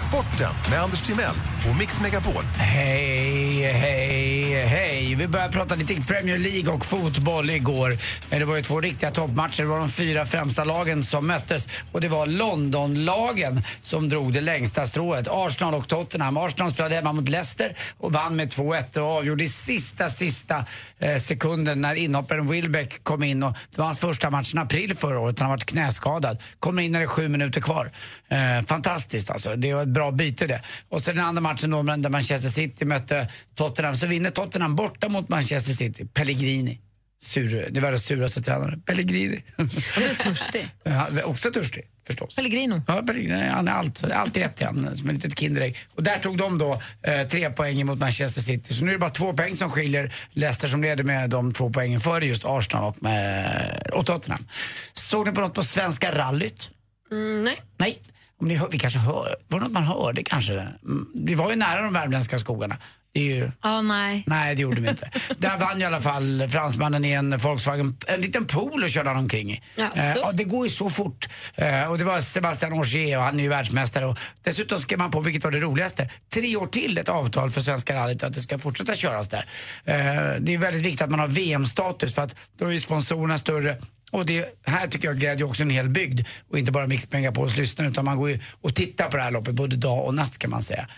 Sporten 0.09 0.55
med 0.70 0.83
Anders 0.83 1.07
Timell 1.07 1.51
på 1.66 1.75
Mix 1.79 2.01
Megapol. 2.01 2.44
Hej, 2.44 3.72
hej, 3.72 4.66
hej. 4.66 5.14
Vi 5.14 5.29
börjar 5.29 5.48
prata 5.48 5.75
lite 5.75 5.94
Premier 5.94 6.38
League 6.38 6.72
och 6.72 6.87
fotboll 6.87 7.51
igår. 7.51 7.98
Det 8.31 8.44
var 8.44 8.57
ju 8.57 8.62
två 8.62 8.81
riktiga 8.81 9.11
toppmatcher. 9.11 9.62
Det 9.62 9.68
var 9.68 9.79
de 9.79 9.88
fyra 9.88 10.27
främsta 10.27 10.64
lagen 10.64 11.03
som 11.03 11.27
möttes. 11.27 11.68
Och 11.92 12.01
det 12.01 12.09
var 12.09 12.27
Londonlagen 12.27 13.62
som 13.81 14.09
drog 14.09 14.33
det 14.33 14.40
längsta 14.40 14.87
strået. 14.87 15.29
Arsenal 15.31 15.75
och 15.75 15.88
Tottenham. 15.88 16.37
Arsenal 16.37 16.72
spelade 16.72 16.94
hemma 16.94 17.12
mot 17.12 17.29
Leicester 17.29 17.77
och 17.98 18.12
vann 18.12 18.37
med 18.37 18.48
2-1 18.48 18.98
och 18.98 19.07
avgjorde 19.07 19.44
i 19.44 19.48
sista, 19.48 20.09
sista 20.09 20.64
eh, 20.98 21.16
sekunden 21.16 21.81
när 21.81 21.94
inhopparen 21.94 22.48
Wilbeck 22.48 23.05
kom 23.05 23.22
in. 23.22 23.42
Och 23.42 23.57
det 23.70 23.79
var 23.79 23.85
hans 23.85 23.98
första 23.98 24.31
match 24.31 24.55
i 24.55 24.59
april 24.59 24.96
förra 24.96 25.20
året. 25.20 25.38
Han 25.38 25.46
har 25.46 25.57
varit 25.57 25.64
knäskadad. 25.64 26.38
Kommer 26.59 26.83
in 26.83 26.92
när 26.92 26.98
det 26.98 27.05
är 27.05 27.09
sju 27.09 27.29
minuter 27.29 27.61
kvar. 27.61 27.90
Eh, 28.29 28.66
fantastiskt 28.66 29.31
alltså. 29.31 29.57
Det 29.57 29.75
var 29.75 29.83
ett 29.83 29.88
bra 29.88 30.11
byte 30.11 30.46
det. 30.46 30.61
Och 30.88 31.03
sen 31.03 31.16
den 31.16 31.25
andra 31.25 31.40
matchen 31.40 31.51
då 31.60 31.82
där 31.82 32.08
Manchester 32.08 32.48
City 32.48 32.84
mötte 32.84 33.28
Tottenham 33.54 33.96
så 33.96 34.06
vinner 34.06 34.30
Tottenham 34.30 34.76
borta 34.76 35.08
mot 35.08 35.28
Manchester 35.28 35.72
City. 35.72 36.06
Pellegrini. 36.14 36.80
Sur, 37.22 37.68
det 37.70 37.80
var 37.80 37.90
den 37.90 38.00
suraste 38.00 38.42
tränaren. 38.42 38.80
Pellegrini. 38.80 39.44
Han 39.56 39.66
blir 39.66 40.14
törstig. 40.14 40.68
Ja, 40.84 41.08
också 41.24 41.50
törstig 41.50 41.84
förstås. 42.06 42.34
Pellegrino. 42.34 42.82
Ja, 42.86 43.02
Pellegrini. 43.06 43.48
Han 43.48 43.68
är 43.68 43.72
allt, 43.72 44.12
alltid 44.12 44.42
rätt 44.42 44.60
han, 44.60 44.96
som 44.96 45.08
ett 45.08 45.14
litet 45.14 45.38
Kinderägg. 45.38 45.78
Och 45.94 46.02
där 46.02 46.18
tog 46.18 46.38
de 46.38 46.58
då 46.58 46.82
eh, 47.02 47.26
tre 47.26 47.50
poäng 47.50 47.86
mot 47.86 47.98
Manchester 47.98 48.40
City. 48.40 48.74
Så 48.74 48.84
nu 48.84 48.90
är 48.90 48.92
det 48.92 48.98
bara 48.98 49.10
två 49.10 49.32
poäng 49.32 49.56
som 49.56 49.70
skiljer 49.70 50.14
Leicester 50.32 50.68
som 50.68 50.82
leder 50.82 51.04
med 51.04 51.30
de 51.30 51.52
två 51.52 51.70
poängen 51.70 52.00
före 52.00 52.26
just 52.26 52.44
Arsenal 52.44 52.84
och, 52.84 53.02
med, 53.02 53.90
och 53.92 54.06
Tottenham. 54.06 54.46
Såg 54.92 55.26
ni 55.26 55.32
på 55.32 55.40
något 55.40 55.54
på 55.54 55.62
Svenska 55.62 56.18
rallyt? 56.18 56.70
Mm, 57.10 57.44
nej. 57.44 57.62
Nej. 57.76 58.02
Om 58.42 58.48
ni 58.48 58.55
hör, 58.55 58.68
vi 58.68 58.78
kanske 58.78 58.98
hör, 58.98 59.37
var 59.48 59.59
det 59.59 59.64
något 59.64 59.72
man 59.72 59.83
hörde 59.85 60.22
kanske? 60.22 60.52
Mm, 60.52 61.07
Vi 61.14 61.35
var 61.35 61.50
ju 61.50 61.57
nära 61.57 61.83
de 61.83 61.92
värmländska 61.92 62.38
skogarna. 62.38 62.76
Det 63.14 63.20
är 63.20 63.37
ju... 63.37 63.50
Ja, 63.62 63.81
nej. 63.83 64.24
Nej, 64.26 64.55
det 64.55 64.62
gjorde 64.62 64.81
vi 64.81 64.88
inte. 64.88 65.11
Där 65.38 65.59
vann 65.59 65.83
i 65.83 65.85
alla 65.85 66.00
fall 66.00 66.48
fransmannen 66.48 67.05
i 67.05 67.11
en 67.12 67.37
Volkswagen, 67.38 67.96
en 68.07 68.20
liten 68.20 68.44
pool 68.46 68.83
och 68.83 68.90
körde 68.90 69.09
han 69.11 69.18
omkring 69.18 69.52
i. 69.52 69.62
Jaså? 69.76 69.98
Eh, 70.00 70.14
ja, 70.16 70.33
det 70.33 70.44
går 70.44 70.66
ju 70.66 70.70
så 70.70 70.90
fort. 70.90 71.28
Eh, 71.55 71.90
och 71.90 71.98
det 71.98 72.05
var 72.05 72.20
Sebastian 72.20 72.72
Ogier 72.72 73.18
och 73.18 73.24
han 73.24 73.38
är 73.38 73.42
ju 73.42 73.48
världsmästare. 73.48 74.07
Och 74.07 74.18
dessutom 74.42 74.78
skrev 74.78 74.98
man 74.98 75.11
på, 75.11 75.20
vilket 75.20 75.44
var 75.44 75.50
det 75.50 75.59
roligaste, 75.59 76.11
tre 76.35 76.57
år 76.57 76.66
till 76.66 76.98
ett 76.98 77.09
avtal 77.09 77.50
för 77.50 77.61
Svenska 77.61 77.94
rallyt 77.94 78.22
att 78.22 78.33
det 78.33 78.40
ska 78.40 78.59
fortsätta 78.59 78.94
köras 78.94 79.28
där. 79.28 79.46
Eh, 79.85 79.94
det 80.40 80.55
är 80.55 80.59
väldigt 80.59 80.83
viktigt 80.87 81.02
att 81.02 81.11
man 81.11 81.20
har 81.20 81.28
VM-status 81.28 82.14
för 82.14 82.22
att 82.22 82.37
då 82.59 82.72
är 82.72 82.81
sponsorerna 82.81 83.38
större. 83.38 83.76
Och 84.12 84.27
det 84.27 84.44
här 84.66 84.87
tycker 84.87 85.09
jag 85.09 85.18
glädjer 85.18 85.46
också 85.46 85.62
en 85.62 85.70
hel 85.70 85.88
bygd 85.88 86.20
och 86.51 86.59
inte 86.59 86.72
bara 86.72 86.87
Mix 86.87 87.11
Megapols 87.11 87.57
lyssnare 87.57 87.88
utan 87.88 88.05
man 88.05 88.16
går 88.16 88.31
ju 88.31 88.38
och 88.61 88.75
tittar 88.75 89.11
på 89.11 89.16
det 89.16 89.22
här 89.22 89.31
loppet 89.31 89.55
både 89.55 89.77
dag 89.77 90.07
och 90.07 90.14
natt 90.14 90.38
kan 90.38 90.51
man 90.51 90.62
säga. 90.62 90.88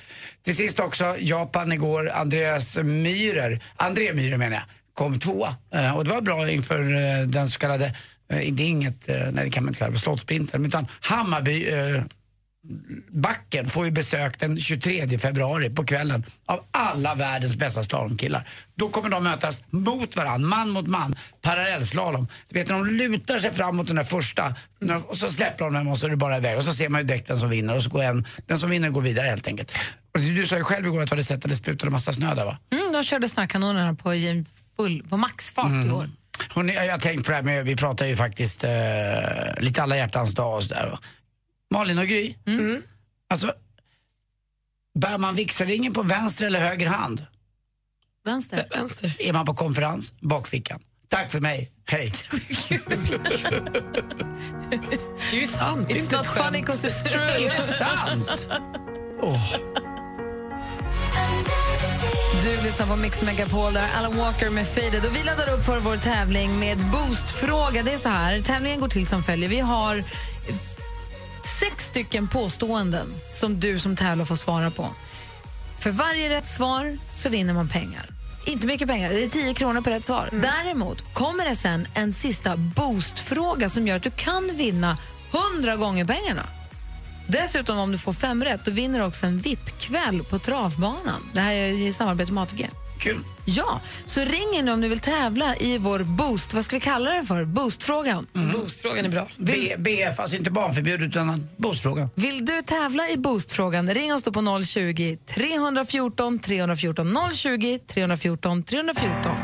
Till 0.43 0.57
sist 0.57 0.81
också 0.81 1.17
Japan 1.19 1.73
igår, 1.73 2.11
Andreas 2.11 2.79
Myhrer, 2.79 3.63
André 3.77 4.13
Myhrer 4.13 4.37
menar 4.37 4.57
jag, 4.57 4.65
kom 4.95 5.19
tvåa. 5.19 5.57
Eh, 5.75 5.97
och 5.97 6.05
det 6.05 6.11
var 6.11 6.21
bra 6.21 6.51
inför 6.51 6.95
eh, 6.95 7.27
den 7.27 7.49
så 7.49 7.59
kallade, 7.59 7.87
eh, 8.33 8.53
det 8.53 8.63
är 8.63 8.69
inget, 8.69 9.09
eh, 9.09 9.17
nej 9.33 9.45
det 9.45 9.51
kan 9.51 9.65
man 9.65 9.71
inte 9.71 9.79
kalla 9.79 9.93
det, 9.93 9.99
slottsprinten, 9.99 10.67
utan 10.67 10.87
Hammarby 11.01 11.65
eh, 11.65 12.03
Backen 13.11 13.69
får 13.69 13.85
ju 13.85 13.91
besök 13.91 14.39
den 14.41 14.61
23 14.61 15.19
februari 15.19 15.71
på 15.71 15.85
kvällen 15.85 16.25
av 16.47 16.65
alla 16.71 17.15
världens 17.15 17.57
bästa 17.57 17.83
slalomkillar. 17.83 18.49
Då 18.75 18.89
kommer 18.89 19.09
de 19.09 19.25
mötas 19.25 19.63
mot 19.71 20.17
varandra, 20.17 20.49
man 20.49 20.71
mot 20.71 20.87
man, 20.87 21.17
parallellslalom. 21.43 22.29
Vet 22.53 22.67
de 22.69 22.87
lutar 22.87 23.39
sig 23.39 23.53
fram 23.53 23.77
mot 23.77 23.87
den 23.87 23.97
där 23.97 24.05
första 24.05 24.55
och 25.09 25.17
så 25.17 25.29
släpper 25.29 25.65
de 25.65 25.75
dem 25.75 25.89
och 25.89 25.99
så 25.99 26.07
är 26.07 26.11
det 26.11 26.17
bara 26.17 26.37
iväg 26.37 26.57
och 26.59 26.65
så 26.65 26.73
ser 26.75 26.89
man 26.89 27.01
ju 27.01 27.07
direkt 27.07 27.29
den 27.29 27.39
som 27.39 27.49
vinner 27.51 27.75
och 27.75 27.83
så 27.83 27.91
går 27.91 28.03
en, 28.03 28.25
den 28.47 28.59
som 28.59 28.71
vinner 28.71 28.91
går 28.91 29.01
vidare 29.01 29.27
helt 29.27 29.47
enkelt. 29.47 29.73
Och 30.15 30.21
du 30.21 30.47
sa 30.47 30.57
ju 30.57 30.65
själv 30.65 30.87
igår 30.87 31.03
att 31.03 31.09
du 31.09 31.13
hade 31.13 31.25
sett 31.25 31.45
att 31.45 31.51
det 31.51 31.57
sprutade 31.57 31.93
massa 31.93 32.13
snö 32.13 32.35
där 32.35 32.45
va? 32.45 32.59
Mm, 32.73 32.93
de 32.93 33.05
körde 33.05 33.29
snökanonerna 33.29 33.95
på, 33.95 34.13
full, 34.77 35.03
på 35.09 35.17
maxfart 35.17 35.67
Mm. 35.67 35.89
i 35.89 35.93
år. 35.93 36.09
Hörrni, 36.55 36.75
jag 36.75 36.93
har 36.93 36.99
tänkt 36.99 37.25
på 37.25 37.31
det 37.31 37.37
här 37.37 37.43
med, 37.45 37.65
vi 37.67 37.77
pratar 37.77 38.07
ju 38.07 38.17
faktiskt 38.17 38.65
eh, 38.65 38.71
lite 39.59 39.83
alla 39.83 39.97
hjärtans 39.97 40.35
dag 40.35 40.57
och 40.57 40.63
sådär. 40.63 40.99
Malin 41.75 41.99
och 41.99 42.07
Gry, 42.07 42.35
alltså 43.31 43.53
bär 44.99 45.19
man 45.19 45.35
vigselringen 45.35 45.93
på 45.95 46.03
vänster 46.03 46.47
eller 46.47 46.61
höger 46.61 46.87
hand? 46.87 47.27
Vänster. 48.25 48.69
Vänster. 48.71 49.17
Är 49.19 49.33
man 49.33 49.47
på 49.47 49.55
konferens? 49.55 50.15
Bakfickan. 50.21 50.81
Tack 51.09 51.31
för 51.31 51.41
mig, 51.41 51.73
hej. 51.87 52.13
Det 55.31 55.37
är 55.37 55.41
ju 55.41 55.47
sant. 55.47 55.89
det 55.89 55.95
är 55.95 55.99
inte 55.99 56.17
not 56.17 56.25
ett 56.27 56.31
skämt. 56.31 56.47
funny 56.47 56.63
'cause 56.63 56.89
it's 56.89 57.05
true. 57.09 57.47
Är 57.47 57.51
det 57.51 57.79
sant? 57.79 58.49
Åh. 59.23 59.57
Du 62.45 62.63
lyssnar 62.63 62.87
på 62.87 62.97
Mix 62.97 63.23
Megapol 63.23 63.73
där 63.73 63.89
Alan 63.99 64.17
Walker 64.17 64.51
med 64.51 64.69
Faded. 64.69 65.05
Och 65.05 65.17
vi 65.17 65.23
laddar 65.23 65.55
upp 65.55 65.65
för 65.65 65.81
vår 65.81 65.97
tävling 65.97 66.59
med 66.59 66.79
boostfråga. 66.79 67.83
Det 67.83 67.93
är 67.93 67.99
så 67.99 68.09
här, 68.09 68.41
tävlingen 68.41 68.81
går 68.81 68.89
till 68.89 69.07
som 69.07 69.23
följer. 69.23 69.49
Vi 69.49 69.61
har 69.61 70.05
sex 71.71 71.87
stycken 71.87 72.29
påståenden 72.29 73.15
som 73.29 73.61
du 73.61 73.79
som 73.79 73.97
tävlar 73.97 74.25
får 74.25 74.37
svara 74.37 74.71
på. 74.71 74.89
För 75.81 75.91
varje 75.91 76.31
rätt 76.31 76.47
svar 76.47 76.99
så 77.15 77.29
vinner 77.29 77.55
man 77.55 77.69
pengar. 77.69 78.07
Inte 78.47 78.67
mycket 78.67 78.89
pengar, 78.89 79.11
det 79.11 79.25
är 79.25 79.29
10 79.29 79.55
kronor 79.55 79.81
per 79.81 79.91
rätt 79.91 80.05
svar. 80.05 80.31
Däremot 80.33 81.15
kommer 81.15 81.49
det 81.49 81.57
sen 81.57 81.89
en 81.95 82.13
sista 82.13 82.57
boostfråga 82.57 83.69
som 83.69 83.87
gör 83.87 83.97
att 83.97 84.03
du 84.03 84.11
kan 84.11 84.57
vinna 84.57 84.99
100 85.57 85.77
gånger 85.77 86.05
pengarna. 86.05 86.47
Dessutom 87.27 87.79
om 87.79 87.93
du 87.93 87.99
får 87.99 88.13
fem 88.13 88.45
rätt, 88.45 88.65
då 88.65 88.71
vinner 88.71 88.99
du 88.99 89.05
också 89.05 89.27
en 89.27 89.39
VIP-kväll 89.39 90.25
på 90.25 90.39
travbanan. 90.39 91.31
Det 91.33 91.41
här 91.41 91.53
är 91.53 91.69
i 91.69 91.93
samarbete 91.93 92.33
med 92.33 92.43
ATG. 92.43 92.71
Kul. 93.05 93.25
Ja, 93.45 93.81
så 94.05 94.21
ring 94.21 94.59
in 94.59 94.69
om 94.69 94.81
du 94.81 94.89
vill 94.89 94.99
tävla 94.99 95.57
i 95.57 95.79
vår 95.79 96.01
boost, 96.01 96.55
vad 96.55 96.65
ska 96.65 96.77
vi 96.77 96.81
kalla 96.81 97.11
den 97.11 97.27
för? 97.27 97.45
Boostfrågan. 97.45 98.27
Boostfrågan 98.33 99.05
är 99.05 99.09
bra. 99.09 99.29
B, 99.37 99.53
BF, 99.79 100.21
alltså 100.21 100.37
inte 100.37 100.51
barnförbjudet 100.51 101.09
utan 101.09 101.49
boostfråga. 101.57 102.09
Vill 102.15 102.47
du 102.47 102.63
tävla 102.63 103.09
i 103.09 103.17
boostfrågan, 103.17 103.95
ring 103.95 104.15
oss 104.15 104.23
då 104.23 104.33
på 104.33 104.63
020 104.65 105.19
314 105.35 106.39
314 106.39 107.19
020 107.33 107.79
314 107.79 108.63
314. 108.63 109.37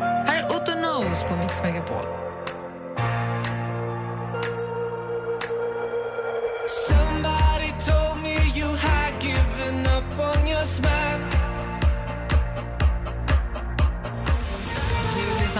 Här 0.00 0.42
är 0.42 0.46
Otto 0.46 0.72
Knows 0.72 1.22
på 1.22 1.36
Mix 1.36 1.62
Megapol. 1.62 2.31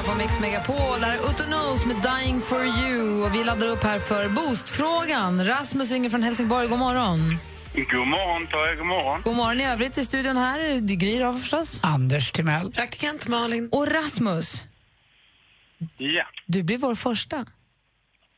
Lyssnar 0.02 0.14
på 0.14 0.18
Mix 0.18 0.40
Megapol, 0.40 1.00
där 1.00 1.10
är 1.10 1.20
Otto 1.20 1.44
Knows 1.44 1.86
med 1.86 1.96
Dying 1.96 2.40
for 2.40 2.64
you. 2.64 3.22
Och 3.24 3.34
vi 3.34 3.44
laddar 3.44 3.66
upp 3.66 3.82
här 3.82 3.98
för 3.98 4.28
boostfrågan. 4.28 5.46
Rasmus 5.46 5.90
ringer 5.90 6.10
från 6.10 6.22
Helsingborg, 6.22 6.68
god 6.68 6.78
morgon. 6.78 7.38
God 7.74 8.06
morgon 8.06 8.42
er, 8.42 8.76
god 8.76 8.86
morgon. 8.86 9.22
God 9.22 9.36
morgon 9.36 9.60
i 9.60 9.64
övrigt 9.66 9.98
i 9.98 10.04
studion 10.04 10.36
här. 10.36 10.80
Det 10.80 10.96
Gry 10.96 11.18
då 11.18 11.32
förstås. 11.32 11.80
Anders 11.82 12.32
Timell. 12.32 12.72
Praktikant 12.72 13.28
Malin. 13.28 13.68
Och 13.72 13.88
Rasmus, 13.88 14.64
Ja. 15.98 16.24
du 16.46 16.62
blir 16.62 16.78
vår 16.78 16.94
första. 16.94 17.36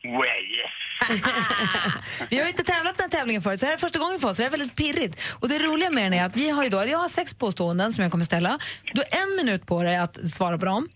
Well, 0.03 0.45
yes. 0.57 1.23
Vi 2.31 2.41
har 2.41 2.49
inte 2.49 2.65
tävlat 2.65 2.97
den 2.97 3.11
här 3.13 3.19
tävlingen 3.19 3.43
förut, 3.43 3.61
så 3.61 3.67
det 3.67 3.71
här 3.71 3.75
är 3.75 3.79
första 3.81 3.99
gången 3.99 4.19
för 4.21 4.29
oss. 4.29 4.37
så 4.37 4.43
Det 4.43 4.47
är 4.47 4.51
väldigt 4.51 4.77
pirrigt. 4.77 5.35
Och 5.41 5.49
det 5.49 5.59
roliga 5.59 5.91
med 5.91 6.05
den 6.05 6.15
är 6.15 6.25
att 6.25 6.37
vi 6.37 6.51
har 6.51 6.65
ju 6.65 6.69
då, 6.71 6.87
jag 6.87 6.99
har 6.99 7.09
sex 7.09 7.35
påståenden 7.35 7.93
som 7.93 8.03
jag 8.03 8.11
kommer 8.11 8.25
ställa. 8.25 8.59
Du 8.95 9.01
har 9.01 9.21
en 9.23 9.37
minut 9.37 9.67
på 9.67 9.83
dig 9.83 9.97
att 9.97 10.31
svara 10.31 10.59
på 10.59 10.65
dem. 10.65 10.89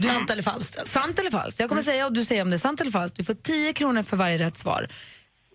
Sant 0.00 0.30
eller 0.30 0.42
falskt? 0.42 0.86
Sant 0.86 1.18
eller 1.18 1.30
falskt. 1.30 1.60
Jag 1.60 1.68
kommer 1.68 1.82
säga 1.82 2.06
och 2.06 2.12
du 2.12 2.24
säger 2.24 2.42
om 2.42 2.50
det 2.50 2.56
är 2.56 2.58
sant 2.58 2.80
eller 2.80 2.90
falskt. 2.90 3.16
Du 3.16 3.24
får 3.24 3.34
10 3.34 3.72
kronor 3.72 4.02
för 4.02 4.16
varje 4.16 4.38
rätt 4.38 4.56
svar. 4.56 4.88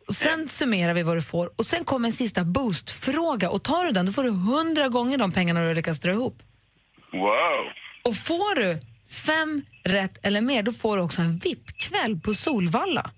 Och 0.08 0.15
sen 0.15 0.47
summerar 0.47 0.93
vi 0.93 1.04
vad 1.04 1.17
du 1.17 1.21
får 1.21 1.52
och 1.56 1.65
sen 1.65 1.84
kommer 1.84 2.10
en 2.10 2.13
sista 2.13 2.43
boostfråga 2.43 3.50
och 3.50 3.63
tar 3.63 3.86
du 3.86 3.91
den 3.91 4.06
då 4.06 4.12
får 4.12 4.23
du 4.23 4.30
100 4.30 4.89
gånger 4.89 5.17
de 5.17 5.32
pengarna 5.32 5.62
du 5.62 5.67
har 5.67 5.76
lyckats 5.76 6.00
dra 6.00 6.12
ihop. 6.12 6.43
Wow. 7.12 7.65
Och 8.04 8.15
får 8.15 8.56
du 8.56 8.80
fem 9.10 9.62
rätt 9.84 10.26
eller 10.26 10.41
mer 10.41 10.63
då 10.63 10.71
får 10.71 10.97
du 10.97 11.04
också 11.04 11.21
en 11.21 11.38
VIP-kväll 11.38 12.19
på 12.19 12.34
Solvalla. 12.34 13.12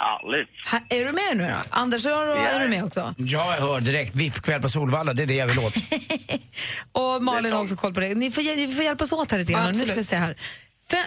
Härligt. 0.00 0.48
Här, 0.64 0.82
är 0.88 1.04
du 1.04 1.12
med 1.12 1.36
nu 1.36 1.48
då? 1.48 1.62
Anders, 1.70 2.06
är 2.06 2.26
du, 2.26 2.32
är 2.32 2.60
du 2.60 2.68
med 2.68 2.84
också? 2.84 3.14
Ja, 3.18 3.54
jag 3.56 3.66
hör 3.66 3.80
direkt. 3.80 4.14
VIP-kväll 4.14 4.62
på 4.62 4.68
Solvalla, 4.68 5.12
det 5.12 5.22
är 5.22 5.26
det 5.26 5.34
jag 5.34 5.46
vill 5.46 5.58
åt. 5.58 5.74
Och 6.92 7.22
Malin 7.22 7.52
har 7.52 7.62
också 7.62 7.76
koll 7.76 7.94
på 7.94 8.00
det. 8.00 8.14
Ni 8.14 8.30
får, 8.30 8.42
vi 8.42 8.74
får 8.74 8.84
hjälpas 8.84 9.12
åt 9.12 9.30
här 9.30 9.38
lite 9.38 9.52
grann. 9.52 9.72
Nu 9.72 9.84
ska 9.84 9.94
vi 9.94 10.04
se 10.04 10.16
här. 10.16 10.36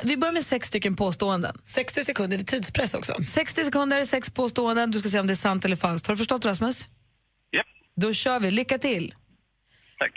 Vi 0.04 0.18
börjar 0.18 0.34
med 0.34 0.46
sex 0.46 0.68
stycken 0.68 0.96
påståenden. 0.96 1.58
60 1.64 2.06
sekunder, 2.06 2.38
det 2.38 2.44
är 2.44 2.46
tidspress 2.46 2.94
också. 2.94 3.14
60 3.28 3.64
sekunder, 3.64 4.04
sex 4.04 4.30
påståenden. 4.30 4.92
Du 4.92 5.00
ska 5.00 5.10
se 5.10 5.20
om 5.20 5.28
det 5.28 5.34
är 5.34 5.36
sant 5.36 5.66
eller 5.66 5.76
falskt. 5.76 6.08
Har 6.08 6.14
du 6.14 6.18
förstått 6.18 6.46
Rasmus? 6.46 6.88
Japp. 7.52 7.66
Då 7.96 8.14
kör 8.14 8.40
vi. 8.40 8.52
Lycka 8.52 8.78
till. 8.78 9.16
Tack. 10.00 10.12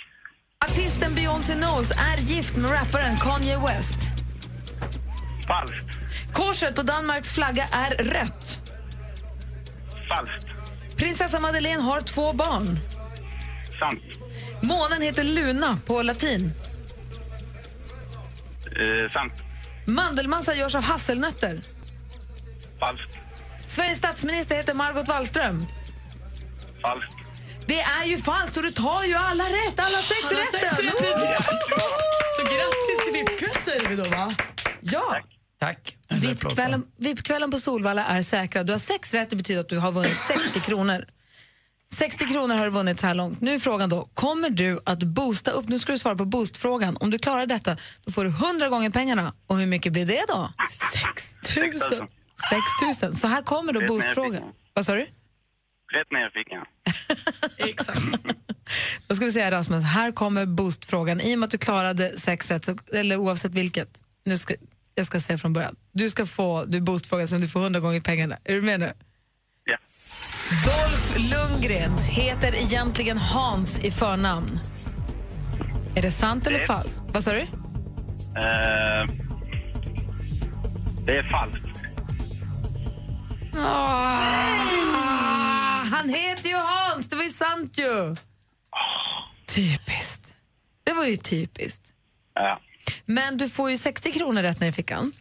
Artisten 0.65 1.15
Beyoncé 1.15 1.55
Knowles 1.55 1.91
är 1.91 2.19
gift 2.19 2.57
med 2.57 2.73
rapparen 2.73 3.17
Kanye 3.17 3.59
West. 3.67 3.99
Falskt. 5.47 5.87
Korset 6.33 6.75
på 6.75 6.83
Danmarks 6.83 7.33
flagga 7.33 7.69
är 7.73 7.91
rött. 7.91 8.66
Falskt. 10.09 10.47
Prinsessa 10.97 11.41
Madeleine 11.41 11.83
har 11.83 12.01
två 12.01 12.33
barn. 12.33 12.79
Sant. 13.79 14.03
Månen 14.61 15.03
heter 15.03 15.25
Luna 15.25 15.79
på 15.87 16.03
latin. 16.03 16.53
Eh, 18.67 19.13
sant. 19.13 19.33
Mandelmassa 19.87 20.55
görs 20.55 20.75
av 20.75 20.83
hasselnötter. 20.83 21.61
Falskt. 22.81 23.17
Sveriges 23.67 23.99
statsminister 23.99 24.57
heter 24.57 24.75
Margot 24.75 25.09
Wallström. 25.09 25.67
Falskt. 26.83 27.13
Det 27.67 27.81
är 27.81 28.05
ju 28.05 28.19
falskt 28.19 28.57
och 28.57 28.63
du 28.63 28.71
tar 28.71 29.03
ju 29.05 29.15
alla 29.15 29.45
rätt, 29.45 29.81
alla 29.81 29.99
sex 29.99 30.21
Alla 30.31 30.41
rätten! 30.41 30.61
sex 30.61 30.83
rätt. 30.83 31.47
Så 32.37 32.43
grattis 32.43 33.05
till 33.05 33.13
VIP-kväll 33.13 33.63
säger 33.65 33.89
vi 33.89 33.97
då 33.97 34.05
va? 34.05 34.31
Ja! 34.81 35.21
Tack. 35.61 35.96
VIP-kvällen 36.27 36.83
VIP 36.97 37.29
på 37.51 37.59
Solvalla 37.59 38.05
är 38.05 38.23
säkrad. 38.23 38.67
Du 38.67 38.73
har 38.73 38.79
sex 38.79 39.15
rätt, 39.15 39.31
det 39.31 39.37
betyder 39.37 39.61
att 39.61 39.69
du 39.69 39.79
har 39.79 39.93
vunnit 39.93 40.17
60 40.17 40.61
kronor. 40.61 41.05
60 41.93 42.27
kronor 42.27 42.55
har 42.55 42.65
du 42.65 42.71
vunnit 42.71 43.01
så 43.01 43.07
här 43.07 43.15
långt. 43.15 43.41
Nu 43.41 43.55
är 43.55 43.59
frågan 43.59 43.89
då, 43.89 44.09
kommer 44.15 44.51
du 44.51 44.81
att 44.85 45.03
boosta 45.03 45.51
upp? 45.51 45.69
Nu 45.69 45.79
ska 45.79 45.93
du 45.93 45.99
svara 45.99 46.17
på 46.17 46.25
boostfrågan. 46.25 46.97
Om 47.01 47.11
du 47.11 47.19
klarar 47.19 47.47
detta, 47.47 47.77
då 48.05 48.13
får 48.13 48.25
du 48.25 48.31
100 48.31 48.69
gånger 48.69 48.91
pengarna. 48.91 49.33
Och 49.47 49.59
hur 49.59 49.67
mycket 49.67 49.93
blir 49.93 50.07
det 50.07 50.25
då? 50.29 50.53
6 51.15 51.57
000. 51.57 52.09
6 52.91 53.03
000. 53.03 53.17
Så 53.17 53.29
här 53.29 53.43
kommer 53.43 53.73
då 53.73 53.87
boostfrågan. 53.87 54.43
Vad 54.75 54.87
sa 54.87 54.95
du? 54.95 55.07
Rätt 55.93 56.11
ner 56.11 56.29
i 56.29 56.31
fickan. 56.31 56.67
Exakt. 57.71 58.01
Då 59.07 59.15
ska 59.15 59.25
vi 59.25 59.33
säga 59.33 59.51
Rasmus, 59.51 59.85
här 59.85 60.13
kommer 60.13 60.47
boostfrågan. 60.47 61.21
I 61.21 61.35
och 61.35 61.39
med 61.39 61.47
att 61.47 61.51
du 61.51 61.59
klarade 61.59 62.19
sex 62.19 62.51
rätt, 62.51 62.65
så, 62.65 62.79
eller 62.93 63.17
oavsett 63.17 63.53
vilket, 63.53 64.01
nu 64.25 64.39
ska, 64.39 64.55
jag 64.99 65.07
ska 65.07 65.21
säga 65.21 65.39
från 65.39 65.53
början. 65.53 65.77
Du 65.93 66.11
ska 66.11 66.27
få 66.27 66.65
du 66.65 66.81
boostfrågan 66.81 67.29
som 67.29 67.41
du 67.41 67.49
får 67.49 67.61
100 67.61 67.81
gånger 67.81 68.01
pengarna. 68.01 68.39
Är 68.45 68.53
du 68.55 68.63
med 68.63 68.81
nu? 68.81 68.93
Ja. 69.65 69.77
Dolph 70.65 71.19
Lundgren 71.31 71.99
heter 71.99 72.55
egentligen 72.57 73.19
Hans 73.19 73.79
i 73.85 73.91
förnamn. 73.91 74.59
Är 75.97 76.03
det 76.03 76.11
sant 76.11 76.47
eller 76.47 76.59
Det- 76.59 76.67
falskt? 76.67 77.03
Vad 77.13 77.25
sa 77.25 77.33
du? 77.33 77.41
Eh, 77.41 77.47
det 81.07 81.17
är 81.19 81.31
falskt. 81.31 81.63
Ah, 83.59 84.15
han 85.93 86.09
heter 86.09 86.49
ju 86.49 86.57
Hans, 86.57 87.09
det 87.09 87.17
var 87.17 87.23
ju 87.23 87.31
sant 87.31 87.79
ju. 87.79 88.17
Typiskt. 89.55 90.35
Det 90.85 90.93
var 90.93 91.05
ju 91.05 91.17
typiskt. 91.17 91.83
Ja. 92.35 92.61
Men 93.05 93.37
du 93.37 93.49
får 93.49 93.71
ju 93.71 93.77
60 93.77 94.13
kronor 94.13 94.43
rätt 94.43 94.61
ner 94.61 94.69
i 94.69 94.73
fickan. 94.73 95.13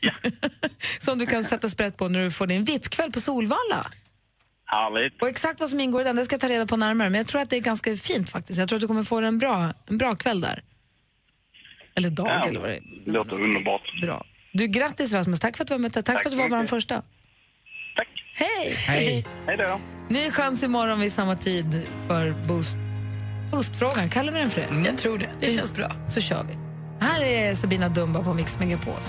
Som 0.98 1.18
du 1.18 1.26
kan 1.26 1.44
sätta 1.44 1.68
sprätt 1.68 1.96
på 1.96 2.08
när 2.08 2.24
du 2.24 2.30
får 2.30 2.46
din 2.46 2.64
VIP-kväll 2.64 3.12
på 3.12 3.20
Solvalla. 3.20 3.86
Härligt. 4.66 5.22
Och 5.22 5.28
exakt 5.28 5.60
vad 5.60 5.68
som 5.70 5.80
ingår 5.80 6.00
i 6.00 6.04
den 6.04 6.16
det 6.16 6.24
ska 6.24 6.34
jag 6.34 6.40
ta 6.40 6.48
reda 6.48 6.66
på 6.66 6.76
närmare. 6.76 7.10
Men 7.10 7.18
jag 7.18 7.26
tror 7.26 7.40
att 7.40 7.50
det 7.50 7.56
är 7.56 7.60
ganska 7.60 7.96
fint 7.96 8.30
faktiskt. 8.30 8.58
Jag 8.58 8.68
tror 8.68 8.76
att 8.76 8.80
du 8.80 8.86
kommer 8.88 9.02
få 9.02 9.20
en 9.20 9.38
bra, 9.38 9.72
en 9.86 9.98
bra 9.98 10.14
kväll 10.16 10.40
där. 10.40 10.62
Eller 11.94 12.10
dag 12.10 12.26
Ja, 12.26 12.48
eller 12.48 12.60
vad 12.60 12.68
det 12.68 12.76
är. 12.76 12.82
det 13.04 13.10
låter 13.10 13.40
underbart. 13.40 14.00
Bra. 14.02 14.26
Du, 14.52 14.66
grattis 14.66 15.12
Rasmus, 15.12 15.40
tack 15.40 15.56
för 15.56 15.64
att 15.64 15.68
du 15.68 15.74
var 15.74 15.78
med. 15.78 15.92
Tack, 15.92 16.04
Tack 16.04 16.22
för 16.22 16.30
att 16.30 16.36
du 16.36 16.48
var 16.48 16.48
vår 16.58 16.66
första. 16.66 17.02
Tack. 17.96 18.08
Hej! 18.34 18.74
Hej. 18.86 19.26
Hej 19.46 19.56
då. 19.56 19.80
Ny 20.10 20.30
chans 20.30 20.62
imorgon 20.62 21.00
vid 21.00 21.12
samma 21.12 21.36
tid 21.36 21.86
för 22.08 22.30
boost, 22.48 22.76
boostfrågan. 23.52 24.10
Kallar 24.10 24.32
vi 24.32 24.38
den 24.38 24.50
för 24.50 24.60
det? 24.60 24.68
Jag 24.88 24.98
tror 24.98 25.18
det. 25.18 25.30
Det 25.40 25.46
känns 25.46 25.76
bra. 25.76 25.90
Så 26.08 26.20
kör 26.20 26.44
vi. 26.44 26.65
Här 27.00 27.20
är 27.20 27.54
Sabina 27.54 27.88
Dumba 27.88 28.22
på 28.22 28.34
Mix 28.34 28.58
Megapol. 28.58 29.00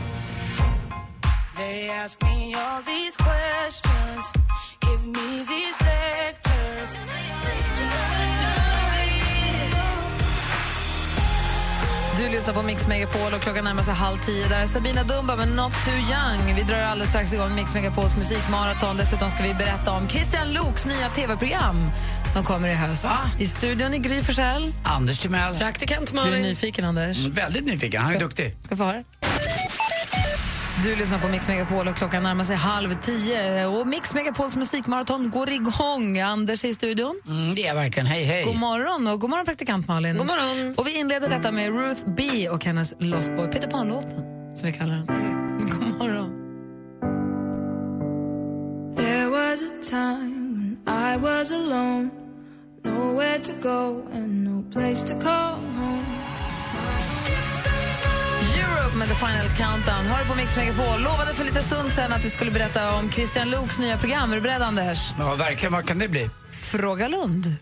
They 1.56 1.89
ask 1.89 2.21
me 2.21 2.54
all 2.56 2.84
these 2.84 3.17
questions, 3.17 4.32
give 4.82 5.04
me 5.08 5.26
Du 12.17 12.30
lyssnar 12.30 12.53
på 12.53 12.62
Mix 12.62 12.88
Megapol 12.88 13.34
och 13.34 13.41
klockan 13.41 13.63
närmar 13.63 13.84
sig 13.84 13.93
halv 13.93 14.17
tio. 14.17 14.47
Där 14.47 14.60
är 14.62 14.67
Sabina 14.67 15.03
Dumba 15.03 15.36
med 15.36 15.47
Not 15.47 15.73
Too 15.86 15.93
Young. 15.93 16.56
Vi 16.56 16.63
drar 16.63 16.77
alldeles 16.82 17.10
strax 17.10 17.34
igång 17.34 17.56
Mix 17.56 17.73
Megapols 17.73 18.17
musikmaraton. 18.17 18.98
Dessutom 18.98 19.29
ska 19.29 19.44
vi 19.44 19.54
berätta 19.54 19.91
om 19.91 20.08
Christian 20.10 20.54
Luuks 20.54 20.85
nya 20.85 21.10
tv-program 21.10 21.89
som 22.33 22.44
kommer 22.44 22.69
i 22.69 22.73
höst. 22.73 23.04
Va? 23.04 23.17
I 23.39 23.48
studion 23.48 23.94
i 23.94 23.98
Gry 24.00 24.23
Forssell. 24.23 24.73
Anders 24.83 25.19
Timell. 25.19 25.58
Praktikant 25.58 26.12
Blir 26.12 26.23
du 26.23 26.29
Malin. 26.29 26.44
nyfiken, 26.44 26.85
Anders? 26.85 27.17
Mm, 27.19 27.31
Väldigt 27.31 27.65
nyfiken, 27.65 28.02
han 28.02 28.15
är 28.15 28.19
duktig. 28.19 28.56
Ska 28.62 28.75
få 28.77 28.83
höra. 28.83 29.04
Du 30.84 30.96
lyssnar 30.96 31.19
på 31.19 31.28
Mix 31.28 31.48
Megapol 31.48 31.88
och 31.88 31.96
klockan 31.96 32.23
närmar 32.23 32.44
sig 32.44 32.56
halv 32.56 32.94
tio. 32.94 33.65
Och 33.67 33.88
Mix 33.88 34.13
Megapols 34.13 34.56
musikmaraton 34.56 35.30
går 35.30 35.50
igång. 35.50 36.19
Anders 36.19 36.63
är 36.63 36.67
i 36.69 36.73
studion. 36.73 37.21
Mm, 37.28 37.56
det 37.56 37.67
är 37.67 37.75
verkligen. 37.75 38.08
Hej, 38.08 38.23
hej. 38.23 38.44
God 38.44 38.56
morgon 38.56 39.08
och 39.08 39.19
god 39.19 39.30
morgon 39.30 39.46
praktikant 39.46 39.88
Malin. 39.88 40.17
God 40.17 40.28
morgon. 40.28 40.75
Och 40.78 40.88
vi 40.88 41.00
inleder 41.00 41.30
detta 41.30 41.52
med 41.52 41.71
Ruth 41.71 42.02
B 42.17 42.50
och 42.50 42.65
hennes 42.65 42.94
Lost 43.00 43.36
Boy, 43.36 43.48
Peter 43.48 43.67
Pan-låten 43.67 44.23
som 44.56 44.65
vi 44.67 44.73
kallar 44.73 44.94
den. 44.96 45.08
God 45.60 45.98
morgon. 46.00 46.34
There 48.96 49.30
was 49.30 49.62
a 49.62 49.90
time 49.90 50.56
when 50.56 50.78
I 50.88 51.17
was 51.17 51.52
alone, 51.52 52.10
nowhere 52.84 53.40
to 53.40 53.52
go 53.62 54.04
and 54.13 54.44
no 54.44 54.63
place 54.71 55.04
to 55.13 55.21
call 55.23 55.58
med 58.98 59.08
The 59.08 59.15
Final 59.15 59.48
Countdown. 59.58 60.06
Hör 60.06 60.25
på 60.25 60.35
Mix 60.35 60.58
Megapol. 60.58 61.00
Lovade 61.00 61.33
för 61.33 61.43
lite 61.45 61.63
stund 61.63 61.91
sen 61.91 62.13
att 62.13 62.25
vi 62.25 62.29
skulle 62.29 62.52
berätta 62.52 62.95
om 62.95 63.12
Christian 63.12 63.50
Luuks 63.50 63.79
nya 63.79 63.98
program. 63.98 64.31
Är 64.31 64.35
du 64.35 64.41
beredd, 64.41 64.62
Anders? 64.62 65.13
Ja, 65.19 65.35
verkligen. 65.35 65.73
Vad 65.73 65.87
kan 65.87 66.00
det 66.00 66.08
bli? 66.08 66.29
Fråga 66.52 67.08
Lund. 67.08 67.56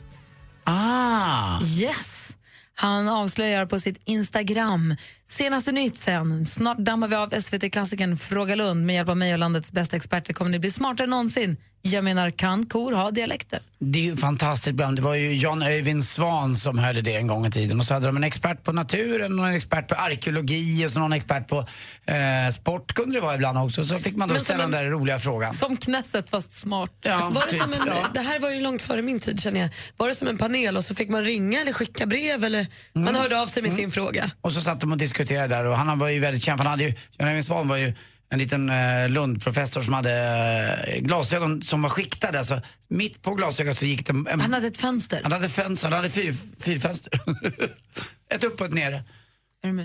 Ah! 0.64 1.62
Yes! 1.64 2.38
Han 2.76 3.08
avslöjar 3.10 3.66
på 3.66 3.80
sitt 3.80 4.02
Instagram. 4.06 4.96
Senaste 5.28 5.72
nytt 5.72 5.98
sen. 5.98 6.46
Snart 6.46 6.78
dammar 6.78 7.08
vi 7.08 7.16
av 7.16 7.30
SVT-klassikern 7.30 8.18
Fråga 8.18 8.56
Lund. 8.56 8.86
Med 8.86 8.96
hjälp 8.96 9.10
av 9.10 9.18
mig 9.18 9.34
och 9.34 9.40
landets 9.40 9.72
bästa 9.72 9.96
experter 9.96 10.34
kommer 10.34 10.52
ni 10.52 10.60
bli 10.60 10.72
smartare 10.72 11.04
än 11.04 11.10
någonsin. 11.10 11.58
Jag 11.88 12.04
menar, 12.04 12.32
kan 12.32 12.66
kor 12.66 12.92
ha 12.94 13.12
dialekter? 13.12 13.60
Det 13.80 14.00
är 14.00 14.04
ju 14.04 14.16
fantastiskt 14.18 14.76
bra. 14.76 14.88
Det 14.92 15.02
var 15.02 15.16
ju 15.16 15.36
Jan 15.36 15.62
Öyvind 15.62 16.06
Svan 16.06 16.56
som 16.56 16.78
hörde 16.78 17.02
det 17.02 17.16
en 17.16 17.28
gång 17.28 17.46
i 17.46 17.52
tiden. 17.52 17.80
Och 17.80 17.86
så 17.86 17.94
hade 17.94 18.06
de 18.06 18.18
en 18.18 18.24
expert 18.24 18.64
på 18.64 18.72
naturen, 18.72 19.40
och 19.40 19.48
en 19.48 19.54
expert 19.56 19.88
på 19.88 19.96
arkeologi 19.96 20.86
och 20.86 20.90
så 20.90 21.00
någon 21.00 21.14
expert 21.14 21.48
på 21.48 21.58
eh, 22.06 22.52
sport 22.54 22.94
kunde 22.94 23.16
det 23.18 23.22
vara 23.22 23.36
ibland 23.36 23.58
också. 23.58 23.84
Så 23.84 23.98
fick 24.00 24.16
man 24.18 24.30
då 24.30 24.36
ställa 24.36 24.64
en- 24.64 24.72
den 24.72 24.84
där 24.84 24.90
roliga 24.90 25.20
frågan. 25.20 25.54
Som 25.54 25.78
Knesset 25.78 26.30
fast 26.30 26.52
smart. 26.58 26.92
Ja, 27.02 27.30
Var 27.34 27.42
det, 27.42 27.50
typ, 27.52 27.62
som 27.62 27.74
en, 27.74 27.80
ja. 27.88 28.08
det 28.14 28.20
här 28.20 28.40
var 28.40 28.50
ju 28.50 28.62
långt 28.62 28.82
före 28.82 29.02
min 29.02 29.20
tid 29.20 29.40
känner 29.42 29.60
jag. 29.60 29.70
Var 29.98 30.08
det 30.08 30.16
som 30.16 30.28
en 30.28 30.38
panel 30.38 30.78
och 30.78 30.86
så 30.86 30.96
fick 30.96 31.10
man 31.10 31.24
ringa 31.24 31.62
eller 31.62 31.74
skicka 31.74 32.06
brev 32.06 32.44
eller 32.44 32.68
man 32.94 33.16
hörde 33.16 33.42
av 33.42 33.48
sig 33.48 33.64
med 33.64 33.72
sin 33.74 33.92
fråga? 33.92 34.32
Och 34.42 34.52
så 34.52 34.62
satt 34.62 34.80
de 34.82 34.92
och 34.92 34.98
diskuterade 34.98 35.56
där 35.56 35.66
och 35.66 35.78
han 35.78 36.00
var 36.00 36.10
ju 36.10 36.20
väldigt 36.20 36.44
känd. 36.44 36.60
för 36.60 36.64
Han 36.64 36.72
hade 36.72 36.84
ju, 36.84 36.94
Jan 37.18 37.28
Öyvind 37.28 37.46
Svan 37.46 37.68
var 37.68 37.78
ju 37.78 37.94
en 38.30 38.40
liten 38.40 38.70
eh, 38.70 39.10
Lundprofessor 39.10 39.82
som 39.82 39.94
hade 39.94 40.12
eh, 40.88 41.00
glasögon 41.00 41.64
som 41.64 41.82
var 41.82 41.90
skiktade. 41.90 42.40
Alltså, 42.40 42.62
mitt 42.88 43.22
på 43.22 43.34
glasögat 43.36 43.78
så 43.78 43.86
gick 43.86 44.06
det 44.08 44.12
en, 44.32 44.42
Han 44.42 44.54
hade 44.54 44.68
ett 44.68 44.78
fönster. 44.78 45.20
Han 45.24 45.32
hade 45.32 45.50
fönster, 45.50 45.88
han 45.90 45.98
hade 45.98 46.10
fyr, 46.10 46.34
fyrfönster. 46.64 47.20
ett 48.30 48.44
upp 48.44 48.62
och 48.62 48.68
ett 48.68 48.74
nere. 48.74 49.04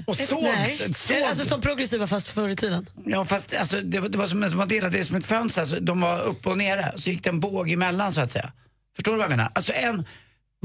Och 0.07 0.21
Ett- 0.21 0.29
såg, 0.29 0.43
nej. 0.43 0.95
såg. 0.95 1.17
Alltså 1.23 1.45
som 1.45 1.61
progressiva 1.61 2.07
fast 2.07 2.29
förr 2.29 2.49
i 2.49 2.57
tiden. 2.57 2.87
Ja 3.07 3.25
fast 3.25 3.55
alltså, 3.55 3.81
det, 3.81 4.01
var, 4.01 4.09
det 4.09 4.19
var 4.19 4.27
som, 4.27 4.49
som 4.51 4.59
var 4.59 4.67
delat, 4.67 4.93
det 4.93 5.05
som 5.05 5.17
ett 5.17 5.27
fönster, 5.27 5.61
alltså, 5.61 5.81
de 5.81 6.01
var 6.01 6.21
upp 6.21 6.47
och 6.47 6.59
nere. 6.59 6.93
Så 6.97 7.11
gick 7.11 7.25
det 7.25 7.31
en 7.31 7.41
båg 7.41 7.71
emellan 7.71 8.13
så 8.13 8.21
att 8.21 8.33
säga. 8.33 8.53
Förstår 8.97 9.13
du 9.13 9.19
vad 9.19 9.25
jag 9.25 9.31
menar? 9.31 9.53
Alltså 9.55 9.73
en, 9.73 10.05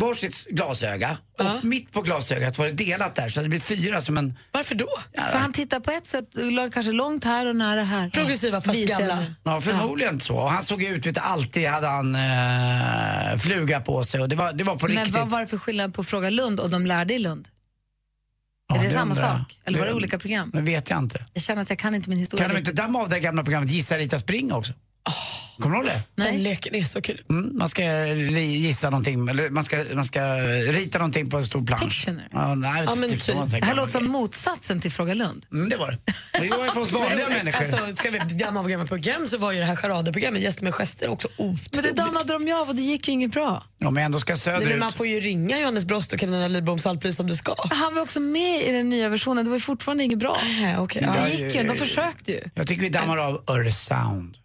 varsitt 0.01 0.45
glasöga 0.45 1.17
och 1.39 1.65
mitt 1.65 1.91
på 1.93 2.01
glasögat 2.01 2.57
var 2.57 2.65
det 2.65 2.71
delat 2.71 3.15
där 3.15 3.29
så 3.29 3.41
det 3.41 3.49
blir 3.49 3.59
fyra 3.59 4.01
som 4.01 4.17
en... 4.17 4.37
Varför 4.51 4.75
då? 4.75 4.87
Så 5.31 5.37
han 5.37 5.53
tittar 5.53 5.79
på 5.79 5.91
ett 5.91 6.07
sätt, 6.07 6.29
kanske 6.73 6.91
långt 6.91 7.23
här 7.23 7.45
och 7.45 7.55
nära 7.55 7.83
här. 7.83 8.09
Progressiva 8.09 8.61
fast 8.61 8.77
Visar 8.77 8.99
gamla. 8.99 9.25
Ja, 9.43 9.61
förmodligen 9.61 10.19
så. 10.19 10.35
Och 10.35 10.49
han 10.49 10.63
såg 10.63 10.83
ut, 10.83 11.05
vet 11.05 11.15
du, 11.15 11.21
alltid 11.21 11.67
hade 11.67 11.87
han 11.87 12.15
eh, 12.15 13.37
fluga 13.39 13.79
på 13.81 14.03
sig 14.03 14.21
och 14.21 14.29
det 14.29 14.35
var, 14.35 14.53
det 14.53 14.63
var 14.63 14.75
på 14.75 14.87
Men 14.87 14.95
riktigt. 14.97 15.13
vad 15.15 15.29
var 15.29 15.39
det 15.39 15.47
för 15.47 15.57
skillnad 15.57 15.93
på 15.93 16.03
Fråga 16.03 16.29
Lund 16.29 16.59
och 16.59 16.69
de 16.69 16.85
lärde 16.85 17.13
i 17.13 17.19
Lund? 17.19 17.47
Ja, 18.67 18.75
är 18.75 18.79
det, 18.79 18.87
det 18.87 18.93
samma 18.93 19.11
undrar 19.15 19.37
sak? 19.39 19.59
Eller 19.65 19.79
var 19.79 19.85
det 19.85 19.91
Det- 19.91 19.95
olika 19.95 20.19
program? 20.19 20.51
Det 20.53 20.61
vet 20.61 20.89
jag 20.89 20.99
inte. 20.99 21.25
Jag 21.33 21.43
känner 21.43 21.61
att 21.61 21.69
jag 21.69 21.79
kan 21.79 21.95
inte 21.95 22.09
min 22.09 22.19
historia. 22.19 22.45
Kan 22.45 22.53
de 22.55 22.59
inte 22.59 22.71
damma 22.71 22.99
av 23.01 23.09
det 23.09 23.19
gamla 23.19 23.43
programmet 23.43 23.69
Gissa 23.71 23.97
Rita 23.97 24.19
Spring 24.19 24.53
också? 24.53 24.73
Kommer 25.59 25.75
du 25.75 25.81
ihåg 25.81 25.91
det? 26.15 26.23
Den 26.23 26.43
leken 26.43 26.75
är 26.75 26.83
så 26.83 27.01
kul. 27.01 27.21
Mm, 27.29 27.57
man 27.57 27.69
ska 27.69 28.05
gissa 28.05 28.89
någonting, 28.89 29.27
eller 29.29 29.49
man 29.49 29.63
ska, 29.63 29.83
man 29.93 30.05
ska 30.05 30.21
rita 30.71 30.97
någonting 30.97 31.29
på 31.29 31.37
en 31.37 31.43
stor 31.43 31.65
plansch. 31.65 31.83
Pictionary. 31.83 32.27
Ja, 32.31 32.55
nej, 32.55 32.83
Ja, 32.87 32.95
men 32.95 33.09
typ 33.09 33.21
så 33.21 33.45
typ. 33.45 33.51
Det 33.51 33.65
här 33.65 33.75
låter 33.75 33.91
som 33.91 34.07
motsatsen 34.07 34.79
till 34.79 34.91
Fråga 34.91 35.13
Lund. 35.13 35.45
Mm, 35.51 35.69
det 35.69 35.77
var 35.77 35.91
det. 35.91 36.13
Det 36.41 36.49
var 36.57 36.65
ju 36.65 36.71
för 36.71 36.81
oss 36.81 36.91
vanliga 36.91 37.29
människor. 37.29 37.59
Alltså, 37.59 37.95
ska 37.95 38.09
vi 38.09 38.19
damma 38.19 38.59
av 38.59 38.69
gamla 38.69 38.85
program 38.85 39.27
så 39.27 39.37
var 39.37 39.51
ju 39.51 39.59
det 39.59 39.65
här 39.65 39.75
charaderprogrammet 39.75 40.41
Gäster 40.41 40.63
med 40.63 40.73
gester 40.75 41.09
också 41.09 41.27
otroligt. 41.37 41.75
Men 41.75 41.83
det 41.83 41.91
dammade 41.91 42.33
de 42.33 42.47
ju 42.47 42.53
av 42.53 42.69
och 42.69 42.75
det 42.75 42.81
gick 42.81 43.07
ju 43.07 43.13
inget 43.13 43.31
bra. 43.31 43.63
Om 43.85 43.95
jag 43.95 44.05
ändå 44.05 44.19
ska 44.19 44.33
Nej, 44.33 44.39
söderut. 44.39 44.69
men 44.69 44.79
man 44.79 44.91
får 44.91 45.07
ju 45.07 45.19
ringa 45.19 45.59
Johannes 45.59 45.85
Brost 45.85 46.13
och 46.13 46.19
Carolina 46.19 46.47
Lidbom 46.47 46.79
Saltpris 46.79 47.15
som 47.15 47.27
det 47.27 47.35
ska. 47.35 47.55
Han 47.69 47.95
var 47.95 48.01
också 48.01 48.19
med 48.19 48.61
i 48.67 48.71
den 48.71 48.89
nya 48.89 49.09
versionen, 49.09 49.43
det 49.45 49.49
var 49.49 49.57
ju 49.57 49.61
fortfarande 49.61 50.03
inget 50.03 50.19
bra. 50.19 50.37
Äh, 50.73 50.81
okay. 50.83 51.01
Ja, 51.01 51.15
Det 51.23 51.29
gick 51.29 51.55
ju, 51.55 51.63
de 51.63 51.69
eh, 51.69 51.73
försökte 51.73 52.31
ju. 52.31 52.41
Jag 52.55 52.67
tycker 52.67 52.81
vi 52.81 52.89
dammar 52.89 53.17
av 53.17 53.43
Öresound. 53.47 54.37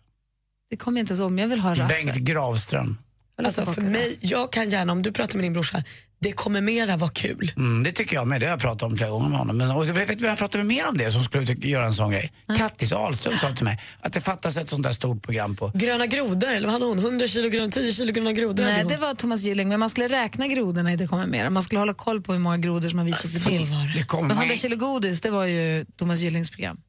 Det 0.71 0.77
kommer 0.77 0.99
jag 0.99 1.03
inte 1.03 1.12
ens 1.12 1.21
ihåg, 1.21 1.31
men 1.31 1.39
jag 1.43 1.49
vill 1.49 1.61
ha 1.61 1.75
Rasse. 1.75 2.05
Bengt 2.05 2.16
Gravström. 2.16 2.99
Alltså 3.45 3.66
för 3.66 3.83
mig, 3.83 4.18
jag 4.21 4.53
kan 4.53 4.68
gärna, 4.71 4.93
om 4.93 5.03
du 5.03 5.12
pratar 5.12 5.35
med 5.37 5.45
din 5.45 5.53
brorsa, 5.53 5.83
det 6.21 6.33
kommer 6.33 6.61
mera 6.61 6.97
vara 6.97 7.11
kul. 7.11 7.53
Mm, 7.57 7.83
det 7.83 7.93
tycker 7.93 8.14
jag 8.16 8.29
med, 8.29 8.41
det 8.41 8.47
har 8.47 8.51
jag 8.51 8.61
pratat 8.61 8.83
om 8.83 8.97
flera 8.97 9.11
gånger 9.11 9.29
med 9.29 9.39
honom. 9.39 9.57
Men, 9.59 9.71
och 9.71 9.87
jag 9.87 9.95
vet 9.95 10.11
vem 10.21 10.29
jag 10.29 10.39
pratade 10.39 10.64
med 10.64 10.77
mer 10.77 10.89
om 10.89 10.99
det 10.99 11.11
som 11.11 11.25
skulle 11.25 11.47
tycka- 11.47 11.68
göra 11.68 11.87
en 11.87 11.95
sån 11.95 12.11
grej? 12.11 12.33
Kattis 12.59 12.93
Ahlström 12.93 13.35
sa 13.39 13.53
till 13.53 13.64
mig 13.64 13.81
att 14.01 14.12
det 14.12 14.21
fattas 14.21 14.57
ett 14.57 14.68
sånt 14.68 14.83
där 14.83 14.93
stort 14.93 15.23
program 15.23 15.57
på... 15.57 15.71
Gröna 15.75 16.07
grodor, 16.07 16.49
eller 16.49 16.66
vad 16.68 16.73
hade 16.73 16.85
hon? 16.85 16.99
100 16.99 17.27
kilo 17.29 17.49
gröna, 17.49 17.68
10 17.71 17.93
kilo 17.93 18.12
gröna 18.12 18.33
grodor 18.33 18.64
Nej, 18.64 18.85
det 18.89 18.97
var 18.97 19.14
Thomas 19.14 19.43
Gylling, 19.43 19.68
men 19.68 19.81
man 19.81 19.91
skulle 19.91 20.09
räkna 20.09 20.47
grodorna 20.47 20.93
i 20.93 20.97
Det 20.97 21.07
kommer 21.07 21.27
mer. 21.27 21.51
Man 21.51 21.62
skulle 21.62 21.79
hålla 21.79 21.95
koll 21.95 22.23
på 22.23 22.33
hur 22.33 22.41
många 22.41 22.59
grodor 22.59 22.89
som 22.89 22.99
har 22.99 23.07
visats 23.07 23.47
i 23.47 23.49
bild. 23.49 23.66
Det 23.97 24.03
kommer 24.03 24.29
Men 24.29 24.37
man- 24.37 24.45
100 24.45 24.57
kilo 24.57 24.77
godis, 24.77 25.21
det 25.21 25.31
var 25.31 25.45
ju 25.45 25.85
Thomas 25.97 26.18
Gyllings 26.21 26.51
program. 26.51 26.81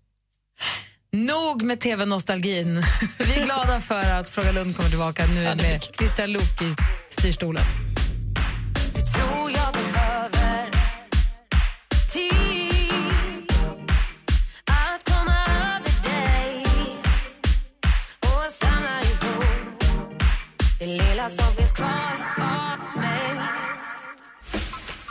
Nog 1.18 1.64
med 1.64 1.80
tv-nostalgin. 1.80 2.74
Vi 3.20 3.40
är 3.40 3.44
glada 3.46 3.82
för 3.82 4.20
att 4.20 4.30
Fråga 4.30 4.52
Lund 4.52 4.76
kommer 4.76 4.90
tillbaka 4.90 5.26
nu 5.26 5.44
med 5.44 5.84
Christian 5.98 6.32
Luuk 6.32 6.62
i 6.62 6.76
styrstolen. 7.10 7.64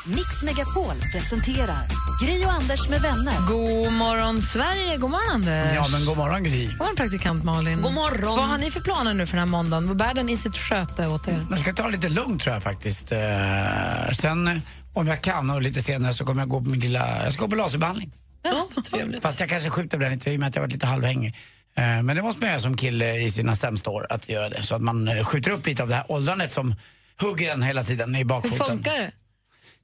Mix 0.07 0.43
Megapol 0.43 0.95
presenterar 1.13 2.10
Gri 2.21 2.45
och 2.45 2.53
Anders 2.53 2.89
med 2.89 3.01
vänner. 3.03 3.35
God 3.47 3.93
morgon, 3.93 4.43
Sverige. 4.43 4.97
God 4.97 5.11
morgon, 5.11 5.35
Anders. 5.35 5.75
Ja 5.75 5.89
men 5.93 6.05
god 6.07 6.17
morgon 6.17 6.43
Gry. 6.45 6.67
God 6.67 6.79
morgon, 6.79 6.97
praktikant 6.97 7.45
Malin. 7.45 7.83
God 7.83 7.93
morgon. 7.95 8.37
Vad 8.37 8.49
har 8.49 8.59
ni 8.59 8.71
för 8.71 8.81
planer 8.81 9.15
nu 9.15 9.27
för 9.27 9.33
den 9.37 9.39
här 9.39 9.47
måndagen? 9.51 9.89
Vad 9.89 9.97
bär 9.97 10.15
den 10.15 10.29
i 10.29 10.37
sitt 10.37 10.57
sköte 10.57 11.07
åt 11.07 11.29
er? 11.29 11.47
Jag 11.51 11.59
ska 11.59 11.73
ta 11.73 11.83
det 11.83 11.91
lite 11.91 12.09
lugnt 12.09 12.43
tror 12.43 12.55
jag 12.55 12.63
faktiskt. 12.63 13.13
Eh, 13.13 14.11
sen 14.13 14.61
om 14.95 15.07
jag 15.07 15.21
kan 15.23 15.51
och 15.51 15.63
lite 15.63 15.83
senare 15.83 16.15
så 16.15 16.25
kommer 16.25 16.43
jag 16.43 16.49
gå 16.49 16.61
på 16.61 16.71
min 16.71 16.81
lilla, 16.81 17.23
jag 17.25 17.33
ska 17.33 17.43
gå 17.43 17.49
på 17.49 17.57
laserbehandling. 17.57 18.13
Ja, 18.43 18.67
vad 18.75 18.85
trevligt. 18.85 19.23
Fast 19.23 19.41
jag 19.41 19.49
kanske 19.49 19.71
skjuter 19.71 19.99
på 19.99 20.05
den 20.05 20.13
lite 20.13 20.31
i 20.31 20.37
och 20.37 20.41
med 20.41 20.49
att 20.49 20.55
jag 20.55 20.63
varit 20.63 20.73
lite 20.73 20.87
halvhängig. 20.87 21.37
Eh, 21.77 21.83
Men 22.03 22.07
det 22.17 22.23
måste 22.23 22.41
man 22.41 22.49
göra 22.51 22.61
som 22.61 22.77
kille 22.77 23.15
i 23.17 23.31
sina 23.31 23.55
sämsta 23.55 23.91
år, 23.91 24.07
att 24.11 24.29
göra 24.29 24.49
det. 24.49 24.63
Så 24.63 24.75
att 24.75 24.83
man 24.83 25.09
eh, 25.09 25.25
skjuter 25.25 25.51
upp 25.51 25.67
lite 25.67 25.83
av 25.83 25.89
det 25.89 25.95
här 25.95 26.05
åldrandet 26.09 26.53
som 26.53 26.75
hugger 27.21 27.53
en 27.53 27.63
hela 27.63 27.85
tiden 27.85 28.15
i 28.15 28.19
Hur 28.19 28.25
bakfoten. 28.25 28.67
funkar 28.67 28.93
det? 28.99 29.11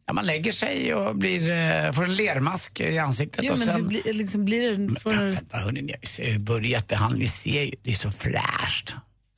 Ja, 0.07 0.13
man 0.13 0.27
lägger 0.27 0.53
sig 0.53 0.95
och 0.95 1.17
blir, 1.17 1.51
eh, 1.51 1.93
får 1.93 2.05
en 2.05 2.15
lermask 2.15 2.81
i 2.81 2.99
ansiktet. 2.99 3.41
Jo, 3.45 3.53
och 3.53 3.59
men 3.59 3.67
sen... 3.67 3.77
hur 3.77 3.83
blir, 3.83 4.13
liksom, 4.13 4.45
blir 4.45 4.71
det 4.71 5.01
från... 5.01 5.31
Vänta, 5.31 5.57
hörni, 5.57 5.83
ni 5.83 5.93
har 6.33 6.39
börjat 6.39 6.89
behandling, 6.89 7.29
ser 7.29 7.63
ju, 7.63 7.75
det 7.83 7.91
är 7.91 7.95
så 7.95 8.11
fräscht. 8.11 8.95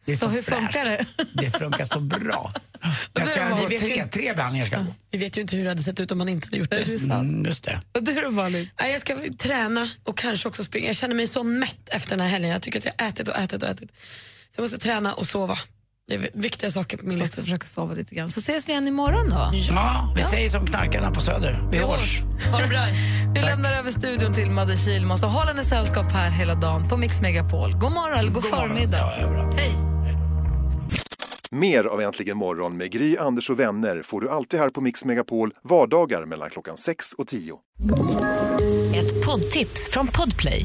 Det 0.07 0.13
är 0.13 0.17
Så 0.17 0.29
hur 0.29 0.43
fräscht. 0.43 0.61
funkar 0.61 0.85
det? 0.85 1.07
Det 1.33 1.51
funkar 1.59 1.85
så 1.85 2.01
bra. 2.01 2.53
Jag 3.13 3.23
det 3.23 3.27
ska 3.27 3.55
vi 3.55 3.67
vet 3.67 3.81
tre, 3.85 4.05
tre 4.05 4.35
behandlingar 4.35 4.67
ska 4.67 4.77
jag 4.77 4.85
gå. 4.87 4.95
Vi 5.11 5.19
vet 5.19 5.37
ju 5.37 5.41
inte 5.41 5.57
hur 5.57 5.65
det 5.65 5.71
hade 5.71 5.83
sett 5.83 6.01
ut 6.01 6.13
om 6.13 6.19
man 6.19 6.29
inte 6.29 6.47
hade 6.47 6.57
gjort 6.57 6.71
det. 6.71 7.05
Mm, 7.05 7.45
just 7.45 7.65
det. 7.65 7.81
Och 7.95 8.03
du 8.03 8.15
då, 8.15 8.31
Malin? 8.31 8.71
Jag 8.77 9.01
ska 9.01 9.17
träna 9.39 9.89
och 10.05 10.19
kanske 10.19 10.49
också 10.49 10.65
springa. 10.65 10.87
Jag 10.87 10.97
känner 10.97 11.15
mig 11.15 11.27
så 11.27 11.43
mätt 11.43 11.89
efter 11.89 12.11
den 12.11 12.21
här 12.21 12.29
helgen. 12.29 12.51
Jag 12.51 12.63
tycker 12.63 12.79
att 12.79 12.85
jag 12.85 12.93
har 12.99 13.09
ätit 13.09 13.29
och 13.29 13.37
ätit 13.37 13.63
och 13.63 13.69
ätit. 13.69 13.91
Så 14.51 14.55
jag 14.57 14.63
måste 14.63 14.79
träna 14.79 15.15
och 15.15 15.27
sova. 15.27 15.59
Det 16.09 16.15
är 16.15 16.31
viktiga 16.33 16.71
saker 16.71 16.97
på 16.97 17.07
min 17.07 17.19
lista. 17.19 17.33
ska 17.33 17.43
försöka 17.43 17.67
sova 17.67 17.95
lite 17.95 18.15
grann. 18.15 18.29
Så 18.29 18.41
ses 18.41 18.69
vi 18.69 18.73
igen 18.73 18.89
imorgon 18.89 19.29
då. 19.29 19.51
Ja, 19.53 20.15
vi 20.17 20.23
säger 20.23 20.49
som 20.49 20.67
knarkarna 20.67 21.11
på 21.11 21.21
Söder. 21.21 21.69
Vi 21.73 21.79
hörs. 21.79 22.21
Ha 22.53 22.59
det 22.59 22.67
bra. 22.67 22.81
Vi 23.35 23.41
lämnar 23.41 23.73
över 23.73 23.91
studion 23.91 24.33
till 24.33 24.51
Madde 24.51 24.77
Kihlman. 24.77 25.19
Så 25.19 25.27
håll 25.27 25.47
henne 25.47 25.65
sällskap 25.65 26.13
här 26.13 26.31
hela 26.31 26.55
dagen 26.55 26.89
på 26.89 26.97
Mix 26.97 27.21
Megapol. 27.21 27.73
God 27.73 27.93
morgon 27.93 28.19
eller 28.19 28.31
god, 28.31 28.45
förmiddag. 28.45 29.13
Hej. 29.57 29.73
Mer 31.51 31.85
av 31.85 32.01
Äntligen 32.01 32.37
morgon 32.37 32.77
med 32.77 32.93
Gry, 32.93 33.17
Anders 33.17 33.51
och 33.51 33.61
vänner 33.61 34.03
får 34.03 34.21
du 34.21 34.31
alltid 34.31 34.61
här 34.61 34.71
på 34.71 34.81
Mix 34.81 35.05
Megapol 35.05 35.53
vardagar 35.63 36.25
mellan 36.25 36.51
klockan 36.51 36.77
6 36.77 37.13
och 37.13 37.27
10. 37.27 37.59
Ett 38.95 39.25
poddtips 39.27 39.91
från 39.91 40.07
Podplay. 40.07 40.65